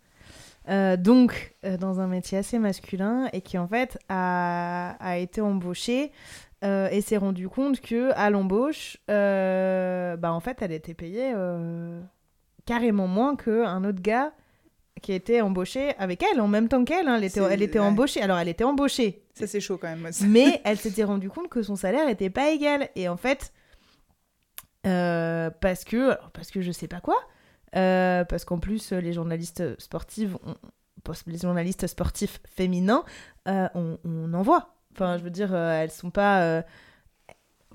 donc 0.67 1.55
dans 1.79 1.99
un 1.99 2.07
métier 2.07 2.39
assez 2.39 2.59
masculin, 2.59 3.29
et 3.31 3.41
qui 3.41 3.57
en 3.57 3.67
fait 3.67 3.97
a, 4.09 5.15
été 5.17 5.39
embauchée 5.39 6.11
et 6.63 7.01
s'est 7.01 7.17
rendu 7.17 7.47
compte 7.47 7.79
que 7.79 8.11
à 8.15 8.29
l'embauche, 8.29 8.97
bah, 9.07 10.33
en 10.33 10.39
fait, 10.39 10.61
elle 10.61 10.71
était 10.71 10.95
payée 10.95 11.33
carrément 12.65 13.07
moins 13.07 13.35
qu'un 13.35 13.83
autre 13.85 14.01
gars 14.01 14.33
qui 15.01 15.11
était 15.13 15.41
embauché 15.41 15.93
avec 15.97 16.23
elle 16.23 16.39
en 16.41 16.47
même 16.47 16.67
temps 16.67 16.83
qu'elle. 16.85 17.07
hein. 17.07 17.15
Elle 17.17 17.25
était, 17.25 17.39
C'est- 17.41 17.53
elle 17.53 17.61
était 17.61 17.79
ouais. 17.79 17.85
embauchée. 17.85 18.21
Alors, 18.21 18.37
elle 18.39 18.47
était 18.47 18.63
embauchée 18.63 19.23
Ça, 19.33 19.45
c'est 19.47 19.59
chaud 19.59 19.77
quand 19.77 19.87
même. 19.89 19.99
moi. 19.99 20.09
mais 20.27 20.61
elle 20.65 20.77
s'était 20.77 21.03
rendue 21.03 21.29
compte 21.29 21.49
que 21.49 21.61
son 21.63 21.75
salaire 21.75 22.05
n'était 22.07 22.29
pas 22.29 22.49
égal. 22.51 22.89
Et 22.95 23.07
en 23.09 23.17
fait, 23.17 23.51
euh, 24.87 25.49
parce 25.61 25.83
que, 25.83 26.11
alors, 26.11 26.29
parce 26.31 26.51
que 26.51 26.61
je 26.61 26.71
sais 26.71 26.87
pas 26.87 27.01
quoi, 27.01 27.17
euh, 27.75 28.23
parce 28.23 28.45
qu'en 28.45 28.59
plus 28.59 28.91
les 28.93 29.13
journalistes 29.13 29.77
sportives, 29.79 30.37
les 31.27 31.37
journalistes 31.37 31.87
sportifs 31.87 32.39
féminins, 32.55 33.03
euh, 33.47 33.67
on, 33.75 33.97
on 34.05 34.33
en 34.33 34.41
voit. 34.43 34.75
Enfin, 34.93 35.17
je 35.17 35.23
veux 35.23 35.29
dire, 35.29 35.53
elles 35.55 35.91
sont 35.91 36.09
pas, 36.11 36.63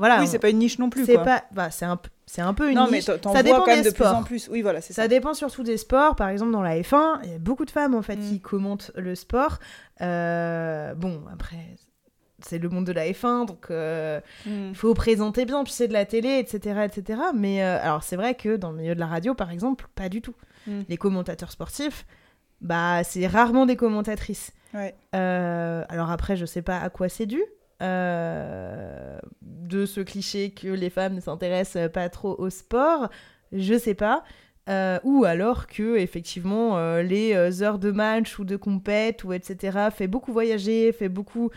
voilà. 0.01 0.21
oui, 0.21 0.27
c'est 0.27 0.41
pas 0.41 0.49
une 0.51 0.59
niche 0.59 0.79
non 0.81 0.91
plus. 0.91 1.05
c'est 1.07 1.15
pas, 1.15 1.45
bah, 1.53 1.71
c'est 1.71 1.85
un, 1.85 1.97
peu- 1.97 2.11
c'est 2.27 2.43
un 2.43 2.53
peu 2.55 2.69
une 2.71 2.75
non, 2.77 2.89
mais 2.91 2.97
niche. 2.99 3.07
t'en 3.23 3.33
Ça 3.33 3.43
dépend 3.45 3.59
quand 3.61 3.67
même 3.69 3.83
des 3.83 3.91
de 3.91 3.95
plus 3.95 4.05
sports. 4.05 4.17
en 4.17 4.23
plus. 4.25 4.49
Oui, 4.51 4.63
voilà, 4.63 4.81
c'est 4.81 4.93
Ça 4.93 5.03
ça. 5.03 5.09
dépend 5.09 5.33
surtout 5.35 5.63
des 5.63 5.77
sports. 5.77 6.17
Par 6.17 6.29
exemple, 6.29 6.51
dans 6.51 6.63
la 6.63 6.77
F1, 6.81 7.21
il 7.25 7.31
y 7.31 7.35
a 7.35 7.39
beaucoup 7.39 7.65
de 7.65 7.71
femmes 7.71 7.95
en 7.95 8.03
fait 8.03 8.17
Mm. 8.17 8.21
qui 8.29 8.41
commentent 8.41 8.91
le 8.97 9.15
sport. 9.15 9.59
Euh, 10.01 10.95
bon, 10.95 11.23
après, 11.33 11.77
c'est 12.43 12.59
le 12.59 12.69
monde 12.71 12.87
de 12.87 12.93
la 12.93 13.07
F1, 13.13 13.45
donc 13.47 13.67
euh, 13.71 14.21
Mm. 14.47 14.69
il 14.71 14.75
faut 14.75 14.95
présenter 14.95 15.45
bien, 15.45 15.63
puis 15.65 15.73
c'est 15.73 15.89
de 15.89 15.93
la 15.93 16.07
télé, 16.07 16.39
etc. 16.39 16.81
etc. 16.87 17.21
Mais 17.35 17.63
euh, 17.63 17.79
alors, 17.83 18.03
c'est 18.03 18.17
vrai 18.17 18.35
que 18.35 18.57
dans 18.57 18.71
le 18.73 18.79
milieu 18.79 18.95
de 18.95 19.01
la 19.01 19.07
radio, 19.07 19.35
par 19.35 19.51
exemple, 19.51 19.87
pas 19.95 20.09
du 20.09 20.23
tout. 20.23 20.35
Mm. 20.67 20.81
Les 20.89 20.97
commentateurs 20.97 21.51
sportifs, 21.51 22.07
bah, 22.61 23.03
c'est 23.05 23.27
rarement 23.27 23.67
des 23.67 23.77
commentatrices. 23.77 24.53
Ouais. 24.73 24.95
Euh, 25.17 25.85
alors 25.89 26.11
après, 26.11 26.37
je 26.37 26.47
sais 26.47 26.63
pas 26.63 26.79
à 26.79 26.91
quoi 26.91 27.09
c'est 27.09 27.27
dû. 27.27 27.43
Euh, 27.83 29.19
de 29.43 29.87
ce 29.87 30.01
cliché 30.01 30.51
que 30.51 30.69
les 30.69 30.91
femmes 30.91 31.15
ne 31.15 31.21
s'intéressent 31.21 31.91
pas 31.93 32.09
trop 32.09 32.35
au 32.39 32.51
sport, 32.51 33.11
je 33.53 33.79
sais 33.79 33.95
pas. 33.95 34.25
Euh, 34.69 34.99
ou 35.05 35.25
alors 35.25 35.67
que 35.67 35.97
effectivement 35.97 36.77
euh, 36.77 37.03
les 37.03 37.63
heures 37.63 37.79
de 37.79 37.91
match 37.91 38.39
ou 38.39 38.45
de 38.45 38.57
compète 38.57 39.25
ou 39.25 39.33
etc 39.33 39.89
fait 39.91 40.07
beaucoup 40.07 40.33
voyager, 40.33 40.93
fait 40.93 41.09
beaucoup 41.09 41.51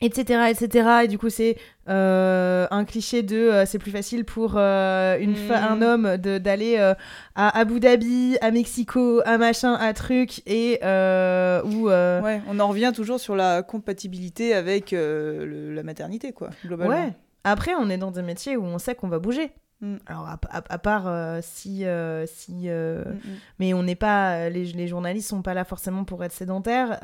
etc 0.00 0.44
etc 0.50 0.88
et 1.04 1.08
du 1.08 1.18
coup 1.18 1.28
c'est 1.30 1.56
euh, 1.88 2.66
un 2.70 2.84
cliché 2.84 3.22
de 3.22 3.36
euh, 3.36 3.66
c'est 3.66 3.78
plus 3.78 3.90
facile 3.90 4.24
pour 4.24 4.54
euh, 4.56 5.18
une 5.18 5.34
un 5.50 5.82
homme 5.82 6.16
de- 6.18 6.38
d'aller 6.38 6.76
euh, 6.78 6.94
à 7.34 7.58
Abu 7.58 7.80
Dhabi 7.80 8.36
à 8.40 8.50
Mexico 8.50 9.20
à 9.24 9.38
machin 9.38 9.74
à 9.74 9.92
truc 9.94 10.42
et 10.46 10.78
euh, 10.84 11.62
ou 11.64 11.88
euh, 11.90 12.20
Ouais, 12.22 12.40
on 12.48 12.60
en 12.60 12.68
revient 12.68 12.92
toujours 12.94 13.18
sur 13.20 13.34
la 13.36 13.62
compatibilité 13.62 14.54
avec 14.54 14.92
euh, 14.92 15.44
le- 15.46 15.74
la 15.74 15.82
maternité, 15.82 16.32
quoi, 16.32 16.50
globalement. 16.64 16.94
Ouais. 16.94 17.12
Après, 17.44 17.72
on 17.78 17.88
est 17.88 17.98
dans 17.98 18.10
des 18.10 18.22
métiers 18.22 18.56
où 18.56 18.64
on 18.64 18.78
sait 18.78 18.94
qu'on 18.94 19.08
va 19.08 19.18
bouger. 19.18 19.50
Mm. 19.80 19.96
Alors, 20.06 20.26
à, 20.26 20.38
à- 20.50 20.62
à 20.74 20.78
part 20.78 21.06
euh, 21.06 21.38
si. 21.42 21.84
euh, 21.84 22.26
si 22.26 22.68
euh, 22.68 23.04
Mm, 23.04 23.10
mm. 23.12 23.36
Mais 23.60 23.74
on 23.74 23.82
n'est 23.84 23.94
pas. 23.94 24.48
Les, 24.50 24.64
les 24.72 24.88
journalistes 24.88 25.28
sont 25.28 25.42
pas 25.42 25.54
là 25.54 25.64
forcément 25.64 26.04
pour 26.04 26.24
être 26.24 26.32
sédentaires. 26.32 26.94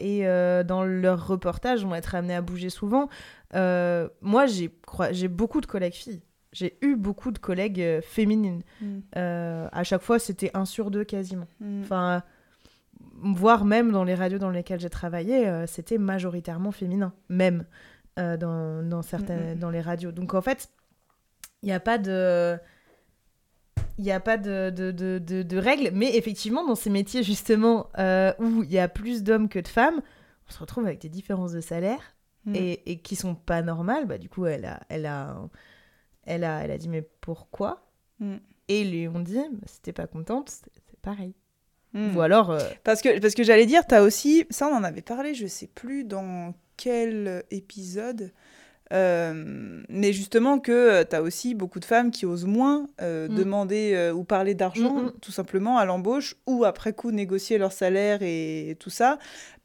et 0.00 0.24
dans 0.64 0.82
leurs 0.84 1.26
reportages, 1.26 1.84
on 1.84 1.88
va 1.88 1.98
être 1.98 2.14
amenés 2.14 2.34
à 2.34 2.42
bouger 2.42 2.70
souvent. 2.70 3.08
Moi, 3.54 4.46
j'ai 4.46 5.28
beaucoup 5.28 5.60
de 5.60 5.66
collègues 5.66 5.94
filles. 5.94 6.22
J'ai 6.52 6.78
eu 6.80 6.96
beaucoup 6.96 7.32
de 7.32 7.38
collègues 7.38 8.00
féminines. 8.02 8.62
Mm. 8.80 8.98
À 9.14 9.84
chaque 9.84 10.02
fois, 10.02 10.18
c'était 10.18 10.50
un 10.54 10.64
sur 10.64 10.90
deux 10.90 11.04
quasiment. 11.04 11.46
Mm. 11.60 11.82
Enfin, 11.82 12.22
voire 13.22 13.64
même 13.64 13.92
dans 13.92 14.04
les 14.04 14.14
radios 14.14 14.38
dans 14.38 14.50
lesquelles 14.50 14.80
j'ai 14.80 14.90
travaillé, 14.90 15.48
c'était 15.66 15.98
majoritairement 15.98 16.72
féminin, 16.72 17.12
même 17.28 17.64
dans, 18.16 18.82
dans, 18.88 19.02
certaines, 19.02 19.58
dans 19.58 19.70
les 19.70 19.80
radios. 19.80 20.12
Donc 20.12 20.34
en 20.34 20.40
fait, 20.40 20.70
il 21.66 21.68
n'y 21.68 21.74
a 21.74 21.80
pas 21.80 21.98
de... 21.98 22.56
Il 23.98 24.04
n'y 24.04 24.12
a 24.12 24.20
pas 24.20 24.36
de, 24.36 24.70
de, 24.70 24.90
de, 24.90 25.18
de- 25.42 25.56
règles, 25.58 25.90
mais 25.94 26.16
effectivement, 26.16 26.66
dans 26.66 26.74
ces 26.74 26.90
métiers 26.90 27.22
justement 27.22 27.88
euh, 27.98 28.32
où 28.38 28.62
il 28.62 28.70
y 28.70 28.78
a 28.78 28.88
plus 28.88 29.22
d'hommes 29.22 29.48
que 29.48 29.58
de 29.58 29.68
femmes, 29.68 30.02
on 30.48 30.52
se 30.52 30.58
retrouve 30.58 30.84
avec 30.86 31.00
des 31.00 31.08
différences 31.10 31.52
de 31.52 31.60
salaire 31.60 32.00
Mm. 32.44 32.54
et, 32.54 32.92
et 32.92 32.98
qui 32.98 33.16
sont 33.16 33.34
pas 33.34 33.60
normales. 33.62 34.06
Bah, 34.06 34.18
du 34.18 34.28
coup, 34.28 34.46
elle 34.46 34.66
a, 34.66 34.78
elle, 34.88 35.04
a, 35.06 35.36
elle, 36.22 36.44
a, 36.44 36.62
elle 36.62 36.70
a 36.70 36.78
dit 36.78 36.88
Mais 36.88 37.02
pourquoi 37.20 37.82
Mm. 38.20 38.36
Et 38.68 38.84
lui 38.84 39.08
ont 39.08 39.18
dit 39.20 39.34
bah, 39.34 39.66
Si 39.66 39.80
t'es 39.82 39.92
pas 39.92 40.06
contente, 40.06 40.50
c'est 40.50 41.00
pareil. 41.02 41.34
Mm. 41.92 42.14
Ou 42.16 42.20
alors. 42.20 42.50
euh, 42.52 42.60
Parce 42.84 43.02
que, 43.02 43.18
parce 43.18 43.34
que 43.34 43.42
j'allais 43.42 43.66
dire, 43.66 43.84
t'as 43.86 44.02
aussi, 44.02 44.46
ça 44.50 44.68
on 44.68 44.76
en 44.76 44.84
avait 44.84 45.02
parlé, 45.02 45.34
je 45.34 45.46
sais 45.48 45.66
plus 45.66 46.04
dans 46.04 46.54
quel 46.76 47.42
épisode, 47.50 48.32
euh, 48.92 49.82
mais 49.88 50.12
justement 50.12 50.58
que 50.58 51.02
tu 51.02 51.16
as 51.16 51.22
aussi 51.22 51.54
beaucoup 51.54 51.80
de 51.80 51.84
femmes 51.84 52.10
qui 52.10 52.24
osent 52.26 52.44
moins 52.46 52.86
euh, 53.02 53.28
Mm. 53.28 53.34
demander 53.34 53.92
euh, 53.94 54.12
ou 54.12 54.24
parler 54.24 54.54
d'argent, 54.54 54.94
Mm, 54.96 55.06
mm. 55.06 55.12
tout 55.20 55.32
simplement, 55.32 55.78
à 55.78 55.84
l'embauche, 55.84 56.36
ou 56.46 56.64
après 56.64 56.92
coup 56.92 57.10
négocier 57.10 57.58
leur 57.58 57.72
salaire 57.72 58.18
et, 58.22 58.76
tout 58.78 58.90
ça, 58.90 59.18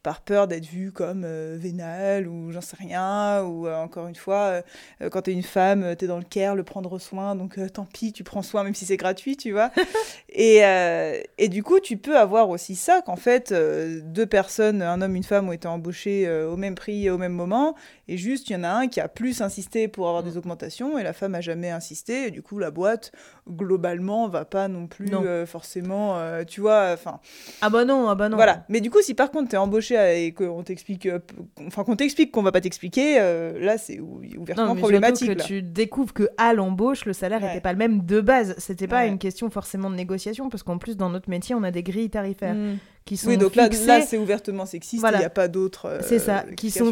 par 0.04 0.22
peur 0.22 0.48
d'être 0.48 0.66
vues 0.66 0.92
comme 0.92 1.24
euh, 1.26 1.56
vénale 1.60 2.28
ou 2.28 2.52
j'en 2.52 2.62
sais 2.62 2.76
rien, 2.80 3.44
ou 3.44 3.68
euh, 3.68 3.76
encore 3.76 4.08
une 4.08 4.16
fois, 4.16 4.36
euh, 4.38 4.62
euh, 5.02 5.10
quand 5.10 5.24
t'es 5.24 5.32
une 5.32 5.44
femme, 5.44 5.96
t'es 5.96 6.08
dans 6.08 6.18
le 6.18 6.24
care, 6.24 6.56
le 6.56 6.64
prendre 6.64 6.98
soin, 7.00 7.36
donc 7.36 7.58
euh, 7.58 7.70
tant 7.70 7.86
pis, 7.86 8.12
tu 8.12 8.24
prends 8.24 8.42
soin 8.42 8.64
même 8.64 8.74
si 8.74 8.86
c'est 8.86 8.98
gratuit, 8.98 9.38
tu 9.38 9.52
vois. 9.52 9.70
et, 10.30 10.66
euh, 10.66 11.20
et 11.38 11.50
du 11.50 11.62
coup, 11.64 11.80
tu 11.80 11.98
peux 11.98 12.18
avoir 12.18 12.50
aussi 12.50 12.76
ça, 12.76 13.02
qu'en 13.06 13.16
fait, 13.16 13.52
euh, 13.52 14.00
deux 14.04 14.26
personnes, 14.26 14.82
un 14.82 15.02
homme, 15.02 15.16
une 15.16 15.24
femme, 15.24 15.48
ont 15.50 15.52
été 15.52 15.68
embauchées 15.68 16.28
euh, 16.28 16.50
au 16.50 16.58
même 16.58 16.76
prix 16.76 17.06
et 17.06 17.10
au 17.12 17.18
même 17.18 17.34
moment, 17.34 17.76
et 18.08 18.18
juste, 18.18 18.50
il 18.50 18.54
y 18.54 18.56
en 18.56 18.64
a 18.64 18.70
un 18.70 18.88
qui 18.88 19.00
a 19.00 19.08
plus 19.08 19.42
insisté 19.42 19.88
pour 19.88 20.08
avoir 20.08 20.24
des 20.24 20.36
augmentations, 20.38 20.98
et 20.98 21.04
la 21.04 21.14
femme 21.14 21.36
a 21.36 21.42
jamais 21.42 21.70
insisté, 21.70 22.28
et 22.28 22.32
du 22.32 22.42
coup, 22.42 22.58
la 22.58 22.72
boîte, 22.72 23.12
globalement, 23.50 24.28
va 24.28 24.46
pas 24.46 24.68
non 24.68 24.88
plus 24.88 25.10
Non. 25.10 25.24
euh, 25.26 25.46
forcément, 25.46 26.18
euh, 26.18 26.44
tu 26.44 26.62
vois, 26.62 26.92
enfin... 26.94 27.20
Ah 27.62 27.70
bah 27.70 27.86
non, 27.86 28.10
ah 28.10 28.16
bah 28.16 28.30
non. 28.30 28.38
Voilà. 28.38 28.66
Mais 28.70 28.82
du 28.82 28.90
coup, 28.90 29.02
si 29.02 29.14
par 29.14 29.30
contre 29.32 29.50
t'es 29.50 29.58
embauché 29.58 29.91
et 29.96 30.34
qu'on 30.34 30.64
t'explique, 30.64 31.06
euh, 31.06 31.20
enfin 31.68 31.84
qu'on 31.84 31.96
t'explique 31.96 32.32
qu'on 32.32 32.42
va 32.44 32.52
pas 32.52 32.62
t'expliquer, 32.62 33.20
euh, 33.20 33.60
là 33.60 33.78
c'est 33.78 34.00
ou- 34.00 34.22
ouvertement 34.38 34.68
Non, 34.70 34.74
mais 34.76 34.82
problématique. 34.82 35.28
là. 35.30 35.36
que 35.36 35.44
tu 35.44 35.62
découvres 35.62 36.14
que 36.14 36.30
à 36.38 36.54
l'embauche, 36.54 37.06
le 37.06 37.14
salaire 37.14 37.42
Ouais. 37.42 37.48
n'était 37.50 37.62
pas 37.62 37.72
le 37.74 37.78
même 37.80 38.06
de 38.06 38.22
base. 38.22 38.56
C'était 38.58 38.88
pas 38.88 39.02
Ouais. 39.02 39.08
une 39.10 39.18
question 39.20 39.50
forcément 39.50 39.90
de 39.90 39.96
négociation, 39.96 40.50
parce 40.50 40.64
qu'en 40.64 40.78
plus, 40.78 40.98
dans 40.98 41.10
notre 41.10 41.30
métier, 41.30 41.56
on 41.56 41.64
a 41.64 41.72
des 41.72 41.84
grilles 41.84 42.10
tarifaires 42.10 42.56
Mm. 42.56 42.78
qui 43.06 43.18
sont 43.18 43.30
Oui, 43.30 43.38
donc 43.38 43.56
là, 43.56 43.64
fixées. 43.66 43.86
là 43.88 44.02
c'est 44.02 44.18
ouvertement 44.18 44.66
sexiste. 44.66 44.94
Il 44.94 45.00
Voilà. 45.00 45.20
n'y 45.20 45.26
a 45.26 45.30
pas 45.30 45.48
d'autres. 45.48 45.86
euh, 45.88 46.00
C'est 46.02 46.20
ça, 46.20 46.46
qui 46.56 46.70
sont 46.72 46.92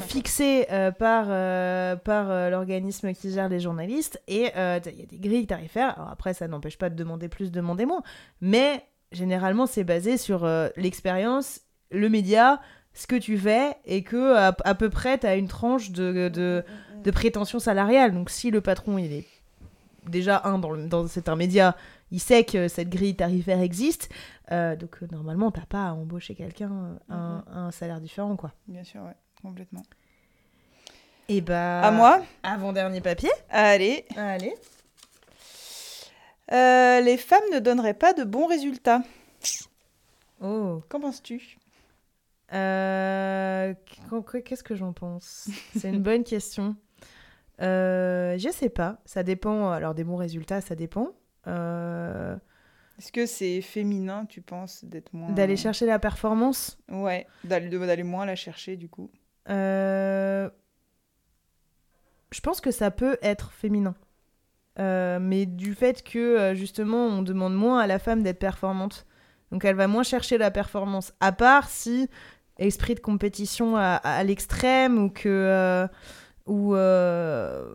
euh, 0.71 0.91
par, 0.91 1.27
euh, 1.29 1.95
par 1.95 2.29
euh, 2.31 2.49
l'organisme 2.49 3.13
qui 3.13 3.31
gère 3.31 3.49
les 3.49 3.59
journalistes. 3.59 4.21
Et 4.27 4.47
euh, 4.55 4.79
il 4.85 4.99
y 4.99 5.03
a 5.03 5.05
des 5.05 5.19
grilles 5.19 5.47
tarifaires. 5.47 5.95
Alors 5.97 6.09
après, 6.11 6.33
ça 6.33 6.47
n'empêche 6.47 6.77
pas 6.77 6.89
de 6.89 6.95
demander 6.95 7.29
plus, 7.29 7.51
demander 7.51 7.85
moins. 7.85 8.01
Mais 8.41 8.83
généralement, 9.11 9.65
c'est 9.65 9.83
basé 9.83 10.17
sur 10.17 10.45
euh, 10.45 10.69
l'expérience, 10.77 11.61
le 11.91 12.09
média, 12.09 12.59
ce 12.93 13.07
que 13.07 13.15
tu 13.15 13.37
fais, 13.37 13.75
et 13.85 14.03
que 14.03 14.35
à, 14.35 14.55
à 14.63 14.75
peu 14.75 14.89
près, 14.89 15.17
tu 15.17 15.25
as 15.27 15.35
une 15.35 15.47
tranche 15.47 15.91
de, 15.91 16.29
de, 16.29 16.63
de 17.03 17.11
prétention 17.11 17.59
salariale. 17.59 18.13
Donc 18.13 18.29
si 18.29 18.51
le 18.51 18.61
patron, 18.61 18.97
il 18.97 19.13
est 19.13 19.27
déjà, 20.07 20.41
un, 20.43 20.57
dans, 20.59 20.71
le- 20.71 20.87
dans 20.87 21.07
c'est 21.07 21.29
un 21.29 21.35
média, 21.35 21.75
il 22.11 22.19
sait 22.19 22.43
que 22.43 22.67
cette 22.67 22.89
grille 22.89 23.15
tarifaire 23.15 23.61
existe. 23.61 24.09
euh, 24.51 24.75
donc 24.75 24.97
euh, 25.03 25.07
normalement, 25.11 25.51
t'as 25.51 25.65
pas 25.65 25.87
à 25.89 25.93
embaucher 25.93 26.35
quelqu'un 26.35 26.71
euh, 26.71 26.95
à 27.09 27.15
un- 27.15 27.43
à 27.53 27.57
un 27.67 27.71
salaire 27.71 28.01
différent, 28.01 28.35
quoi. 28.35 28.51
Bien 28.67 28.83
sûr, 28.83 29.01
ouais, 29.01 29.15
complètement. 29.41 29.83
Et 31.29 31.41
bah. 31.41 31.81
À 31.81 31.91
moi 31.91 32.21
Avant-dernier 32.41 33.01
papier. 33.01 33.29
Allez. 33.51 34.03
Allez. 34.17 34.53
Euh, 36.51 36.99
les 37.01 37.17
femmes 37.17 37.43
ne 37.53 37.59
donneraient 37.59 37.93
pas 37.93 38.13
de 38.13 38.23
bons 38.23 38.47
résultats. 38.47 39.03
Oh. 40.41 40.81
Qu'en 40.89 40.99
penses-tu? 40.99 41.57
Euh, 42.53 43.73
qu- 44.29 44.41
Qu'est-ce 44.43 44.63
que 44.63 44.75
j'en 44.75 44.93
pense? 44.93 45.49
C'est 45.75 45.89
une 45.89 46.01
bonne 46.01 46.23
question. 46.23 46.75
Euh, 47.61 48.37
je 48.37 48.49
sais 48.49 48.69
pas. 48.69 49.01
Ça 49.05 49.23
dépend. 49.23 49.71
Alors, 49.71 49.93
des 49.93 50.03
bons 50.03 50.15
résultats, 50.17 50.61
ça 50.61 50.75
dépend. 50.75 51.09
Euh, 51.47 52.35
Est-ce 52.97 53.11
que 53.11 53.25
c'est 53.25 53.61
féminin, 53.61 54.25
tu 54.25 54.41
penses, 54.41 54.83
d'être 54.85 55.13
moins. 55.13 55.31
D'aller 55.31 55.57
chercher 55.57 55.85
la 55.85 55.99
performance? 55.99 56.77
Ouais, 56.89 57.27
d'aller 57.43 58.03
moins 58.03 58.25
la 58.25 58.35
chercher, 58.35 58.77
du 58.77 58.89
coup. 58.89 59.11
Je 59.47 60.49
pense 62.41 62.61
que 62.61 62.71
ça 62.71 62.91
peut 62.91 63.17
être 63.21 63.51
féminin. 63.51 63.95
Mais 64.77 65.45
du 65.45 65.73
fait 65.75 66.03
que 66.03 66.53
justement 66.55 67.05
on 67.07 67.21
demande 67.21 67.53
moins 67.53 67.79
à 67.79 67.87
la 67.87 67.99
femme 67.99 68.23
d'être 68.23 68.39
performante. 68.39 69.05
Donc 69.51 69.65
elle 69.65 69.75
va 69.75 69.87
moins 69.87 70.03
chercher 70.03 70.37
la 70.37 70.51
performance. 70.51 71.11
À 71.19 71.31
part 71.33 71.67
si 71.69 72.07
esprit 72.59 72.95
de 72.95 72.99
compétition 72.99 73.75
à, 73.75 73.95
à 73.95 74.23
l'extrême 74.23 74.97
ou 74.97 75.09
que. 75.09 75.27
euh, 75.27 75.87
ou. 76.45 76.75
euh, 76.75 77.73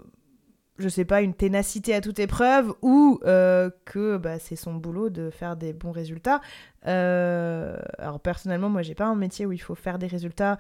je 0.77 0.89
sais 0.89 1.05
pas, 1.05 1.23
une 1.23 1.35
ténacité 1.35 1.95
à 1.95 2.01
toute 2.01 2.19
épreuve 2.19 2.75
ou 2.83 3.21
euh, 3.25 3.71
que 3.85 4.17
bah, 4.17 4.41
c'est 4.41 4.57
son 4.57 4.75
boulot 4.75 5.09
de 5.09 5.31
faire 5.31 5.55
des 5.55 5.73
bons 5.73 5.93
résultats. 5.93 6.41
Euh, 6.89 7.77
alors 7.99 8.19
personnellement, 8.19 8.69
moi 8.69 8.83
j'ai 8.83 8.97
pas 8.97 9.05
un 9.05 9.15
métier 9.15 9.47
où 9.47 9.53
il 9.53 9.59
faut 9.59 9.77
faire 9.77 10.01
des 10.01 10.09
résultats 10.09 10.59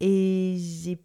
et 0.00 0.56
j'ai 0.58 0.98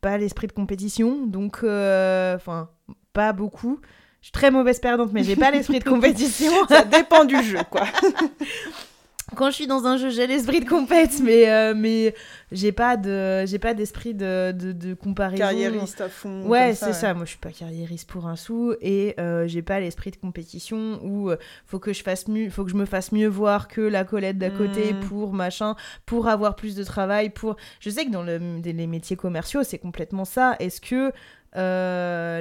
pas 0.00 0.16
l'esprit 0.16 0.46
de 0.46 0.52
compétition, 0.52 1.26
donc 1.26 1.58
euh, 1.62 2.34
enfin 2.36 2.70
pas 3.12 3.34
beaucoup. 3.34 3.80
Je 4.22 4.28
suis 4.28 4.32
très 4.32 4.50
mauvaise 4.50 4.80
perdante, 4.80 5.12
mais 5.12 5.22
j'ai 5.22 5.36
pas 5.36 5.50
l'esprit 5.50 5.78
de 5.80 5.84
compétition. 5.88 6.52
Ça 6.68 6.84
dépend 6.84 7.26
du 7.26 7.36
jeu, 7.42 7.58
quoi. 7.70 7.84
quand 9.34 9.50
je 9.50 9.56
suis 9.56 9.66
dans 9.66 9.86
un 9.86 9.96
jeu, 9.96 10.10
j'ai 10.10 10.26
l'esprit 10.28 10.60
de 10.60 10.68
compète, 10.68 11.18
mais, 11.20 11.50
euh, 11.50 11.74
mais 11.76 12.14
j'ai 12.52 12.70
pas 12.70 12.96
de 12.96 13.44
j'ai 13.46 13.58
pas 13.58 13.74
d'esprit 13.74 14.14
de, 14.14 14.52
de, 14.52 14.70
de 14.70 14.94
comparaison. 14.94 15.42
Carriériste 15.42 16.00
à 16.00 16.08
fond. 16.08 16.46
Ouais, 16.46 16.74
ça, 16.74 16.86
c'est 16.86 16.92
ça. 17.00 17.12
Moi, 17.14 17.24
je 17.24 17.30
suis 17.30 17.38
pas 17.38 17.50
carriériste 17.50 18.08
pour 18.08 18.28
un 18.28 18.36
sou 18.36 18.74
et 18.80 19.14
euh, 19.18 19.48
j'ai 19.48 19.62
pas 19.62 19.80
l'esprit 19.80 20.12
de 20.12 20.16
compétition 20.16 21.00
où 21.02 21.30
euh, 21.30 21.36
faut 21.66 21.80
que 21.80 21.92
je 21.92 22.02
fasse 22.04 22.28
mieux, 22.28 22.50
faut 22.50 22.64
que 22.64 22.70
je 22.70 22.76
me 22.76 22.84
fasse 22.86 23.10
mieux 23.10 23.26
voir 23.26 23.66
que 23.66 23.80
la 23.80 24.04
Colette 24.04 24.38
d'à 24.38 24.50
côté 24.50 24.92
Mm. 24.92 25.00
pour 25.00 25.32
machin, 25.32 25.74
pour 26.06 26.28
avoir 26.28 26.54
plus 26.54 26.76
de 26.76 26.84
travail, 26.84 27.30
pour. 27.30 27.56
Je 27.80 27.90
sais 27.90 28.04
que 28.06 28.10
dans 28.10 28.22
le, 28.22 28.60
les 28.62 28.86
métiers 28.86 29.16
commerciaux, 29.16 29.64
c'est 29.64 29.78
complètement 29.78 30.24
ça. 30.24 30.54
Est-ce 30.60 30.80
que 30.80 31.12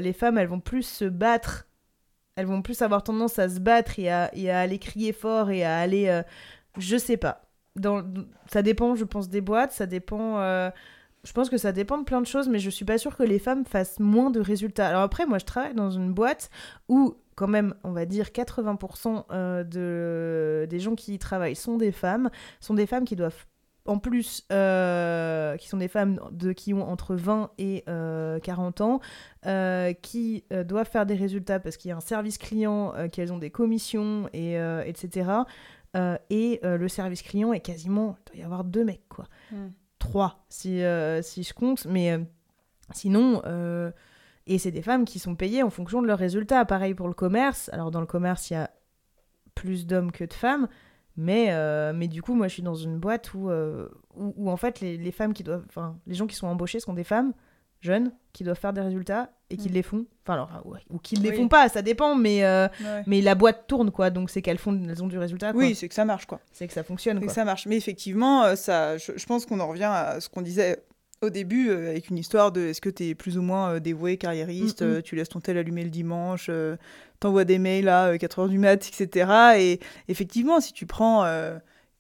les 0.01 0.13
femmes, 0.13 0.37
elles 0.37 0.47
vont 0.47 0.59
plus 0.59 0.83
se 0.83 1.05
battre, 1.05 1.67
elles 2.35 2.45
vont 2.45 2.61
plus 2.61 2.81
avoir 2.81 3.01
tendance 3.03 3.39
à 3.39 3.47
se 3.49 3.59
battre 3.59 3.97
et 3.97 4.11
à, 4.11 4.29
et 4.35 4.51
à 4.51 4.59
aller 4.59 4.77
crier 4.77 5.13
fort 5.13 5.49
et 5.51 5.63
à 5.63 5.77
aller, 5.79 6.09
euh, 6.09 6.21
je 6.77 6.97
sais 6.97 7.17
pas. 7.17 7.41
Ça 8.47 8.61
dépend, 8.61 8.95
je 8.95 9.03
pense, 9.03 9.29
des 9.29 9.41
boîtes, 9.41 9.71
ça 9.71 9.85
dépend. 9.85 10.39
euh, 10.39 10.69
je 11.25 11.33
pense 11.33 11.49
que 11.49 11.57
ça 11.57 11.71
dépend 11.71 11.97
de 11.97 12.03
plein 12.03 12.21
de 12.21 12.27
choses, 12.27 12.47
mais 12.47 12.59
je 12.59 12.69
suis 12.69 12.85
pas 12.85 12.97
sûre 12.97 13.17
que 13.17 13.23
les 13.23 13.39
femmes 13.39 13.65
fassent 13.65 13.99
moins 13.99 14.29
de 14.29 14.39
résultats. 14.39 14.87
Alors 14.87 15.01
après, 15.01 15.25
moi, 15.25 15.39
je 15.39 15.45
travaille 15.45 15.73
dans 15.73 15.89
une 15.89 16.13
boîte 16.13 16.49
où, 16.87 17.15
quand 17.35 17.47
même, 17.47 17.73
on 17.83 17.91
va 17.91 18.05
dire 18.05 18.27
80% 18.27 19.25
euh, 19.31 19.63
de, 19.63 20.67
des 20.69 20.79
gens 20.79 20.95
qui 20.95 21.15
y 21.15 21.19
travaillent 21.19 21.55
sont 21.55 21.77
des 21.77 21.91
femmes, 21.91 22.29
sont 22.61 22.75
des 22.75 22.85
femmes 22.85 23.05
qui 23.05 23.15
doivent, 23.15 23.45
en 23.87 23.97
plus, 23.97 24.45
euh, 24.51 25.57
qui 25.57 25.67
sont 25.67 25.77
des 25.77 25.87
femmes 25.87 26.19
de, 26.31 26.53
qui 26.53 26.73
ont 26.73 26.87
entre 26.87 27.15
20 27.15 27.51
et 27.57 27.83
euh, 27.89 28.39
40 28.39 28.81
ans, 28.81 28.99
qui 30.01 30.43
doivent 30.65 30.89
faire 30.89 31.05
des 31.05 31.15
résultats 31.15 31.59
parce 31.59 31.77
qu'il 31.77 31.89
y 31.89 31.91
a 31.91 31.97
un 31.97 32.01
service 32.01 32.37
client, 32.37 32.93
qu'elles 33.11 33.33
ont 33.33 33.37
des 33.39 33.51
commissions, 33.51 34.29
et, 34.33 34.55
etc. 34.85 35.43
Euh, 35.95 36.17
et 36.29 36.59
euh, 36.63 36.77
le 36.77 36.87
service 36.87 37.21
client 37.21 37.53
est 37.53 37.61
quasiment, 37.61 38.17
il 38.19 38.31
doit 38.31 38.41
y 38.41 38.43
avoir 38.43 38.63
deux 38.63 38.83
mecs, 38.83 39.07
quoi. 39.07 39.25
Mm. 39.51 39.67
Trois, 39.99 40.45
si, 40.49 40.83
euh, 40.83 41.21
si 41.21 41.43
je 41.43 41.53
compte, 41.53 41.85
mais 41.85 42.19
sinon... 42.93 43.41
et 44.47 44.59
c'est 44.59 44.71
des 44.71 44.83
femmes 44.83 45.05
qui 45.05 45.17
sont 45.19 45.35
payées 45.35 45.63
en 45.63 45.69
fonction 45.69 46.01
de 46.01 46.07
leurs 46.07 46.19
résultats. 46.19 46.65
Pareil 46.65 46.93
pour 46.93 47.07
le 47.07 47.13
commerce. 47.13 47.69
Alors 47.73 47.89
dans 47.89 48.01
le 48.01 48.05
commerce, 48.05 48.49
il 48.49 48.53
y 48.53 48.57
a 48.57 48.69
plus 49.55 49.87
d'hommes 49.87 50.11
que 50.11 50.23
de 50.23 50.33
femmes. 50.33 50.67
Mais, 51.17 51.49
mais 51.93 52.07
du 52.07 52.21
coup, 52.21 52.35
moi, 52.35 52.47
je 52.47 52.53
suis 52.53 52.63
dans 52.63 52.75
une 52.75 52.99
boîte 52.99 53.33
où, 53.33 53.49
où, 53.49 54.33
où, 54.35 54.49
en 54.51 54.57
fait, 54.57 54.81
les, 54.81 54.97
les 54.97 55.11
femmes 55.11 55.33
qui 55.33 55.43
doivent... 55.43 55.65
Enfin, 55.67 55.97
les 56.05 56.13
gens 56.13 56.27
qui 56.27 56.35
sont 56.35 56.47
embauchés 56.47 56.79
sont 56.79 56.93
des 56.93 57.05
femmes 57.05 57.33
jeunes 57.85 58.11
qui 58.33 58.43
doivent 58.43 58.59
faire 58.59 58.73
des 58.73 58.81
résultats 58.81 59.29
et 59.49 59.57
qui 59.57 59.69
Mm. 59.69 59.73
les 59.73 59.83
font. 59.83 60.05
Enfin, 60.23 60.33
alors, 60.33 60.49
ouais, 60.65 60.79
ou 60.89 60.97
qui 60.97 61.15
ne 61.17 61.21
les 61.23 61.29
Oui. 61.29 61.35
font 61.37 61.47
pas, 61.47 61.69
ça 61.69 61.81
dépend. 61.81 62.15
Mais, 62.15 62.43
euh, 62.43 62.67
Ouais. 62.81 63.03
mais 63.07 63.21
la 63.21 63.35
boîte 63.35 63.67
tourne, 63.67 63.91
quoi. 63.91 64.09
Donc 64.09 64.29
c'est 64.29 64.41
qu'elles 64.41 64.57
font, 64.57 64.77
elles 64.89 65.03
ont 65.03 65.07
du 65.07 65.17
résultat. 65.17 65.53
quoi. 65.53 65.61
Oui, 65.61 65.75
c'est 65.75 65.87
que 65.87 65.95
ça 65.95 66.03
marche, 66.05 66.25
quoi. 66.25 66.39
C'est 66.51 66.67
que 66.67 66.73
ça 66.73 66.83
fonctionne, 66.83 67.27
ça 67.29 67.45
marche. 67.45 67.65
Mais 67.67 67.77
effectivement, 67.77 68.43
euh, 68.43 68.55
ça, 68.55 68.97
je, 68.97 69.13
je 69.15 69.25
pense 69.25 69.45
qu'on 69.45 69.59
en 69.59 69.67
revient 69.67 69.83
à 69.89 70.19
ce 70.19 70.27
qu'on 70.29 70.41
disait 70.41 70.83
au 71.21 71.29
début, 71.29 71.69
euh, 71.69 71.91
avec 71.91 72.09
une 72.09 72.17
histoire 72.17 72.51
de 72.51 72.61
est-ce 72.61 72.81
que 72.81 72.89
tu 72.89 73.05
es 73.07 73.15
plus 73.15 73.37
ou 73.37 73.41
moins 73.41 73.75
euh, 73.75 73.79
dévoué, 73.79 74.17
carriériste, 74.17 74.81
Mm, 74.81 74.97
mm. 74.97 75.01
tu 75.03 75.15
laisses 75.15 75.29
ton 75.29 75.39
tel 75.39 75.57
allumé 75.57 75.83
le 75.83 75.89
dimanche, 75.89 76.49
t'envoies 77.21 77.45
des 77.45 77.57
mails 77.59 77.87
à 77.87 78.17
4h 78.17 78.49
du 78.49 78.57
mat, 78.59 78.85
etc. 78.85 79.31
Et 79.57 79.79
effectivement, 80.09 80.59
si 80.59 80.73
tu 80.73 80.85
prends 80.85 81.23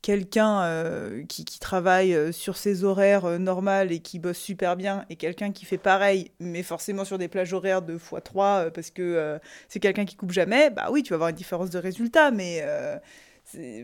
quelqu'un 0.05 0.61
euh, 0.61 1.23
qui, 1.27 1.43
travaille 1.59 2.13
euh, 2.13 2.31
sur 2.31 2.57
ses 2.57 2.83
horaires 2.83 3.25
euh, 3.25 3.37
normales 3.39 3.91
et 3.91 3.97
qui 3.97 4.19
bosse 4.19 4.37
super 4.37 4.75
bien, 4.75 5.03
et 5.09 5.15
quelqu'un 5.15 5.51
qui 5.51 5.65
fait 5.65 5.79
pareil, 5.79 6.29
mais 6.39 6.61
forcément 6.61 7.05
sur 7.05 7.17
des 7.17 7.27
plages 7.27 7.53
horaires 7.53 7.81
de 7.81 7.97
x3 7.97 8.65
euh, 8.65 8.69
parce 8.69 8.91
que 8.91 9.39
c'est 9.67 9.79
quelqu'un 9.79 10.05
qui 10.05 10.15
coupe 10.15 10.31
jamais, 10.31 10.69
bah 10.69 10.89
oui, 10.91 11.01
tu 11.01 11.09
vas 11.09 11.15
avoir 11.15 11.29
une 11.29 11.35
différence 11.35 11.71
de 11.71 11.79
résultat, 11.79 12.29
mais... 12.29 12.63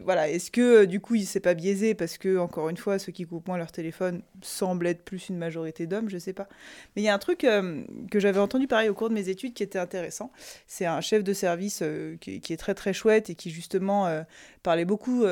voilà, 0.04 0.30
est-ce 0.30 0.52
que 0.52 0.82
euh, 0.84 0.86
du 0.86 1.00
coup 1.00 1.16
il 1.16 1.26
s'est 1.26 1.40
pas 1.40 1.54
biaisé 1.54 1.94
parce 1.94 2.18
que 2.18 2.38
encore 2.38 2.70
une 2.70 2.78
fois 2.78 3.00
ceux 3.00 3.12
qui 3.12 3.26
coupent 3.26 3.48
moins 3.48 3.58
leur 3.58 3.72
téléphone 3.72 4.22
semblent 4.42 4.88
être 4.88 5.04
plus 5.04 5.30
une 5.30 5.38
majorité 5.38 5.88
d'hommes, 5.88 6.10
je 6.10 6.18
sais 6.18 6.34
pas. 6.34 6.48
Mais 6.96 7.02
il 7.02 7.06
y 7.06 7.10
a 7.10 7.14
un 7.14 7.20
truc 7.20 7.44
euh, 7.44 7.84
que 8.10 8.20
j'avais 8.20 8.40
entendu 8.40 8.68
pareil 8.68 8.90
au 8.90 8.94
cours 8.94 9.10
de 9.10 9.14
mes 9.14 9.30
études 9.30 9.54
qui 9.54 9.64
était 9.64 9.80
intéressant. 9.80 10.32
C'est 10.68 10.86
un 10.86 11.02
chef 11.02 11.24
de 11.24 11.34
service 11.34 11.80
euh, 11.82 12.18
qui, 12.20 12.36
est- 12.36 12.58
très 12.58 12.74
très 12.76 12.94
chouette 12.94 13.30
et 13.30 13.36
qui 13.36 13.50
justement 13.50 14.08
parlait 14.62 14.86
beaucoup. 14.86 15.24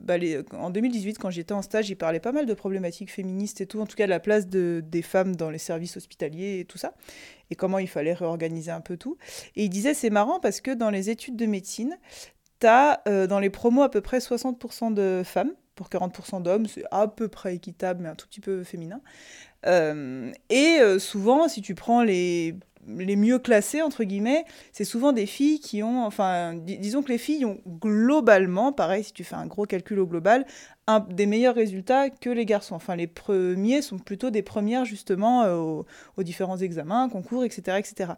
bah, 0.00 0.16
en 0.52 0.70
2018 0.70 1.18
quand 1.18 1.30
j'étais 1.30 1.52
en 1.52 1.62
stage, 1.62 1.88
il 1.88 1.96
parlait 1.96 2.20
pas 2.20 2.32
mal 2.32 2.46
de 2.46 2.54
problématiques 2.54 3.10
féministes 3.10 3.60
et 3.60 3.66
tout, 3.66 3.80
en 3.80 3.86
tout 3.86 3.96
cas 3.96 4.04
de 4.04 4.10
la 4.10 4.20
place 4.20 4.46
de, 4.48 4.82
des 4.86 5.02
femmes 5.02 5.34
dans 5.36 5.50
les 5.50 5.58
services 5.58 5.96
hospitaliers 5.96 6.60
et 6.60 6.64
tout 6.64 6.78
ça 6.78 6.94
et 7.50 7.54
comment 7.54 7.78
il 7.78 7.86
fallait 7.88 8.14
réorganiser 8.14 8.70
un 8.70 8.80
peu 8.80 8.96
tout. 8.96 9.18
Et 9.56 9.64
il 9.64 9.68
disait 9.68 9.92
c'est 9.94 10.10
marrant 10.10 10.40
parce 10.40 10.60
que 10.60 10.70
dans 10.70 10.88
les 10.90 11.10
études 11.10 11.36
de 11.36 11.44
médecine 11.46 11.98
Euh, 12.64 13.26
dans 13.26 13.38
les 13.38 13.50
promos 13.50 13.82
à 13.82 13.90
peu 13.90 14.00
près 14.00 14.18
60% 14.18 14.94
de 14.94 15.22
femmes 15.24 15.52
pour 15.74 15.88
40% 15.88 16.42
d'hommes, 16.42 16.66
c'est 16.66 16.84
à 16.90 17.08
peu 17.08 17.28
près 17.28 17.54
équitable 17.54 18.02
mais 18.02 18.08
un 18.08 18.14
tout 18.14 18.26
petit 18.26 18.40
peu 18.40 18.62
féminin. 18.62 19.00
Euh, 19.66 20.30
et 20.50 20.78
euh, 20.80 20.98
souvent, 20.98 21.48
si 21.48 21.62
tu 21.62 21.74
prends 21.74 22.02
les, 22.02 22.56
les 22.86 23.16
mieux 23.16 23.38
classés, 23.38 23.80
entre 23.80 24.04
guillemets, 24.04 24.44
c'est 24.72 24.84
souvent 24.84 25.12
des 25.12 25.26
filles 25.26 25.60
qui 25.60 25.82
ont, 25.82 26.04
enfin, 26.04 26.54
dis- 26.54 26.78
disons 26.78 27.02
que 27.02 27.08
les 27.08 27.18
filles 27.18 27.44
ont 27.44 27.58
globalement, 27.80 28.72
pareil, 28.72 29.04
si 29.04 29.12
tu 29.12 29.24
fais 29.24 29.36
un 29.36 29.46
gros 29.46 29.64
calcul 29.64 29.98
au 30.00 30.06
global, 30.06 30.44
des 31.10 31.26
meilleurs 31.26 31.54
résultats 31.54 32.10
que 32.10 32.28
les 32.28 32.44
garçons. 32.44 32.74
Enfin, 32.74 32.96
les 32.96 33.06
premiers 33.06 33.82
sont 33.82 33.98
plutôt 33.98 34.30
des 34.30 34.42
premières, 34.42 34.84
justement, 34.84 35.46
aux, 35.46 35.86
aux 36.16 36.22
différents 36.22 36.58
examens, 36.58 37.08
concours, 37.08 37.44
etc., 37.44 37.78
etc. 37.78 38.12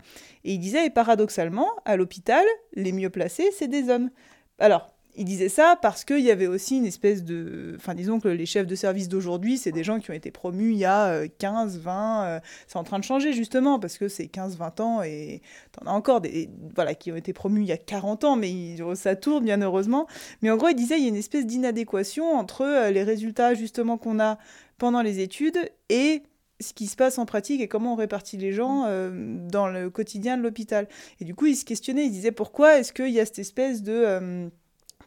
Et 0.44 0.54
il 0.54 0.58
disait, 0.58 0.86
et 0.86 0.90
paradoxalement, 0.90 1.68
à 1.84 1.96
l'hôpital, 1.96 2.44
les 2.72 2.92
mieux 2.92 3.10
placés, 3.10 3.50
c'est 3.56 3.68
des 3.68 3.90
hommes. 3.90 4.10
Alors, 4.58 4.94
il 5.16 5.24
disait 5.24 5.48
ça 5.48 5.78
parce 5.80 6.04
qu'il 6.04 6.20
y 6.20 6.30
avait 6.30 6.46
aussi 6.46 6.76
une 6.76 6.86
espèce 6.86 7.22
de... 7.22 7.74
Enfin, 7.76 7.94
disons 7.94 8.18
que 8.18 8.28
les 8.28 8.46
chefs 8.46 8.66
de 8.66 8.74
service 8.74 9.08
d'aujourd'hui, 9.08 9.58
c'est 9.58 9.70
des 9.70 9.84
gens 9.84 10.00
qui 10.00 10.10
ont 10.10 10.14
été 10.14 10.30
promus 10.30 10.72
il 10.72 10.78
y 10.78 10.84
a 10.84 11.06
euh, 11.06 11.28
15, 11.38 11.78
20... 11.78 12.24
euh, 12.24 12.40
c'est 12.66 12.78
en 12.78 12.84
train 12.84 12.98
de 12.98 13.04
changer, 13.04 13.32
justement, 13.32 13.78
parce 13.78 13.96
que 13.96 14.08
c'est 14.08 14.26
15, 14.26 14.56
20 14.56 14.80
ans, 14.80 15.02
et 15.02 15.40
t'en 15.72 15.86
as 15.86 15.94
encore 15.94 16.20
des... 16.20 16.50
Voilà, 16.74 16.94
qui 16.94 17.12
ont 17.12 17.16
été 17.16 17.32
promus 17.32 17.62
il 17.62 17.68
y 17.68 17.72
a 17.72 17.76
40 17.76 18.24
ans, 18.24 18.36
mais 18.36 18.76
ça 18.94 19.14
tourne, 19.14 19.44
bien 19.44 19.60
heureusement. 19.62 20.08
Mais 20.42 20.50
en 20.50 20.56
gros, 20.56 20.68
il 20.68 20.74
disait, 20.74 20.98
il 20.98 21.02
y 21.02 21.06
a 21.06 21.10
une 21.10 21.16
espèce 21.16 21.46
d'inadéquation 21.46 22.32
entre 22.34 22.62
euh, 22.62 22.90
les 22.90 23.04
résultats, 23.04 23.54
justement, 23.54 23.98
qu'on 23.98 24.18
a 24.18 24.38
pendant 24.78 25.02
les 25.02 25.20
études 25.20 25.58
et 25.88 26.24
ce 26.60 26.72
qui 26.72 26.86
se 26.86 26.96
passe 26.96 27.18
en 27.18 27.26
pratique 27.26 27.60
et 27.60 27.68
comment 27.68 27.94
on 27.94 27.96
répartit 27.96 28.36
les 28.36 28.52
gens 28.52 28.84
euh, 28.86 29.10
dans 29.48 29.68
le 29.68 29.90
quotidien 29.90 30.36
de 30.36 30.42
l'hôpital. 30.42 30.88
Et 31.20 31.24
du 31.24 31.34
coup, 31.34 31.46
il 31.46 31.56
se 31.56 31.64
questionnait, 31.64 32.06
il 32.06 32.10
disait 32.10 32.32
pourquoi 32.32 32.78
est-ce 32.78 32.92
qu'il 32.92 33.10
y 33.10 33.20
a 33.20 33.26
cette 33.26 33.40
espèce 33.40 33.82
de... 33.82 33.92
euh, 33.92 34.48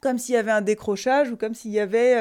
comme 0.02 0.18
s'il 0.18 0.36
y 0.36 0.38
avait 0.38 0.52
un 0.52 0.62
décrochage 0.62 1.32
ou 1.32 1.38
comme 1.38 1.54
s'il 1.54 1.72
y 1.72 1.80
avait... 1.80 2.16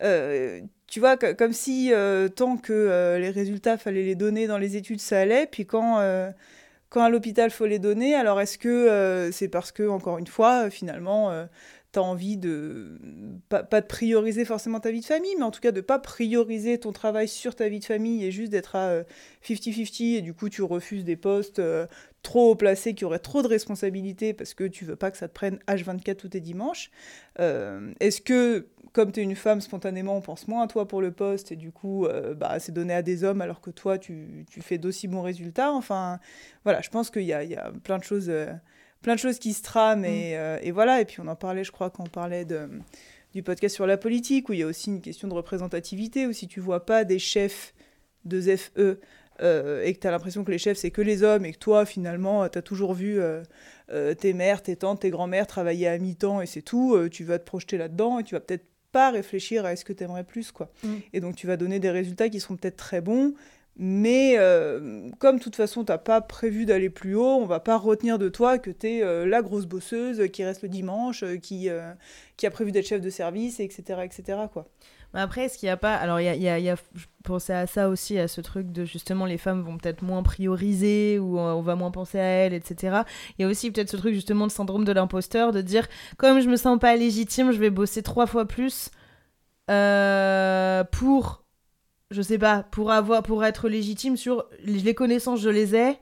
euh, 0.00 0.60
tu 0.86 1.00
vois, 1.00 1.16
co- 1.16 1.34
comme 1.34 1.52
si 1.52 1.92
tant 2.36 2.56
que 2.56 3.16
les 3.18 3.30
résultats, 3.30 3.78
fallait 3.78 4.04
les 4.04 4.14
donner 4.14 4.46
dans 4.46 4.58
les 4.58 4.76
études, 4.76 5.00
ça 5.00 5.20
allait, 5.20 5.46
puis 5.46 5.66
quand... 5.66 6.00
quand 6.88 7.02
à 7.02 7.10
l'hôpital 7.10 7.50
faut 7.50 7.66
les 7.66 7.80
donner, 7.80 8.14
alors 8.14 8.40
est-ce 8.40 8.56
que 8.58 8.68
euh, 8.68 9.32
c'est 9.32 9.48
parce 9.48 9.72
que, 9.72 9.88
encore 9.88 10.18
une 10.18 10.28
fois, 10.28 10.66
euh, 10.66 10.70
finalement, 10.70 11.32
euh, 11.32 11.44
tu 11.96 12.00
as 12.00 12.02
envie 12.02 12.36
de, 12.36 12.98
pas, 13.48 13.62
pas 13.62 13.80
de 13.80 13.86
prioriser 13.86 14.44
forcément 14.44 14.80
ta 14.80 14.90
vie 14.90 15.00
de 15.00 15.06
famille, 15.06 15.34
mais 15.38 15.44
en 15.44 15.50
tout 15.50 15.60
cas 15.60 15.72
de 15.72 15.80
pas 15.80 15.98
prioriser 15.98 16.78
ton 16.78 16.92
travail 16.92 17.26
sur 17.26 17.54
ta 17.54 17.70
vie 17.70 17.80
de 17.80 17.86
famille 17.86 18.22
et 18.22 18.30
juste 18.30 18.52
d'être 18.52 18.76
à 18.76 18.88
euh, 18.88 19.04
50-50 19.42 20.16
et 20.16 20.20
du 20.20 20.34
coup 20.34 20.50
tu 20.50 20.62
refuses 20.62 21.04
des 21.04 21.16
postes 21.16 21.58
euh, 21.58 21.86
trop 22.22 22.54
placés 22.54 22.92
qui 22.92 23.06
auraient 23.06 23.18
trop 23.18 23.40
de 23.40 23.48
responsabilités 23.48 24.34
parce 24.34 24.52
que 24.52 24.64
tu 24.64 24.84
veux 24.84 24.96
pas 24.96 25.10
que 25.10 25.16
ça 25.16 25.26
te 25.26 25.32
prenne 25.32 25.58
H24 25.68 26.16
tous 26.16 26.28
tes 26.28 26.40
dimanches. 26.40 26.90
Euh, 27.40 27.92
Est-ce 28.00 28.20
que, 28.20 28.66
comme 28.92 29.10
tu 29.10 29.20
es 29.20 29.22
une 29.22 29.36
femme, 29.36 29.62
spontanément, 29.62 30.18
on 30.18 30.20
pense 30.20 30.48
moins 30.48 30.64
à 30.64 30.66
toi 30.66 30.86
pour 30.86 31.00
le 31.00 31.12
poste 31.12 31.50
et 31.52 31.56
du 31.56 31.72
coup, 31.72 32.06
bah, 32.36 32.58
c'est 32.58 32.72
donné 32.72 32.92
à 32.92 33.02
des 33.02 33.24
hommes 33.24 33.40
alors 33.40 33.60
que 33.60 33.70
toi, 33.70 33.96
tu, 33.96 34.44
fais 34.60 34.76
d'aussi 34.76 35.08
bons 35.08 35.22
résultats? 35.22 35.72
Enfin, 35.72 36.18
voilà, 36.64 36.82
je 36.82 36.90
pense 36.90 37.10
qu'il 37.10 37.22
y 37.22 37.32
a, 37.32 37.70
plein 37.82 37.98
de 37.98 38.04
choses... 38.04 38.30
plein 39.06 39.14
de 39.14 39.20
choses 39.20 39.38
qui 39.38 39.52
se 39.52 39.62
trament 39.62 40.04
et, 40.04 40.36
euh, 40.36 40.58
et 40.62 40.72
voilà 40.72 41.00
et 41.00 41.04
puis 41.04 41.20
on 41.20 41.28
en 41.28 41.36
parlait 41.36 41.62
je 41.62 41.70
crois 41.70 41.90
quand 41.90 42.02
on 42.02 42.08
parlait 42.08 42.44
de, 42.44 42.68
du 43.32 43.44
podcast 43.44 43.72
sur 43.72 43.86
la 43.86 43.96
politique 43.96 44.48
où 44.48 44.52
il 44.52 44.58
y 44.58 44.62
a 44.64 44.66
aussi 44.66 44.90
une 44.90 45.00
question 45.00 45.28
de 45.28 45.32
représentativité 45.32 46.26
où 46.26 46.32
si 46.32 46.48
tu 46.48 46.58
vois 46.58 46.84
pas 46.84 47.04
des 47.04 47.20
chefs 47.20 47.72
de 48.24 48.40
FE 48.56 48.98
euh, 49.40 49.84
et 49.84 49.94
que 49.94 50.00
tu 50.00 50.08
as 50.08 50.10
l'impression 50.10 50.42
que 50.42 50.50
les 50.50 50.58
chefs 50.58 50.78
c'est 50.78 50.90
que 50.90 51.02
les 51.02 51.22
hommes 51.22 51.44
et 51.44 51.52
que 51.52 51.58
toi 51.58 51.86
finalement 51.86 52.48
tu 52.48 52.58
as 52.58 52.62
toujours 52.62 52.94
vu 52.94 53.20
euh, 53.20 53.44
euh, 53.92 54.12
tes 54.12 54.32
mères, 54.32 54.60
tes 54.60 54.74
tantes, 54.74 55.02
tes 55.02 55.10
grands-mères 55.10 55.46
travailler 55.46 55.86
à 55.86 55.96
mi-temps 55.98 56.40
et 56.40 56.46
c'est 56.46 56.62
tout, 56.62 56.98
tu 57.08 57.22
vas 57.22 57.38
te 57.38 57.44
projeter 57.44 57.78
là-dedans 57.78 58.18
et 58.18 58.24
tu 58.24 58.34
vas 58.34 58.40
peut-être 58.40 58.66
pas 58.90 59.12
réfléchir 59.12 59.66
à 59.66 59.76
ce 59.76 59.84
que 59.84 59.92
tu 59.92 60.02
aimerais 60.02 60.24
plus 60.24 60.50
quoi. 60.50 60.72
Mm. 60.82 60.94
Et 61.12 61.20
donc 61.20 61.36
tu 61.36 61.46
vas 61.46 61.56
donner 61.56 61.78
des 61.78 61.90
résultats 61.90 62.28
qui 62.28 62.40
seront 62.40 62.56
peut-être 62.56 62.76
très 62.76 63.00
bons 63.00 63.34
mais 63.78 64.36
euh, 64.38 65.10
comme 65.18 65.36
de 65.38 65.42
toute 65.42 65.56
façon, 65.56 65.84
t'as 65.84 65.98
pas 65.98 66.20
prévu 66.22 66.64
d'aller 66.64 66.88
plus 66.90 67.14
haut, 67.14 67.36
on 67.40 67.44
va 67.46 67.60
pas 67.60 67.76
retenir 67.76 68.18
de 68.18 68.28
toi 68.30 68.58
que 68.58 68.70
t'es 68.70 69.02
euh, 69.02 69.26
la 69.26 69.42
grosse 69.42 69.66
bosseuse 69.66 70.30
qui 70.32 70.44
reste 70.44 70.62
le 70.62 70.68
dimanche, 70.70 71.22
euh, 71.22 71.36
qui, 71.36 71.68
euh, 71.68 71.92
qui 72.38 72.46
a 72.46 72.50
prévu 72.50 72.72
d'être 72.72 72.86
chef 72.86 73.02
de 73.02 73.10
service, 73.10 73.60
etc. 73.60 74.00
etc. 74.04 74.38
quoi. 74.52 74.66
Après, 75.14 75.42
est-ce 75.44 75.56
qu'il 75.58 75.66
n'y 75.66 75.70
a 75.70 75.76
pas. 75.78 75.94
Alors, 75.94 76.20
il 76.20 76.24
y 76.24 76.28
a, 76.28 76.58
y 76.58 76.62
y 76.62 76.68
a- 76.70 76.76
je 76.94 77.06
pensais 77.24 77.54
à 77.54 77.66
ça 77.66 77.88
aussi, 77.88 78.18
à 78.18 78.28
ce 78.28 78.40
truc 78.40 78.70
de 78.72 78.84
justement 78.84 79.24
les 79.24 79.38
femmes 79.38 79.62
vont 79.62 79.78
peut-être 79.78 80.02
moins 80.02 80.22
prioriser 80.22 81.18
ou 81.18 81.38
on 81.38 81.62
va 81.62 81.74
moins 81.74 81.90
penser 81.90 82.18
à 82.18 82.22
elles, 82.24 82.52
etc. 82.54 82.98
Il 83.38 83.42
y 83.42 83.44
a 83.44 83.48
aussi 83.48 83.70
peut-être 83.70 83.90
ce 83.90 83.96
truc 83.96 84.14
justement 84.14 84.46
de 84.46 84.52
syndrome 84.52 84.84
de 84.84 84.92
l'imposteur, 84.92 85.52
de 85.52 85.62
dire 85.62 85.86
comme 86.18 86.40
je 86.40 86.48
me 86.48 86.56
sens 86.56 86.78
pas 86.78 86.96
légitime, 86.96 87.52
je 87.52 87.58
vais 87.58 87.70
bosser 87.70 88.02
trois 88.02 88.26
fois 88.26 88.46
plus 88.46 88.90
pour. 90.90 91.45
Je 92.12 92.22
sais 92.22 92.38
pas, 92.38 92.62
pour 92.70 92.92
avoir, 92.92 93.22
pour 93.24 93.44
être 93.44 93.68
légitime 93.68 94.16
sur 94.16 94.44
les 94.64 94.94
connaissances, 94.94 95.40
je 95.40 95.50
les 95.50 95.74
ai. 95.74 95.98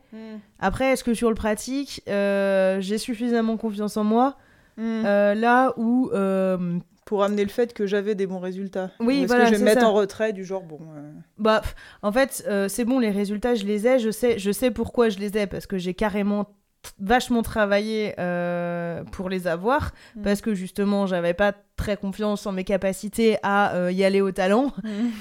Après, 0.59 0.93
est-ce 0.93 1.03
que 1.05 1.15
sur 1.15 1.31
le 1.31 1.35
pratique, 1.35 2.03
euh, 2.09 2.79
j'ai 2.81 2.99
suffisamment 2.99 3.57
confiance 3.57 3.97
en 3.97 4.05
moi 4.05 4.37
Mm. 4.77 4.83
Euh, 5.07 5.35
là 5.37 5.73
où 5.77 6.11
euh, 6.15 6.81
Pour 7.07 7.23
amener 7.23 7.45
le 7.45 7.49
fait 7.49 7.73
que 7.73 7.87
j'avais 7.87 8.17
des 8.17 8.27
bons 8.27 8.41
résultats. 8.41 8.91
Oui, 8.99 9.07
Ou 9.07 9.23
est-ce 9.23 9.27
voilà, 9.29 9.45
que 9.45 9.51
je 9.51 9.51
vais 9.53 9.57
c'est 9.59 9.63
me 9.63 9.69
mettre 9.69 9.83
ça. 9.83 9.89
en 9.89 9.93
retrait 9.95 10.33
du 10.33 10.45
genre, 10.45 10.65
bon. 10.65 10.81
euh, 10.97 11.13
Bah, 11.39 11.61
pff, 11.63 11.77
en 12.03 12.11
fait, 12.11 12.45
euh, 12.49 12.67
c'est 12.69 12.85
bon, 12.85 12.99
les 12.99 13.11
résultats, 13.11 13.55
je 13.55 13.65
les 13.67 13.87
ai, 13.87 14.01
je 14.01 14.11
sais, 14.11 14.37
je 14.41 14.51
sais 14.51 14.73
pourquoi 14.73 15.11
je 15.11 15.21
les 15.21 15.39
ai, 15.39 15.47
parce 15.47 15.69
que 15.69 15.79
j'ai 15.79 15.95
carrément 15.95 16.49
vachement 17.01 17.43
travaillé 17.43 18.15
euh, 18.19 19.03
pour 19.13 19.29
les 19.29 19.47
avoir, 19.47 19.93
Mm. 20.17 20.23
parce 20.23 20.41
que 20.41 20.55
justement, 20.55 21.07
j'avais 21.07 21.35
pas 21.35 21.53
très 21.77 21.97
confiance 21.97 22.47
en 22.47 22.53
mes 22.53 22.65
capacités 22.65 23.39
à 23.43 23.75
euh, 23.75 23.93
y 23.93 24.05
aller 24.05 24.21
au 24.21 24.33
talent. 24.33 24.73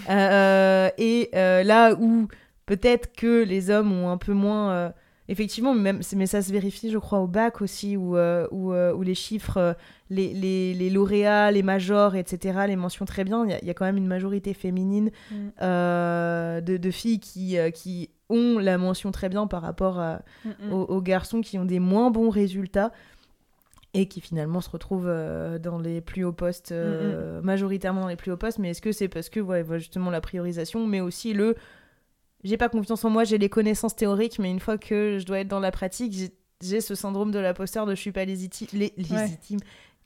Euh, 0.09 0.89
et 0.97 1.29
là 1.33 1.93
où 1.93 2.27
peut-être 2.65 3.13
que 3.15 3.43
les 3.43 3.69
hommes 3.69 3.91
ont 3.91 4.09
un 4.09 4.17
peu 4.17 4.33
moins... 4.33 4.93
Effectivement, 5.29 5.73
même, 5.73 6.01
mais 6.17 6.25
ça 6.25 6.41
se 6.41 6.51
vérifie, 6.51 6.91
je 6.91 6.97
crois, 6.97 7.19
au 7.19 7.27
bac 7.27 7.61
aussi, 7.61 7.95
où, 7.95 8.17
euh, 8.17 8.45
où, 8.51 8.73
euh, 8.73 8.93
où 8.93 9.03
les 9.03 9.15
chiffres, 9.15 9.55
euh, 9.57 9.73
les, 10.09 10.33
les, 10.33 10.73
les 10.73 10.89
lauréats, 10.89 11.49
les 11.49 11.63
majors, 11.63 12.15
etc., 12.15 12.59
les 12.67 12.75
mentions 12.75 13.05
très 13.05 13.23
bien, 13.23 13.45
il 13.45 13.51
y, 13.51 13.53
a- 13.53 13.59
il 13.61 13.67
y 13.67 13.69
a 13.69 13.73
quand 13.73 13.85
même 13.85 13.95
une 13.97 14.05
majorité 14.07 14.53
féminine 14.53 15.11
Mm. 15.31 15.35
euh, 15.61 16.59
de, 16.61 16.75
de 16.75 16.91
filles 16.91 17.19
qui, 17.21 17.55
qui 17.73 18.09
ont 18.29 18.59
la 18.59 18.77
mention 18.77 19.11
très 19.11 19.29
bien 19.29 19.47
par 19.47 19.61
rapport 19.61 19.97
à- 19.99 20.21
Mm, 20.43 20.73
aux, 20.73 20.81
aux 20.83 21.01
garçons 21.01 21.39
qui 21.39 21.57
ont 21.57 21.65
des 21.65 21.79
moins 21.79 22.11
bons 22.11 22.29
résultats 22.29 22.91
et 23.93 24.07
qui 24.07 24.19
finalement 24.21 24.59
se 24.59 24.69
retrouvent 24.71 25.07
dans 25.61 25.77
les 25.79 26.01
plus 26.01 26.25
hauts 26.25 26.33
postes, 26.33 26.73
majoritairement 27.43 28.01
dans 28.01 28.07
les 28.07 28.15
plus 28.15 28.31
hauts 28.31 28.37
postes. 28.37 28.57
Mais 28.59 28.71
est-ce 28.71 28.81
que 28.81 28.91
c'est 28.91 29.07
parce 29.07 29.29
que 29.29 29.39
ouais, 29.39 29.63
justement 29.73 30.09
la 30.09 30.19
priorisation, 30.19 30.85
mais 30.87 30.99
aussi 30.99 31.33
le 31.33 31.55
j'ai 32.43 32.57
pas 32.57 32.69
confiance 32.69 33.03
en 33.05 33.09
moi, 33.09 33.23
j'ai 33.23 33.37
les 33.37 33.49
connaissances 33.49 33.95
théoriques, 33.95 34.39
mais 34.39 34.49
une 34.51 34.59
fois 34.59 34.77
que 34.77 35.17
je 35.19 35.25
dois 35.25 35.39
être 35.39 35.47
dans 35.47 35.59
la 35.59 35.71
pratique, 35.71 36.13
j'ai- 36.61 36.81
ce 36.81 36.95
syndrome 36.95 37.31
de 37.31 37.39
l'imposteur 37.39 37.85
de 37.85 37.93
je 37.95 37.99
suis 37.99 38.11
pas 38.13 38.23
légiti- 38.25 38.69
lé- 38.73 38.93
légitime, 38.97 39.59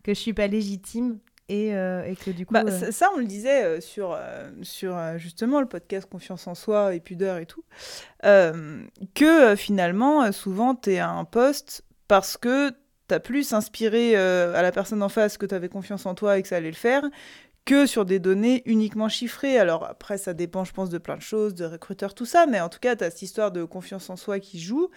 que 0.03 0.13
je 0.13 0.19
suis 0.19 0.33
pas 0.33 0.47
légitime 0.47 1.19
et, 1.49 1.73
euh, 1.75 2.03
et 2.05 2.15
que 2.15 2.31
du 2.31 2.45
coup. 2.45 2.53
Bah, 2.53 2.63
euh, 2.65 2.71
ça, 2.79 2.91
ça, 2.91 3.09
on 3.15 3.19
le 3.19 3.25
disait 3.25 3.63
euh, 3.63 3.79
sur, 3.79 4.17
sur 4.63 4.97
justement 5.17 5.61
le 5.61 5.67
podcast 5.67 6.09
Confiance 6.09 6.47
en 6.47 6.55
soi 6.55 6.95
et 6.95 6.99
pudeur 6.99 7.37
et 7.37 7.45
tout, 7.45 7.63
que 9.13 9.55
finalement, 9.55 10.31
souvent, 10.31 10.75
tu 10.75 10.91
es 10.93 10.99
à 10.99 11.09
un 11.09 11.25
poste 11.25 11.83
parce 12.07 12.37
que 12.37 12.71
tu 13.07 13.13
as 13.15 13.19
plus 13.19 13.53
inspiré 13.53 14.13
euh, 14.17 14.53
à 14.55 14.61
la 14.61 14.71
personne 14.71 15.01
en 15.03 15.09
face 15.09 15.37
que 15.37 15.45
tu 15.45 15.55
avais 15.55 15.69
confiance 15.69 16.05
en 16.05 16.15
toi 16.15 16.37
et 16.37 16.41
que 16.41 16.47
ça 16.47 16.57
allait 16.57 16.69
le 16.69 16.75
faire 16.75 17.03
que 17.67 17.85
sur 17.85 18.05
des 18.05 18.17
données 18.17 18.63
uniquement 18.65 19.09
chiffrées. 19.09 19.59
Alors 19.59 19.83
après, 19.85 20.17
ça 20.17 20.33
dépend, 20.33 20.63
je 20.63 20.71
pense, 20.71 20.89
de 20.89 20.97
plein 20.97 21.17
de 21.17 21.21
choses, 21.21 21.53
de 21.53 21.65
recruteurs, 21.65 22.15
tout 22.15 22.25
ça, 22.25 22.47
mais 22.47 22.61
en 22.61 22.69
tout 22.69 22.79
cas, 22.79 22.95
tu 22.95 23.03
as 23.03 23.11
cette 23.11 23.21
histoire 23.21 23.51
de 23.51 23.63
confiance 23.65 24.09
en 24.09 24.15
soi 24.15 24.39
qui 24.39 24.59
joue. 24.59 24.89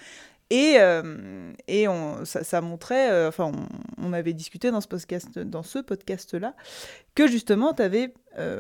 Et, 0.53 0.77
euh, 0.79 1.53
et 1.69 1.87
on, 1.87 2.25
ça, 2.25 2.43
ça 2.43 2.61
montrait, 2.61 3.11
euh, 3.11 3.29
enfin, 3.29 3.53
on, 3.99 4.09
on 4.09 4.13
avait 4.13 4.33
discuté 4.33 4.71
dans 4.73 4.81
ce 4.81 4.89
podcast, 4.89 5.39
dans 5.39 5.63
ce 5.63 5.79
podcast-là, 5.79 6.55
que 7.15 7.29
justement, 7.29 7.75
tu 7.75 7.83
avais 7.83 8.15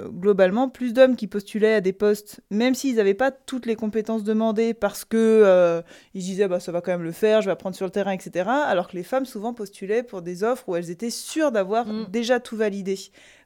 globalement 0.08 0.68
plus 0.68 0.92
d'hommes 0.92 1.14
qui 1.16 1.26
postulaient 1.28 1.74
à 1.74 1.80
des 1.80 1.92
postes, 1.92 2.40
même 2.50 2.74
s'ils 2.74 2.96
n'avaient 2.96 3.14
pas 3.14 3.30
toutes 3.30 3.66
les 3.66 3.76
compétences 3.76 4.24
demandées, 4.24 4.74
parce 4.74 5.04
que 5.04 5.16
euh, 5.16 5.80
ils 6.12 6.22
se 6.22 6.26
disaient 6.26 6.48
bah, 6.48 6.60
ça 6.60 6.70
va 6.72 6.80
quand 6.80 6.90
même 6.90 7.04
le 7.04 7.12
faire, 7.12 7.40
je 7.40 7.46
vais 7.46 7.52
apprendre 7.52 7.76
sur 7.76 7.86
le 7.86 7.92
terrain, 7.92 8.10
etc. 8.10 8.50
Alors 8.50 8.88
que 8.88 8.96
les 8.96 9.04
femmes 9.04 9.26
souvent 9.26 9.54
postulaient 9.54 10.02
pour 10.02 10.22
des 10.22 10.42
offres 10.42 10.68
où 10.68 10.76
elles 10.76 10.90
étaient 10.90 11.08
sûres 11.10 11.52
d'avoir 11.52 11.86
Mm. 11.86 12.06
déjà 12.10 12.40
tout 12.40 12.56
validé, 12.56 12.98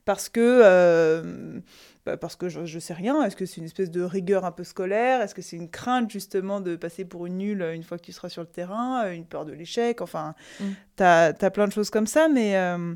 parce 0.04 0.28
que 0.28 0.60
euh, 0.64 1.60
bah, 2.04 2.16
parce 2.16 2.36
que 2.36 2.48
je, 2.48 2.66
je 2.66 2.78
sais 2.78 2.92
rien. 2.94 3.22
Est-ce 3.24 3.36
que 3.36 3.46
c'est 3.46 3.58
une 3.58 3.64
espèce 3.66 3.90
de 3.90 4.02
rigueur 4.02 4.44
un 4.44 4.52
peu 4.52 4.64
scolaire? 4.64 5.22
Est-ce 5.22 5.34
que 5.34 5.40
c'est 5.42 5.56
une 5.56 5.70
crainte 5.70 6.10
justement 6.10 6.60
de 6.60 6.76
passer 6.76 7.04
pour 7.04 7.26
une 7.26 7.38
nulle 7.38 7.62
une 7.74 7.82
fois 7.82 7.96
que 7.98 8.02
tu 8.04 8.12
seras 8.12 8.28
sur 8.28 8.42
le 8.42 8.48
terrain 8.48 9.10
Une 9.10 9.24
peur 9.24 9.44
de 9.44 9.52
l'échec? 9.52 10.00
Enfin, 10.02 10.34
Mm. 10.60 10.64
t'as 10.96 11.32
as 11.40 11.50
plein 11.50 11.66
de 11.66 11.72
choses 11.72 11.90
comme 11.90 12.06
ça, 12.06 12.28
mais 12.28 12.56
euh, 12.56 12.94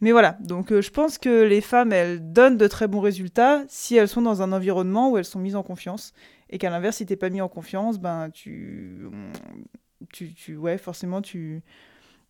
mais 0.00 0.12
voilà, 0.12 0.36
donc 0.40 0.72
euh, 0.72 0.80
je 0.82 0.90
pense 0.90 1.18
que 1.18 1.42
les 1.42 1.60
femmes, 1.60 1.92
elles 1.92 2.32
donnent 2.32 2.56
de 2.56 2.66
très 2.66 2.86
bons 2.88 3.00
résultats 3.00 3.62
si 3.68 3.96
elles 3.96 4.08
sont 4.08 4.22
dans 4.22 4.42
un 4.42 4.52
environnement 4.52 5.10
où 5.10 5.18
elles 5.18 5.24
sont 5.24 5.40
mises 5.40 5.56
en 5.56 5.62
confiance. 5.62 6.12
Et 6.50 6.58
qu'à 6.58 6.70
l'inverse, 6.70 6.96
si 6.96 7.06
t'es 7.06 7.16
pas 7.16 7.30
mis 7.30 7.40
en 7.40 7.48
confiance, 7.48 7.98
ben 7.98 8.30
tu, 8.30 9.06
tu, 10.12 10.32
tu, 10.34 10.56
ouais, 10.56 10.78
forcément, 10.78 11.20
tu 11.20 11.62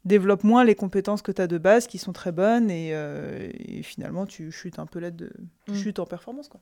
développes 0.04 0.44
moins 0.44 0.64
les 0.64 0.74
compétences 0.74 1.22
que 1.22 1.32
tu 1.32 1.42
as 1.42 1.46
de 1.46 1.58
base, 1.58 1.86
qui 1.86 1.98
sont 1.98 2.12
très 2.12 2.32
bonnes, 2.32 2.70
et, 2.70 2.90
euh, 2.92 3.48
et 3.58 3.82
finalement, 3.82 4.26
tu 4.26 4.50
chutes 4.52 4.78
un 4.78 4.86
peu 4.86 4.98
là 5.00 5.10
de, 5.10 5.30
tu 5.66 5.72
Mm. 5.72 5.74
chutes 5.74 5.98
en 5.98 6.06
performance, 6.06 6.48
quoi. 6.48 6.60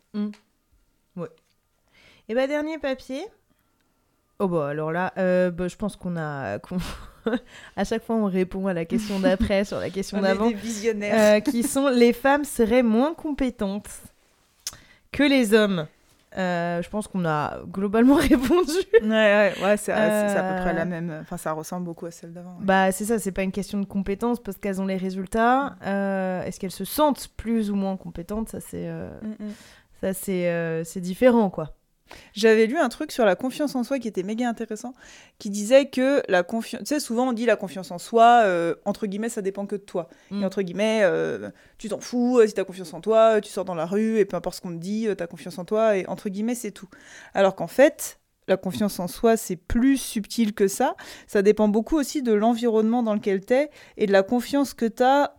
Et 2.28 2.34
bah 2.34 2.46
dernier 2.46 2.78
papier. 2.78 3.24
Oh 4.38 4.48
bah 4.48 4.68
alors 4.68 4.90
là, 4.92 5.12
euh, 5.16 5.50
bah, 5.50 5.68
je 5.68 5.76
pense 5.76 5.96
qu'on 5.96 6.16
a... 6.16 6.58
qu'on- 6.60 6.78
à 7.76 7.84
chaque 7.84 8.04
fois 8.04 8.16
on 8.16 8.26
répond 8.26 8.66
à 8.66 8.72
la 8.74 8.84
question 8.84 9.18
d'après 9.20 9.64
sur 9.64 9.78
la 9.80 9.90
question 9.90 10.20
d'avant. 10.22 10.50
visionnaires. 10.50 11.36
euh, 11.36 11.40
qui 11.40 11.62
sont 11.62 11.88
les 11.88 12.12
femmes 12.12 12.44
seraient 12.44 12.82
moins 12.82 13.14
compétentes 13.14 13.88
que 15.12 15.22
les 15.22 15.54
hommes. 15.54 15.86
Euh, 16.36 16.82
je 16.82 16.90
pense 16.90 17.08
qu'on 17.08 17.24
a 17.24 17.58
globalement 17.66 18.14
répondu. 18.16 18.72
ouais, 19.02 19.08
ouais, 19.08 19.54
ouais, 19.62 19.76
c'est 19.76 19.92
à 19.92 20.54
peu 20.54 20.60
près 20.62 20.70
Euh, 20.70 20.72
la 20.74 20.84
même. 20.84 21.18
Enfin, 21.22 21.36
ça 21.36 21.52
ressemble 21.52 21.84
beaucoup 21.86 22.06
à 22.06 22.10
celle 22.10 22.32
d'avant. 22.32 22.50
ouais. 22.58 22.64
Bah 22.64 22.92
c'est 22.92 23.04
ça, 23.04 23.18
c'est 23.18 23.32
pas 23.32 23.42
une 23.42 23.52
question 23.52 23.78
de 23.80 23.86
compétence 23.86 24.40
parce 24.42 24.58
qu'elles 24.58 24.80
ont 24.80 24.86
les 24.86 24.96
résultats. 24.98 25.76
Euh, 25.86 26.42
Est-ce 26.42 26.60
qu'elles 26.60 26.70
se 26.70 26.84
sentent 26.84 27.28
plus 27.36 27.70
ou 27.70 27.74
moins 27.74 27.96
compétentes? 27.96 28.48
Ça 28.50 28.60
c'est 28.60 28.86
euh, 28.88 29.08
Mm, 29.22 29.44
mm. 29.46 30.12
ça 30.14 30.30
euh, 30.30 30.82
c'est 30.84 31.00
différent 31.00 31.48
quoi. 31.48 31.74
J'avais 32.32 32.66
lu 32.66 32.76
un 32.76 32.88
truc 32.88 33.12
sur 33.12 33.24
la 33.24 33.36
confiance 33.36 33.74
en 33.74 33.84
soi 33.84 33.98
qui 33.98 34.08
était 34.08 34.22
méga 34.22 34.48
intéressant, 34.48 34.94
qui 35.38 35.50
disait 35.50 35.86
que 35.86 36.22
la 36.28 36.42
confiance... 36.42 36.82
Tu 36.82 36.88
sais, 36.88 37.00
souvent 37.00 37.28
on 37.28 37.32
dit 37.32 37.46
la 37.46 37.56
confiance 37.56 37.90
en 37.90 37.98
soi, 37.98 38.42
euh, 38.44 38.74
entre 38.84 39.06
guillemets, 39.06 39.28
ça 39.28 39.42
dépend 39.42 39.66
que 39.66 39.76
de 39.76 39.80
toi. 39.80 40.08
Mm. 40.30 40.42
Et 40.42 40.44
entre 40.44 40.62
guillemets, 40.62 41.00
euh, 41.02 41.50
tu 41.78 41.88
t'en 41.88 42.00
fous, 42.00 42.38
euh, 42.38 42.46
si 42.46 42.54
t'as 42.54 42.64
confiance 42.64 42.92
en 42.94 43.00
toi, 43.00 43.40
tu 43.40 43.50
sors 43.50 43.64
dans 43.64 43.74
la 43.74 43.86
rue, 43.86 44.18
et 44.18 44.24
peu 44.24 44.36
importe 44.36 44.56
ce 44.56 44.60
qu'on 44.60 44.72
te 44.72 44.80
dit, 44.80 45.08
t'as 45.16 45.26
confiance 45.26 45.58
en 45.58 45.64
toi, 45.64 45.96
et 45.96 46.06
entre 46.06 46.28
guillemets, 46.28 46.54
c'est 46.54 46.72
tout. 46.72 46.88
Alors 47.34 47.54
qu'en 47.56 47.66
fait, 47.66 48.20
la 48.48 48.56
confiance 48.56 49.00
en 49.00 49.08
soi, 49.08 49.36
c'est 49.36 49.56
plus 49.56 49.96
subtil 49.96 50.54
que 50.54 50.68
ça. 50.68 50.96
Ça 51.26 51.42
dépend 51.42 51.68
beaucoup 51.68 51.96
aussi 51.96 52.22
de 52.22 52.32
l'environnement 52.32 53.02
dans 53.02 53.14
lequel 53.14 53.40
t'es, 53.44 53.70
et 53.96 54.06
de 54.06 54.12
la 54.12 54.22
confiance 54.22 54.74
que 54.74 54.86
t'as 54.86 55.32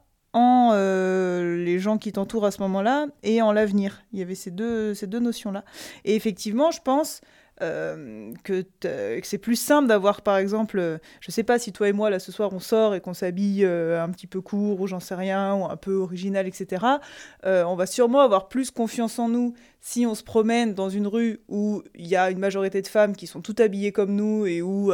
euh, 0.74 1.58
les 1.64 1.80
gens 1.80 1.98
qui 1.98 2.12
t'entourent 2.12 2.46
à 2.46 2.52
ce 2.52 2.62
moment-là 2.62 3.08
et 3.24 3.42
en 3.42 3.52
l'avenir. 3.52 4.04
Il 4.14 4.20
y 4.20 4.22
avait 4.22 4.36
ces 4.36 4.52
deux, 4.52 4.94
ces 4.94 5.08
deux 5.08 5.20
notions-là. 5.20 5.64
Et 6.06 6.16
effectivement, 6.16 6.72
je 6.72 6.82
pense 6.82 7.22
euh, 7.62 8.32
que, 8.43 8.64
c'est 9.24 9.38
plus 9.38 9.55
simple 9.55 9.88
d'avoir, 9.88 10.22
par 10.22 10.38
exemple, 10.38 10.78
euh, 10.78 10.97
je 11.22 11.32
sais 11.32 11.43
pas 11.43 11.58
si 11.58 11.72
toi 11.72 11.89
et 11.89 11.93
moi, 11.93 12.10
là, 12.10 12.20
ce 12.20 12.32
soir, 12.32 12.51
on 12.53 12.60
sort 12.60 12.93
et 12.93 13.01
qu'on 13.01 13.14
s'habille 13.14 13.66
euh, 13.66 14.01
un 14.01 14.10
petit 14.10 14.28
peu 14.28 14.41
court 14.41 14.80
ou 14.80 14.88
j'en 14.88 14.99
sais 14.99 15.16
rien, 15.16 15.55
ou 15.55 15.66
un 15.66 15.76
peu 15.76 15.95
original, 15.95 16.47
etc. 16.47 16.86
on 17.43 17.76
va 17.76 17.86
sûrement 17.86 18.22
avoir 18.22 18.47
plus 18.47 18.72
confiance 18.72 19.20
en 19.20 19.30
nous 19.30 19.53
si 19.82 20.05
on 20.05 20.16
se 20.16 20.24
promène 20.24 20.74
dans 20.74 20.89
une 20.89 21.08
rue 21.08 21.39
où 21.47 21.82
il 21.95 22.08
y 22.08 22.16
a 22.16 22.30
une 22.30 22.39
majorité 22.39 22.82
de 22.82 22.88
femmes 22.88 23.16
qui 23.16 23.28
sont 23.28 23.41
toutes 23.41 23.60
habillées 23.60 23.91
comme 23.91 24.14
nous 24.14 24.45
et 24.45 24.62
où 24.62 24.91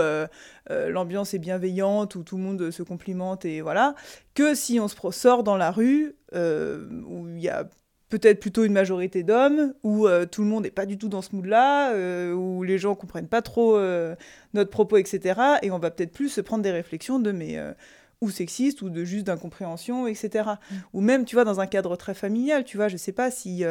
l'ambiance 0.69 1.33
est 1.33 1.39
bienveillante, 1.39 2.15
où 2.15 2.23
tout 2.23 2.37
le 2.37 2.43
monde 2.43 2.71
se 2.71 2.83
complimente 2.83 3.45
et 3.45 3.61
voilà, 3.61 3.95
que 4.35 4.55
si 4.55 4.79
on 4.79 4.87
se 4.87 4.95
sort 5.11 5.43
dans 5.43 5.57
la 5.57 5.71
rue 5.71 6.15
où 6.33 7.27
il 7.27 7.39
y 7.39 7.49
a 7.49 7.67
peut-être 8.13 8.39
plutôt 8.39 8.63
une 8.63 8.73
majorité 8.73 9.23
d'hommes, 9.23 9.73
où 9.81 10.05
euh, 10.05 10.27
tout 10.27 10.43
le 10.43 10.47
monde 10.47 10.65
n'est 10.65 10.69
pas 10.69 10.85
du 10.85 10.99
tout 10.99 11.09
dans 11.09 11.23
ce 11.23 11.35
mood-là, 11.35 11.93
euh, 11.93 12.31
où 12.31 12.61
les 12.61 12.77
gens 12.77 12.93
comprennent 12.93 13.27
pas 13.27 13.41
trop 13.41 13.75
euh, 13.75 14.15
notre 14.53 14.69
propos, 14.69 14.97
etc. 14.97 15.41
Et 15.63 15.71
on 15.71 15.79
va 15.79 15.89
peut-être 15.89 16.11
plus 16.11 16.29
se 16.29 16.39
prendre 16.39 16.61
des 16.61 16.69
réflexions 16.69 17.17
de 17.17 17.31
mais 17.31 17.57
ou 18.21 18.29
sexistes 18.29 18.83
ou 18.83 18.91
de 18.91 19.03
juste 19.03 19.25
d'incompréhension, 19.25 20.05
etc. 20.05 20.47
Ou 20.93 21.01
même, 21.01 21.25
tu 21.25 21.35
vois, 21.35 21.43
dans 21.43 21.59
un 21.59 21.65
cadre 21.65 21.95
très 21.95 22.13
familial, 22.13 22.63
tu 22.63 22.77
vois, 22.77 22.87
je 22.87 22.97
sais 22.97 23.11
pas 23.13 23.31
si 23.31 23.65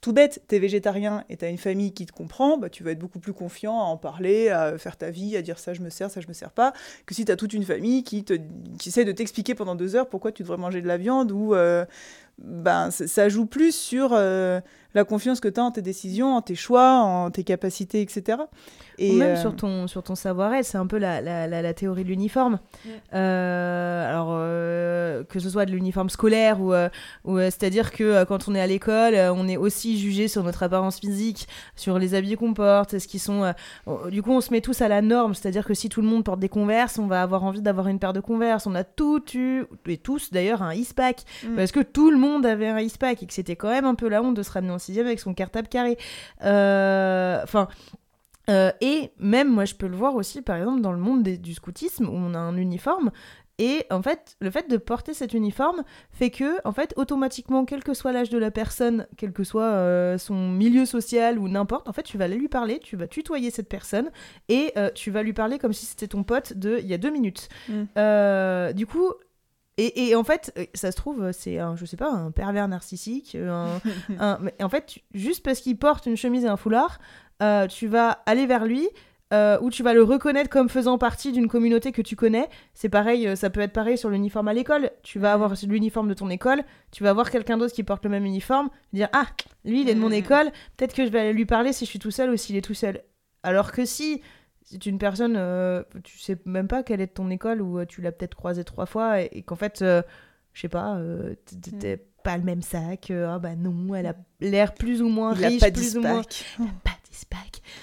tout 0.00 0.12
bête, 0.12 0.42
t'es 0.46 0.58
végétarien 0.58 1.24
et 1.28 1.36
t'as 1.36 1.50
une 1.50 1.58
famille 1.58 1.92
qui 1.92 2.06
te 2.06 2.12
comprend, 2.12 2.58
bah, 2.58 2.70
tu 2.70 2.82
vas 2.84 2.92
être 2.92 2.98
beaucoup 2.98 3.20
plus 3.20 3.32
confiant 3.32 3.80
à 3.80 3.84
en 3.84 3.96
parler, 3.96 4.48
à 4.48 4.78
faire 4.78 4.96
ta 4.96 5.10
vie, 5.10 5.36
à 5.36 5.42
dire 5.42 5.58
ça 5.58 5.74
je 5.74 5.80
me 5.80 5.90
sers, 5.90 6.10
ça 6.10 6.20
je 6.20 6.28
me 6.28 6.32
sers 6.32 6.52
pas, 6.52 6.72
que 7.06 7.14
si 7.14 7.24
t'as 7.24 7.36
toute 7.36 7.52
une 7.52 7.64
famille 7.64 8.02
qui, 8.02 8.24
te, 8.24 8.34
qui 8.78 8.88
essaie 8.88 9.04
de 9.04 9.12
t'expliquer 9.12 9.54
pendant 9.54 9.74
deux 9.74 9.96
heures 9.96 10.08
pourquoi 10.08 10.32
tu 10.32 10.42
devrais 10.42 10.56
manger 10.56 10.80
de 10.80 10.86
la 10.86 10.96
viande 10.96 11.32
ou, 11.32 11.54
ben, 12.42 12.90
ça 12.90 13.28
joue 13.28 13.46
plus 13.46 13.74
sur 13.74 14.10
euh, 14.12 14.60
la 14.94 15.04
confiance 15.04 15.40
que 15.40 15.48
tu 15.48 15.60
as 15.60 15.64
en 15.64 15.70
tes 15.70 15.82
décisions, 15.82 16.34
en 16.34 16.42
tes 16.42 16.54
choix, 16.54 16.94
en 17.00 17.30
tes 17.30 17.44
capacités, 17.44 18.00
etc. 18.00 18.38
Ou 18.98 19.12
même 19.14 19.36
euh, 19.36 19.36
sur 19.40 19.54
ton, 19.56 19.86
sur 19.86 20.02
ton 20.02 20.14
savoir-être, 20.14 20.64
c'est 20.64 20.76
un 20.78 20.86
peu 20.86 20.98
la, 20.98 21.20
la, 21.22 21.46
la, 21.46 21.62
la 21.62 21.74
théorie 21.74 22.04
de 22.04 22.08
l'uniforme. 22.08 22.58
Euh, 23.14 24.10
alors, 24.10 24.28
euh, 24.32 25.24
que 25.24 25.38
ce 25.40 25.50
soit 25.50 25.64
de 25.66 25.70
l'uniforme 25.72 26.10
scolaire 26.10 26.60
ou, 26.60 26.72
euh, 26.72 26.88
ou 27.24 27.38
c'est-à-dire 27.38 27.92
que 27.92 28.04
euh, 28.04 28.24
quand 28.24 28.48
on 28.48 28.54
est 28.54 28.60
à 28.60 28.66
l'école, 28.66 29.14
euh, 29.14 29.32
on 29.32 29.48
est 29.48 29.56
aussi 29.56 29.98
jugé 29.98 30.28
sur 30.28 30.42
notre 30.42 30.62
apparence 30.62 30.98
physique, 31.00 31.48
sur 31.76 31.98
les 31.98 32.14
habits 32.14 32.36
qu'on 32.36 32.54
porte, 32.54 32.94
est-ce 32.94 33.08
qu'ils 33.08 33.20
sont. 33.20 33.42
euh, 33.44 33.52
on- 33.86 34.08
du 34.08 34.22
coup, 34.22 34.32
on 34.32 34.40
se 34.40 34.50
met 34.52 34.60
tous 34.60 34.80
à 34.82 34.88
la 34.88 35.02
norme, 35.02 35.34
c'est-à-dire 35.34 35.64
que 35.64 35.74
si 35.74 35.88
tout 35.88 36.02
le 36.02 36.08
monde 36.08 36.24
porte 36.24 36.40
des 36.40 36.48
converses, 36.48 36.98
on 36.98 37.06
va 37.06 37.22
avoir 37.22 37.44
envie 37.44 37.62
d'avoir 37.62 37.88
une 37.88 37.98
paire 37.98 38.12
de 38.12 38.20
converses. 38.20 38.66
On 38.66 38.74
a 38.74 38.84
tout 38.84 39.22
eu, 39.34 39.64
et 39.86 39.96
tous 39.96 40.30
d'ailleurs, 40.30 40.62
un 40.62 40.74
ispac, 40.74 41.24
Mm. 41.44 41.56
parce 41.56 41.72
que 41.72 41.80
tout 41.80 42.10
le 42.10 42.18
monde 42.18 42.29
avait 42.44 42.68
un 42.68 42.78
ispac 42.78 43.22
et 43.22 43.26
que 43.26 43.32
c'était 43.32 43.56
quand 43.56 43.70
même 43.70 43.84
un 43.84 43.94
peu 43.94 44.08
la 44.08 44.22
honte 44.22 44.34
de 44.34 44.42
se 44.42 44.50
ramener 44.52 44.72
en 44.72 44.78
sixième 44.78 45.06
avec 45.06 45.20
son 45.20 45.34
cartable 45.34 45.68
carré. 45.68 45.98
Euh, 46.44 47.40
Enfin. 47.42 47.68
Euh, 48.48 48.72
et 48.80 49.12
même, 49.18 49.48
moi, 49.48 49.64
je 49.64 49.74
peux 49.76 49.86
le 49.86 49.96
voir 49.96 50.16
aussi, 50.16 50.42
par 50.42 50.56
exemple, 50.56 50.80
dans 50.80 50.92
le 50.92 50.98
monde 50.98 51.22
des- 51.22 51.38
du 51.38 51.54
scoutisme, 51.54 52.08
où 52.08 52.12
on 52.14 52.34
a 52.34 52.38
un 52.38 52.56
uniforme. 52.56 53.12
Et 53.58 53.84
en 53.90 54.02
fait, 54.02 54.36
le 54.40 54.50
fait 54.50 54.68
de 54.68 54.76
porter 54.78 55.12
cet 55.14 55.34
uniforme 55.34 55.82
fait 56.10 56.30
que, 56.30 56.56
en 56.64 56.72
fait, 56.72 56.92
automatiquement, 56.96 57.64
quel 57.64 57.84
que 57.84 57.94
soit 57.94 58.10
l'âge 58.10 58.30
de 58.30 58.38
la 58.38 58.50
personne, 58.50 59.06
quel 59.18 59.32
que 59.32 59.44
soit 59.44 59.62
euh, 59.64 60.18
son 60.18 60.48
milieu 60.48 60.84
social 60.86 61.38
ou 61.38 61.48
n'importe, 61.48 61.86
en 61.86 61.92
fait, 61.92 62.02
tu 62.02 62.16
vas 62.18 62.24
aller 62.24 62.36
lui 62.36 62.48
parler, 62.48 62.80
tu 62.80 62.96
vas 62.96 63.06
tutoyer 63.06 63.50
cette 63.50 63.68
personne 63.68 64.10
et 64.48 64.72
euh, 64.78 64.90
tu 64.94 65.10
vas 65.12 65.22
lui 65.22 65.34
parler 65.34 65.58
comme 65.58 65.74
si 65.74 65.84
c'était 65.86 66.08
ton 66.08 66.24
pote 66.24 66.54
de 66.54 66.78
il 66.80 66.86
y 66.86 66.94
a 66.94 66.98
deux 66.98 67.10
minutes. 67.10 67.50
Mm. 67.68 68.72
Du 68.72 68.86
coup, 68.86 69.12
et, 69.86 70.08
et 70.10 70.14
en 70.16 70.24
fait, 70.24 70.52
euh, 70.58 70.64
ça 70.74 70.90
se 70.92 70.96
trouve, 70.96 71.32
c'est 71.32 71.58
un, 71.58 71.76
je 71.76 71.84
sais 71.84 71.96
pas, 71.96 72.10
un 72.10 72.30
pervers 72.30 72.68
narcissique, 72.68 73.34
euh, 73.34 73.50
un, 73.50 73.80
un- 74.18 74.38
mais 74.40 74.54
en 74.62 74.68
fait, 74.68 74.86
tu- 74.86 75.00
juste 75.14 75.44
parce 75.44 75.60
qu'il 75.60 75.76
porte 75.76 76.06
une 76.06 76.16
chemise 76.16 76.44
et 76.44 76.48
un 76.48 76.56
foulard, 76.56 76.98
euh, 77.42 77.66
tu 77.66 77.86
vas 77.86 78.22
aller 78.26 78.46
vers 78.46 78.64
lui. 78.64 78.88
euh, 79.32 79.58
ou 79.60 79.70
tu 79.70 79.84
vas 79.84 79.94
le 79.94 80.02
reconnaître 80.02 80.50
comme 80.50 80.68
faisant 80.68 80.98
partie 80.98 81.30
d'une 81.30 81.46
communauté 81.46 81.92
que 81.92 82.02
tu 82.02 82.16
connais. 82.16 82.48
C'est 82.74 82.88
pareil, 82.88 83.28
euh, 83.28 83.36
ça 83.36 83.48
peut 83.48 83.60
être 83.60 83.72
pareil 83.72 83.96
sur 83.96 84.10
l'uniforme 84.10 84.48
à 84.48 84.52
l'école. 84.52 84.90
Tu 85.04 85.20
vas 85.20 85.32
avoir 85.32 85.52
l'uniforme 85.68 86.08
de 86.08 86.14
ton 86.14 86.28
école, 86.30 86.64
tu 86.90 87.04
vas 87.04 87.12
voir 87.12 87.30
quelqu'un 87.30 87.56
d'autre 87.56 87.72
qui 87.72 87.84
porte 87.84 88.02
le 88.02 88.10
même 88.10 88.24
uniforme, 88.26 88.70
dire 88.92 89.08
ah 89.12 89.26
lui 89.64 89.82
il 89.82 89.88
est 89.88 89.94
de 89.94 90.00
mon 90.00 90.10
école, 90.10 90.50
peut-être 90.76 90.94
que 90.96 91.06
je 91.06 91.10
vais 91.12 91.20
aller 91.20 91.32
lui 91.32 91.46
parler 91.46 91.72
si 91.72 91.84
je 91.84 91.90
suis 91.90 92.00
tout 92.00 92.10
seul 92.10 92.28
ou 92.30 92.36
s'il 92.36 92.56
est 92.56 92.60
tout 92.60 92.74
seul. 92.74 93.02
Alors 93.44 93.70
que 93.70 93.84
si 93.84 94.20
c'est 94.70 94.86
une 94.86 94.98
personne, 94.98 95.34
euh, 95.36 95.82
tu 96.04 96.18
sais 96.18 96.38
même 96.44 96.68
pas 96.68 96.82
quelle 96.82 97.00
est 97.00 97.08
ton 97.08 97.28
école 97.30 97.60
ou 97.60 97.78
euh, 97.78 97.86
tu 97.86 98.00
l'as 98.02 98.12
peut-être 98.12 98.36
croisé 98.36 98.62
trois 98.62 98.86
fois 98.86 99.20
et, 99.20 99.28
et 99.32 99.42
qu'en 99.42 99.56
fait, 99.56 99.82
euh, 99.82 100.02
je 100.52 100.60
sais 100.60 100.68
pas, 100.68 100.96
euh, 100.96 101.34
t'es 101.80 101.96
pas 102.22 102.36
le 102.36 102.44
même 102.44 102.62
sac. 102.62 103.10
euh, 103.10 103.34
ah 103.34 103.38
bah 103.38 103.56
non, 103.56 103.94
elle 103.94 104.06
a 104.06 104.14
l'air 104.40 104.74
plus 104.74 105.02
ou 105.02 105.08
moins 105.08 105.34
il 105.34 105.44
a 105.44 105.48
riche, 105.48 105.60
pas 105.60 105.70
plus 105.70 105.96
ou 105.96 106.02
moins. 106.02 106.22
Il 106.58 106.64
a 106.64 106.68
pas 106.84 106.96
d'ispac. 107.08 107.62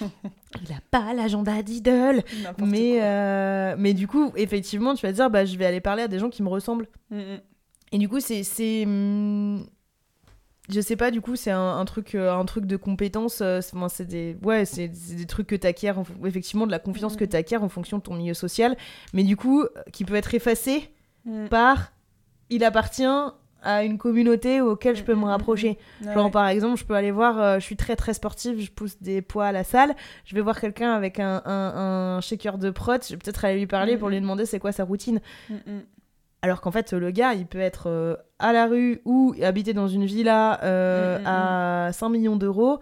il 0.62 0.72
a 0.72 0.80
pas 0.90 1.12
l'agenda 1.12 1.62
d'idole. 1.62 2.22
Mais, 2.58 3.76
mais 3.76 3.92
du 3.92 4.08
coup, 4.08 4.32
effectivement, 4.36 4.94
tu 4.94 5.04
vas 5.04 5.12
te 5.12 5.16
dire, 5.16 5.28
bah, 5.28 5.44
je 5.44 5.56
vais 5.58 5.66
aller 5.66 5.80
parler 5.80 6.04
à 6.04 6.08
des 6.08 6.18
gens 6.18 6.30
qui 6.30 6.42
me 6.42 6.48
ressemblent. 6.48 6.88
Mm, 7.10 7.18
mm. 7.18 7.40
Et 7.92 7.98
du 7.98 8.08
coup, 8.08 8.20
c'est. 8.20 8.42
Je 10.70 10.80
sais 10.80 10.96
pas, 10.96 11.10
du 11.10 11.20
coup, 11.22 11.34
c'est 11.34 11.50
un, 11.50 11.78
un 11.78 11.84
truc, 11.86 12.14
euh, 12.14 12.32
un 12.32 12.44
truc 12.44 12.66
de 12.66 12.76
compétence. 12.76 13.40
euh, 13.40 13.60
c'est 13.62 13.74
enfin, 13.76 14.04
des, 14.04 14.36
ouais, 14.42 14.64
c'est 14.66 14.88
des 14.88 15.24
trucs 15.26 15.46
que 15.46 15.56
t'acquiers, 15.56 15.92
effectivement, 16.26 16.66
de 16.66 16.70
la 16.70 16.78
confiance 16.78 17.16
que 17.16 17.24
Mhm. 17.24 17.30
t'acquiers 17.30 17.56
en 17.56 17.68
fonction 17.70 17.98
de 17.98 18.02
ton 18.02 18.14
milieu 18.16 18.34
social, 18.34 18.76
mais 19.14 19.22
du 19.22 19.36
coup, 19.36 19.62
euh, 19.62 19.68
qui 19.92 20.04
peut 20.04 20.14
être 20.14 20.34
effacé 20.34 20.90
Mm. 21.24 21.46
par 21.48 21.92
il 22.50 22.64
appartient 22.64 23.04
à 23.62 23.82
une 23.82 23.98
communauté 23.98 24.60
auquel 24.60 24.94
je 24.94 25.02
peux 25.02 25.14
me 25.14 25.22
Mhm, 25.22 25.24
rapprocher. 25.24 25.78
Ouais. 26.04 26.14
Genre, 26.14 26.30
par 26.30 26.46
exemple, 26.48 26.78
je 26.78 26.84
peux 26.84 26.94
aller 26.94 27.10
voir, 27.10 27.40
euh, 27.40 27.58
je 27.58 27.64
suis 27.64 27.76
très 27.76 27.96
très 27.96 28.14
sportive, 28.14 28.60
je 28.60 28.70
pousse 28.70 29.02
des 29.02 29.20
poids 29.20 29.46
à 29.46 29.52
la 29.52 29.64
salle, 29.64 29.96
je 30.24 30.34
vais 30.36 30.40
voir 30.40 30.60
quelqu'un 30.60 30.92
avec 30.92 31.18
un, 31.18 31.42
un, 31.44 32.16
un 32.16 32.20
shaker 32.20 32.56
de 32.56 32.70
prot, 32.70 32.92
je 33.02 33.14
vais 33.14 33.16
peut-être 33.16 33.44
aller 33.44 33.58
lui 33.58 33.66
parler 33.66 33.96
pour 33.98 34.10
lui 34.10 34.20
demander 34.20 34.46
c'est 34.46 34.60
quoi 34.60 34.70
sa 34.72 34.84
routine. 34.84 35.20
Mm, 35.50 35.54
mm. 35.54 35.80
Alors 36.42 36.60
qu'en 36.60 36.70
fait, 36.70 36.92
le 36.92 37.10
gars, 37.10 37.34
il 37.34 37.46
peut 37.46 37.58
être 37.58 37.88
euh, 37.88 38.16
à 38.38 38.52
la 38.52 38.66
rue 38.66 39.00
ou 39.04 39.34
habiter 39.42 39.72
dans 39.72 39.88
une 39.88 40.04
villa 40.04 40.62
euh, 40.62 41.18
Mm, 41.18 41.22
mm, 41.22 41.26
à 41.26 41.92
5 41.92 42.08
millions 42.10 42.36
d'euros, 42.36 42.80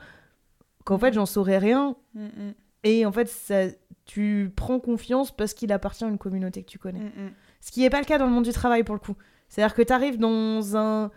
qu'en 0.85 0.99
fait, 0.99 1.15
j'en 1.15 1.27
saurais 1.27 1.59
rien. 1.59 1.97
Mm, 2.15 2.25
mm. 2.25 2.55
Et 2.85 3.07
en 3.07 3.13
fait, 3.13 3.29
ça, 3.29 3.65
tu 4.05 4.53
prends 4.55 4.79
confiance 4.79 5.35
parce 5.35 5.55
qu'il 5.55 5.73
appartient 5.73 6.05
à 6.05 6.09
une 6.09 6.19
communauté 6.19 6.63
que 6.63 6.69
tu 6.69 6.79
connais. 6.79 7.01
Mm, 7.01 7.27
mm. 7.27 7.31
Ce 7.61 7.73
qui 7.73 7.81
n'est 7.81 7.91
pas 7.91 7.99
le 7.99 8.05
cas 8.05 8.19
dans 8.19 8.27
le 8.27 8.33
monde 8.33 8.45
du 8.45 8.53
travail, 8.53 8.85
pour 8.85 8.95
le 8.95 9.01
coup. 9.01 9.17
C'est-à-dire 9.49 9.75
que 9.75 9.83
tu 9.83 9.93
arrives 9.93 10.19
dans 10.19 10.77
un 10.77 11.11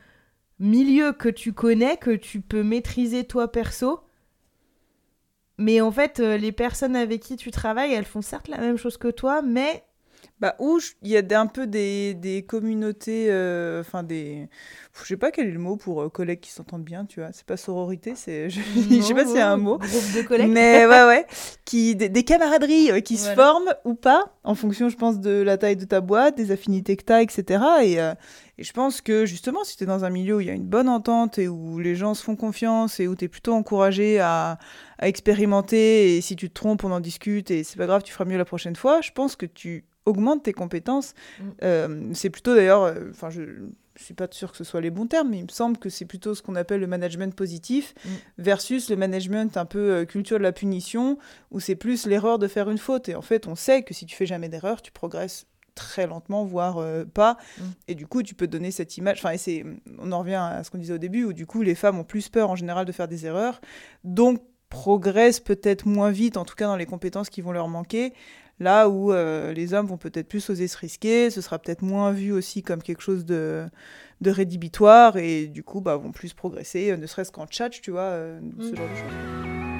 milieu 0.60 1.14
que 1.14 1.30
tu 1.30 1.54
connais, 1.54 1.98
que 1.98 2.12
tu 2.12 2.42
peux 2.42 2.64
maîtriser 2.64 3.26
toi 3.26 3.52
perso. 3.52 4.02
Mais 5.58 5.82
en 5.82 5.92
fait, 5.92 6.22
euh, 6.22 6.38
les 6.38 6.54
personnes 6.54 6.96
avec 6.96 7.22
qui 7.22 7.36
tu 7.36 7.52
travailles, 7.52 7.94
elles 7.94 8.06
font 8.06 8.22
certes 8.22 8.48
la 8.48 8.60
même 8.60 8.78
chose 8.78 8.98
que 8.98 9.10
toi, 9.10 9.42
mais 9.42 9.84
Bah, 10.39 10.55
où 10.59 10.80
il 11.01 11.09
y 11.11 11.17
a 11.17 11.22
des- 11.22 11.36
un 11.36 11.47
peu 11.47 11.67
des, 11.67 12.13
des 12.13 12.43
communautés, 12.43 13.28
euh, 13.30 13.82
enfin 13.82 14.03
des. 14.03 14.47
Je 15.01 15.05
sais 15.07 15.17
pas 15.17 15.32
quel 15.32 15.47
est 15.49 15.51
le 15.51 15.59
mot 15.59 15.76
pour 15.76 16.01
euh, 16.01 16.09
collègues 16.09 16.39
qui 16.39 16.51
s'entendent 16.51 16.86
bien, 16.86 17.03
tu 17.03 17.20
vois. 17.20 17.32
C'est 17.34 17.45
pas 17.45 17.57
sororité, 17.57 18.13
c'est. 18.15 18.49
Je, 18.49 18.61
je 18.61 19.01
sais 19.01 19.13
pas 19.13 19.26
s'il 19.26 19.36
y 19.36 19.39
a 19.39 19.51
un 19.51 19.57
mot. 19.57 19.78
Groupe 19.80 20.13
de 20.15 20.22
collègues. 20.22 20.49
Mais 20.49 20.86
ouais, 20.86 21.05
ouais. 21.05 21.26
Qui, 21.65 21.95
des, 21.97 22.07
des 22.07 22.24
camaraderies 22.24 22.89
euh, 22.91 22.99
qui 23.01 23.17
se 23.17 23.34
forment 23.36 23.74
ou 23.84 23.95
pas, 23.95 24.34
en 24.45 24.55
fonction, 24.55 24.88
je 24.88 24.95
pense, 24.95 25.20
de 25.20 25.41
la 25.41 25.57
taille 25.57 25.76
de 25.76 25.84
ta 25.86 25.99
boîte, 25.99 26.38
des 26.38 26.51
affinités 26.51 26.95
que 26.95 27.03
tu 27.03 27.11
as, 27.11 27.22
etc. 27.22 27.61
Et, 27.84 27.95
et 27.95 28.63
je 28.63 28.72
pense 28.74 29.01
que 29.01 29.26
justement, 29.26 29.65
si 29.65 29.76
tu 29.76 29.84
es 29.84 29.88
dans 29.88 30.05
un 30.05 30.09
milieu 30.09 30.38
où 30.38 30.39
il 30.39 30.47
y 30.47 30.51
a 30.51 30.53
une 30.53 30.63
bonne 30.67 30.88
entente 30.89 31.38
et 31.38 31.49
où 31.49 31.80
les 31.80 31.95
gens 31.95 32.13
se 32.13 32.24
font 32.24 32.38
confiance 32.38 32.99
et 33.01 33.07
où 33.09 33.15
tu 33.15 33.26
es 33.26 33.28
plutôt 33.28 33.53
encouragé 33.53 34.20
à, 34.22 34.57
à 34.99 35.07
expérimenter, 35.09 36.15
et 36.17 36.22
si 36.22 36.36
tu 36.38 36.47
te 36.49 36.53
trompes, 36.53 36.84
on 36.86 36.91
en 36.91 36.99
discute 37.01 37.51
et 37.51 37.63
c'est 37.65 37.78
pas 37.78 37.88
grave, 37.88 38.03
tu 38.03 38.11
feras 38.13 38.26
mieux 38.26 38.38
la 38.38 38.45
prochaine 38.45 38.76
fois, 38.76 39.01
je 39.01 39.11
pense 39.11 39.36
que 39.36 39.45
tu 39.45 39.84
augmentes 40.10 40.43
tes 40.43 40.53
compétences. 40.53 41.14
Mm. 41.39 41.43
Euh, 41.64 42.10
c'est 42.14 42.30
plutôt 42.30 42.55
d'ailleurs, 42.55 42.84
euh, 42.84 43.10
enfin, 43.12 43.30
je. 43.30 43.41
Je 43.95 44.05
suis 44.05 44.14
pas 44.14 44.30
sûre 44.32 44.51
que 44.51 44.57
ce 44.57 44.64
soit 44.64 44.80
les 44.80 44.91
bons 44.91 45.07
termes, 45.07 45.28
mais 45.32 45.39
il 45.39 45.43
me 45.43 45.49
semble 45.49 45.78
que 45.78 45.89
c'est 45.89 46.05
plutôt 46.05 46.34
ce 46.34 46.41
qu'on 46.41 46.55
appelle 46.55 46.80
le 46.80 46.88
management 46.88 47.36
positif 47.36 47.93
Mm. 48.05 48.10
versus 48.38 48.89
le 48.89 48.95
management 48.95 49.57
un 49.57 49.66
peu 49.66 49.91
euh, 49.91 50.05
culture 50.05 50.38
de 50.38 50.43
la 50.43 50.51
punition, 50.51 51.18
où 51.51 51.60
c'est 51.60 51.76
plus 51.76 52.05
l'erreur 52.05 52.39
de 52.39 52.47
faire 52.47 52.70
une 52.70 52.78
faute. 52.78 53.10
Et 53.10 53.16
en 53.16 53.22
fait, 53.22 53.47
on 53.47 53.55
sait 53.55 53.84
que 53.84 53.93
si 53.93 54.05
tu 54.05 54.16
fais 54.16 54.26
jamais 54.26 54.49
d'erreur, 54.49 54.82
tu 54.82 54.91
progresses 54.91 55.47
très 55.76 56.07
lentement, 56.07 56.45
voire 56.45 56.78
euh, 56.78 57.05
pas. 57.05 57.38
Mm. 57.57 57.64
Et 57.89 57.95
du 57.95 58.07
coup, 58.07 58.24
tu 58.24 58.36
peux 58.36 58.47
donner 58.47 58.72
cette 58.72 58.97
image. 58.97 59.20
Enfin, 59.20 59.32
et 59.32 59.38
c'est, 59.38 59.66
on 59.97 60.12
en 60.12 60.20
revient 60.20 60.36
à 60.36 60.64
ce 60.64 60.72
qu'on 60.72 60.78
disait 60.78 60.93
au 60.93 60.99
début, 60.99 61.26
où 61.26 61.34
du 61.34 61.45
coup, 61.45 61.62
les 61.62 61.76
femmes 61.76 61.99
ont 61.99 62.03
plus 62.03 62.30
peur 62.30 62.49
en 62.49 62.55
général 62.55 62.86
de 62.86 62.91
faire 62.91 63.07
des 63.07 63.26
erreurs, 63.26 63.62
donc 64.03 64.41
progressent 64.70 65.39
peut-être 65.39 65.88
moins 65.88 66.12
vite, 66.12 66.38
en 66.38 66.45
tout 66.45 66.55
cas 66.55 66.68
dans 66.68 66.76
les 66.76 66.86
compétences 66.86 67.30
qui 67.30 67.41
vont 67.41 67.51
leur 67.51 67.68
manquer. 67.68 68.14
Là 68.60 68.89
où 68.89 69.14
euh, 69.14 69.53
les 69.53 69.74
hommes 69.74 69.88
vont 69.88 69.97
peut-être 69.97 70.28
plus 70.28 70.49
oser 70.49 70.68
se 70.68 70.78
risquer, 70.78 71.30
ce 71.30 71.39
sera 71.39 71.60
peut-être 71.60 71.82
moins 71.82 72.12
vu 72.12 72.34
aussi 72.34 72.62
comme 72.62 72.84
quelque 72.84 73.01
chose 73.01 73.26
de, 73.26 73.70
rédhibitoire 74.22 75.16
et 75.16 75.47
du 75.47 75.64
coup 75.64 75.80
bah, 75.80 75.95
vont 75.95 76.12
plus 76.12 76.34
progresser, 76.34 76.91
euh, 76.91 76.97
ne 76.97 77.07
serait-ce 77.07 77.32
qu'en 77.32 77.47
chat, 77.49 77.70
tu 77.70 77.91
vois, 77.91 78.01
euh, 78.01 78.39
ce 78.60 78.76
genre 78.76 78.89
de 78.89 78.95
choses. 78.95 79.78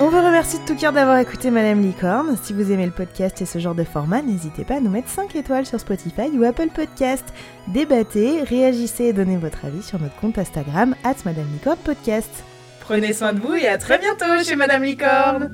On 0.00 0.10
vous 0.10 0.18
remercie 0.18 0.60
de 0.60 0.64
tout 0.64 0.76
cœur 0.76 0.92
d'avoir 0.92 1.18
écouté 1.18 1.50
Madame 1.50 1.82
Licorne. 1.82 2.36
Si 2.40 2.52
vous 2.52 2.70
aimez 2.70 2.86
le 2.86 2.92
podcast 2.92 3.42
et 3.42 3.46
ce 3.46 3.58
genre 3.58 3.74
de 3.74 3.82
format, 3.82 4.22
n'hésitez 4.22 4.64
pas 4.64 4.76
à 4.76 4.80
nous 4.80 4.90
mettre 4.90 5.08
5 5.08 5.34
étoiles 5.34 5.66
sur 5.66 5.80
Spotify 5.80 6.30
ou 6.34 6.44
Apple 6.44 6.68
Podcast. 6.72 7.24
Débattez, 7.66 8.44
réagissez 8.44 9.06
et 9.06 9.12
donnez 9.12 9.36
votre 9.36 9.64
avis 9.64 9.82
sur 9.82 10.00
notre 10.00 10.14
compte 10.20 10.38
Instagram, 10.38 10.94
at 11.02 11.16
Madame 11.24 11.48
Licorne 11.52 11.78
Podcast. 11.84 12.30
Prenez 12.78 13.12
soin 13.12 13.32
de 13.32 13.40
vous 13.40 13.54
et 13.54 13.66
à 13.66 13.76
très 13.76 13.98
bientôt 13.98 14.44
chez 14.44 14.54
Madame 14.54 14.84
Licorne 14.84 15.50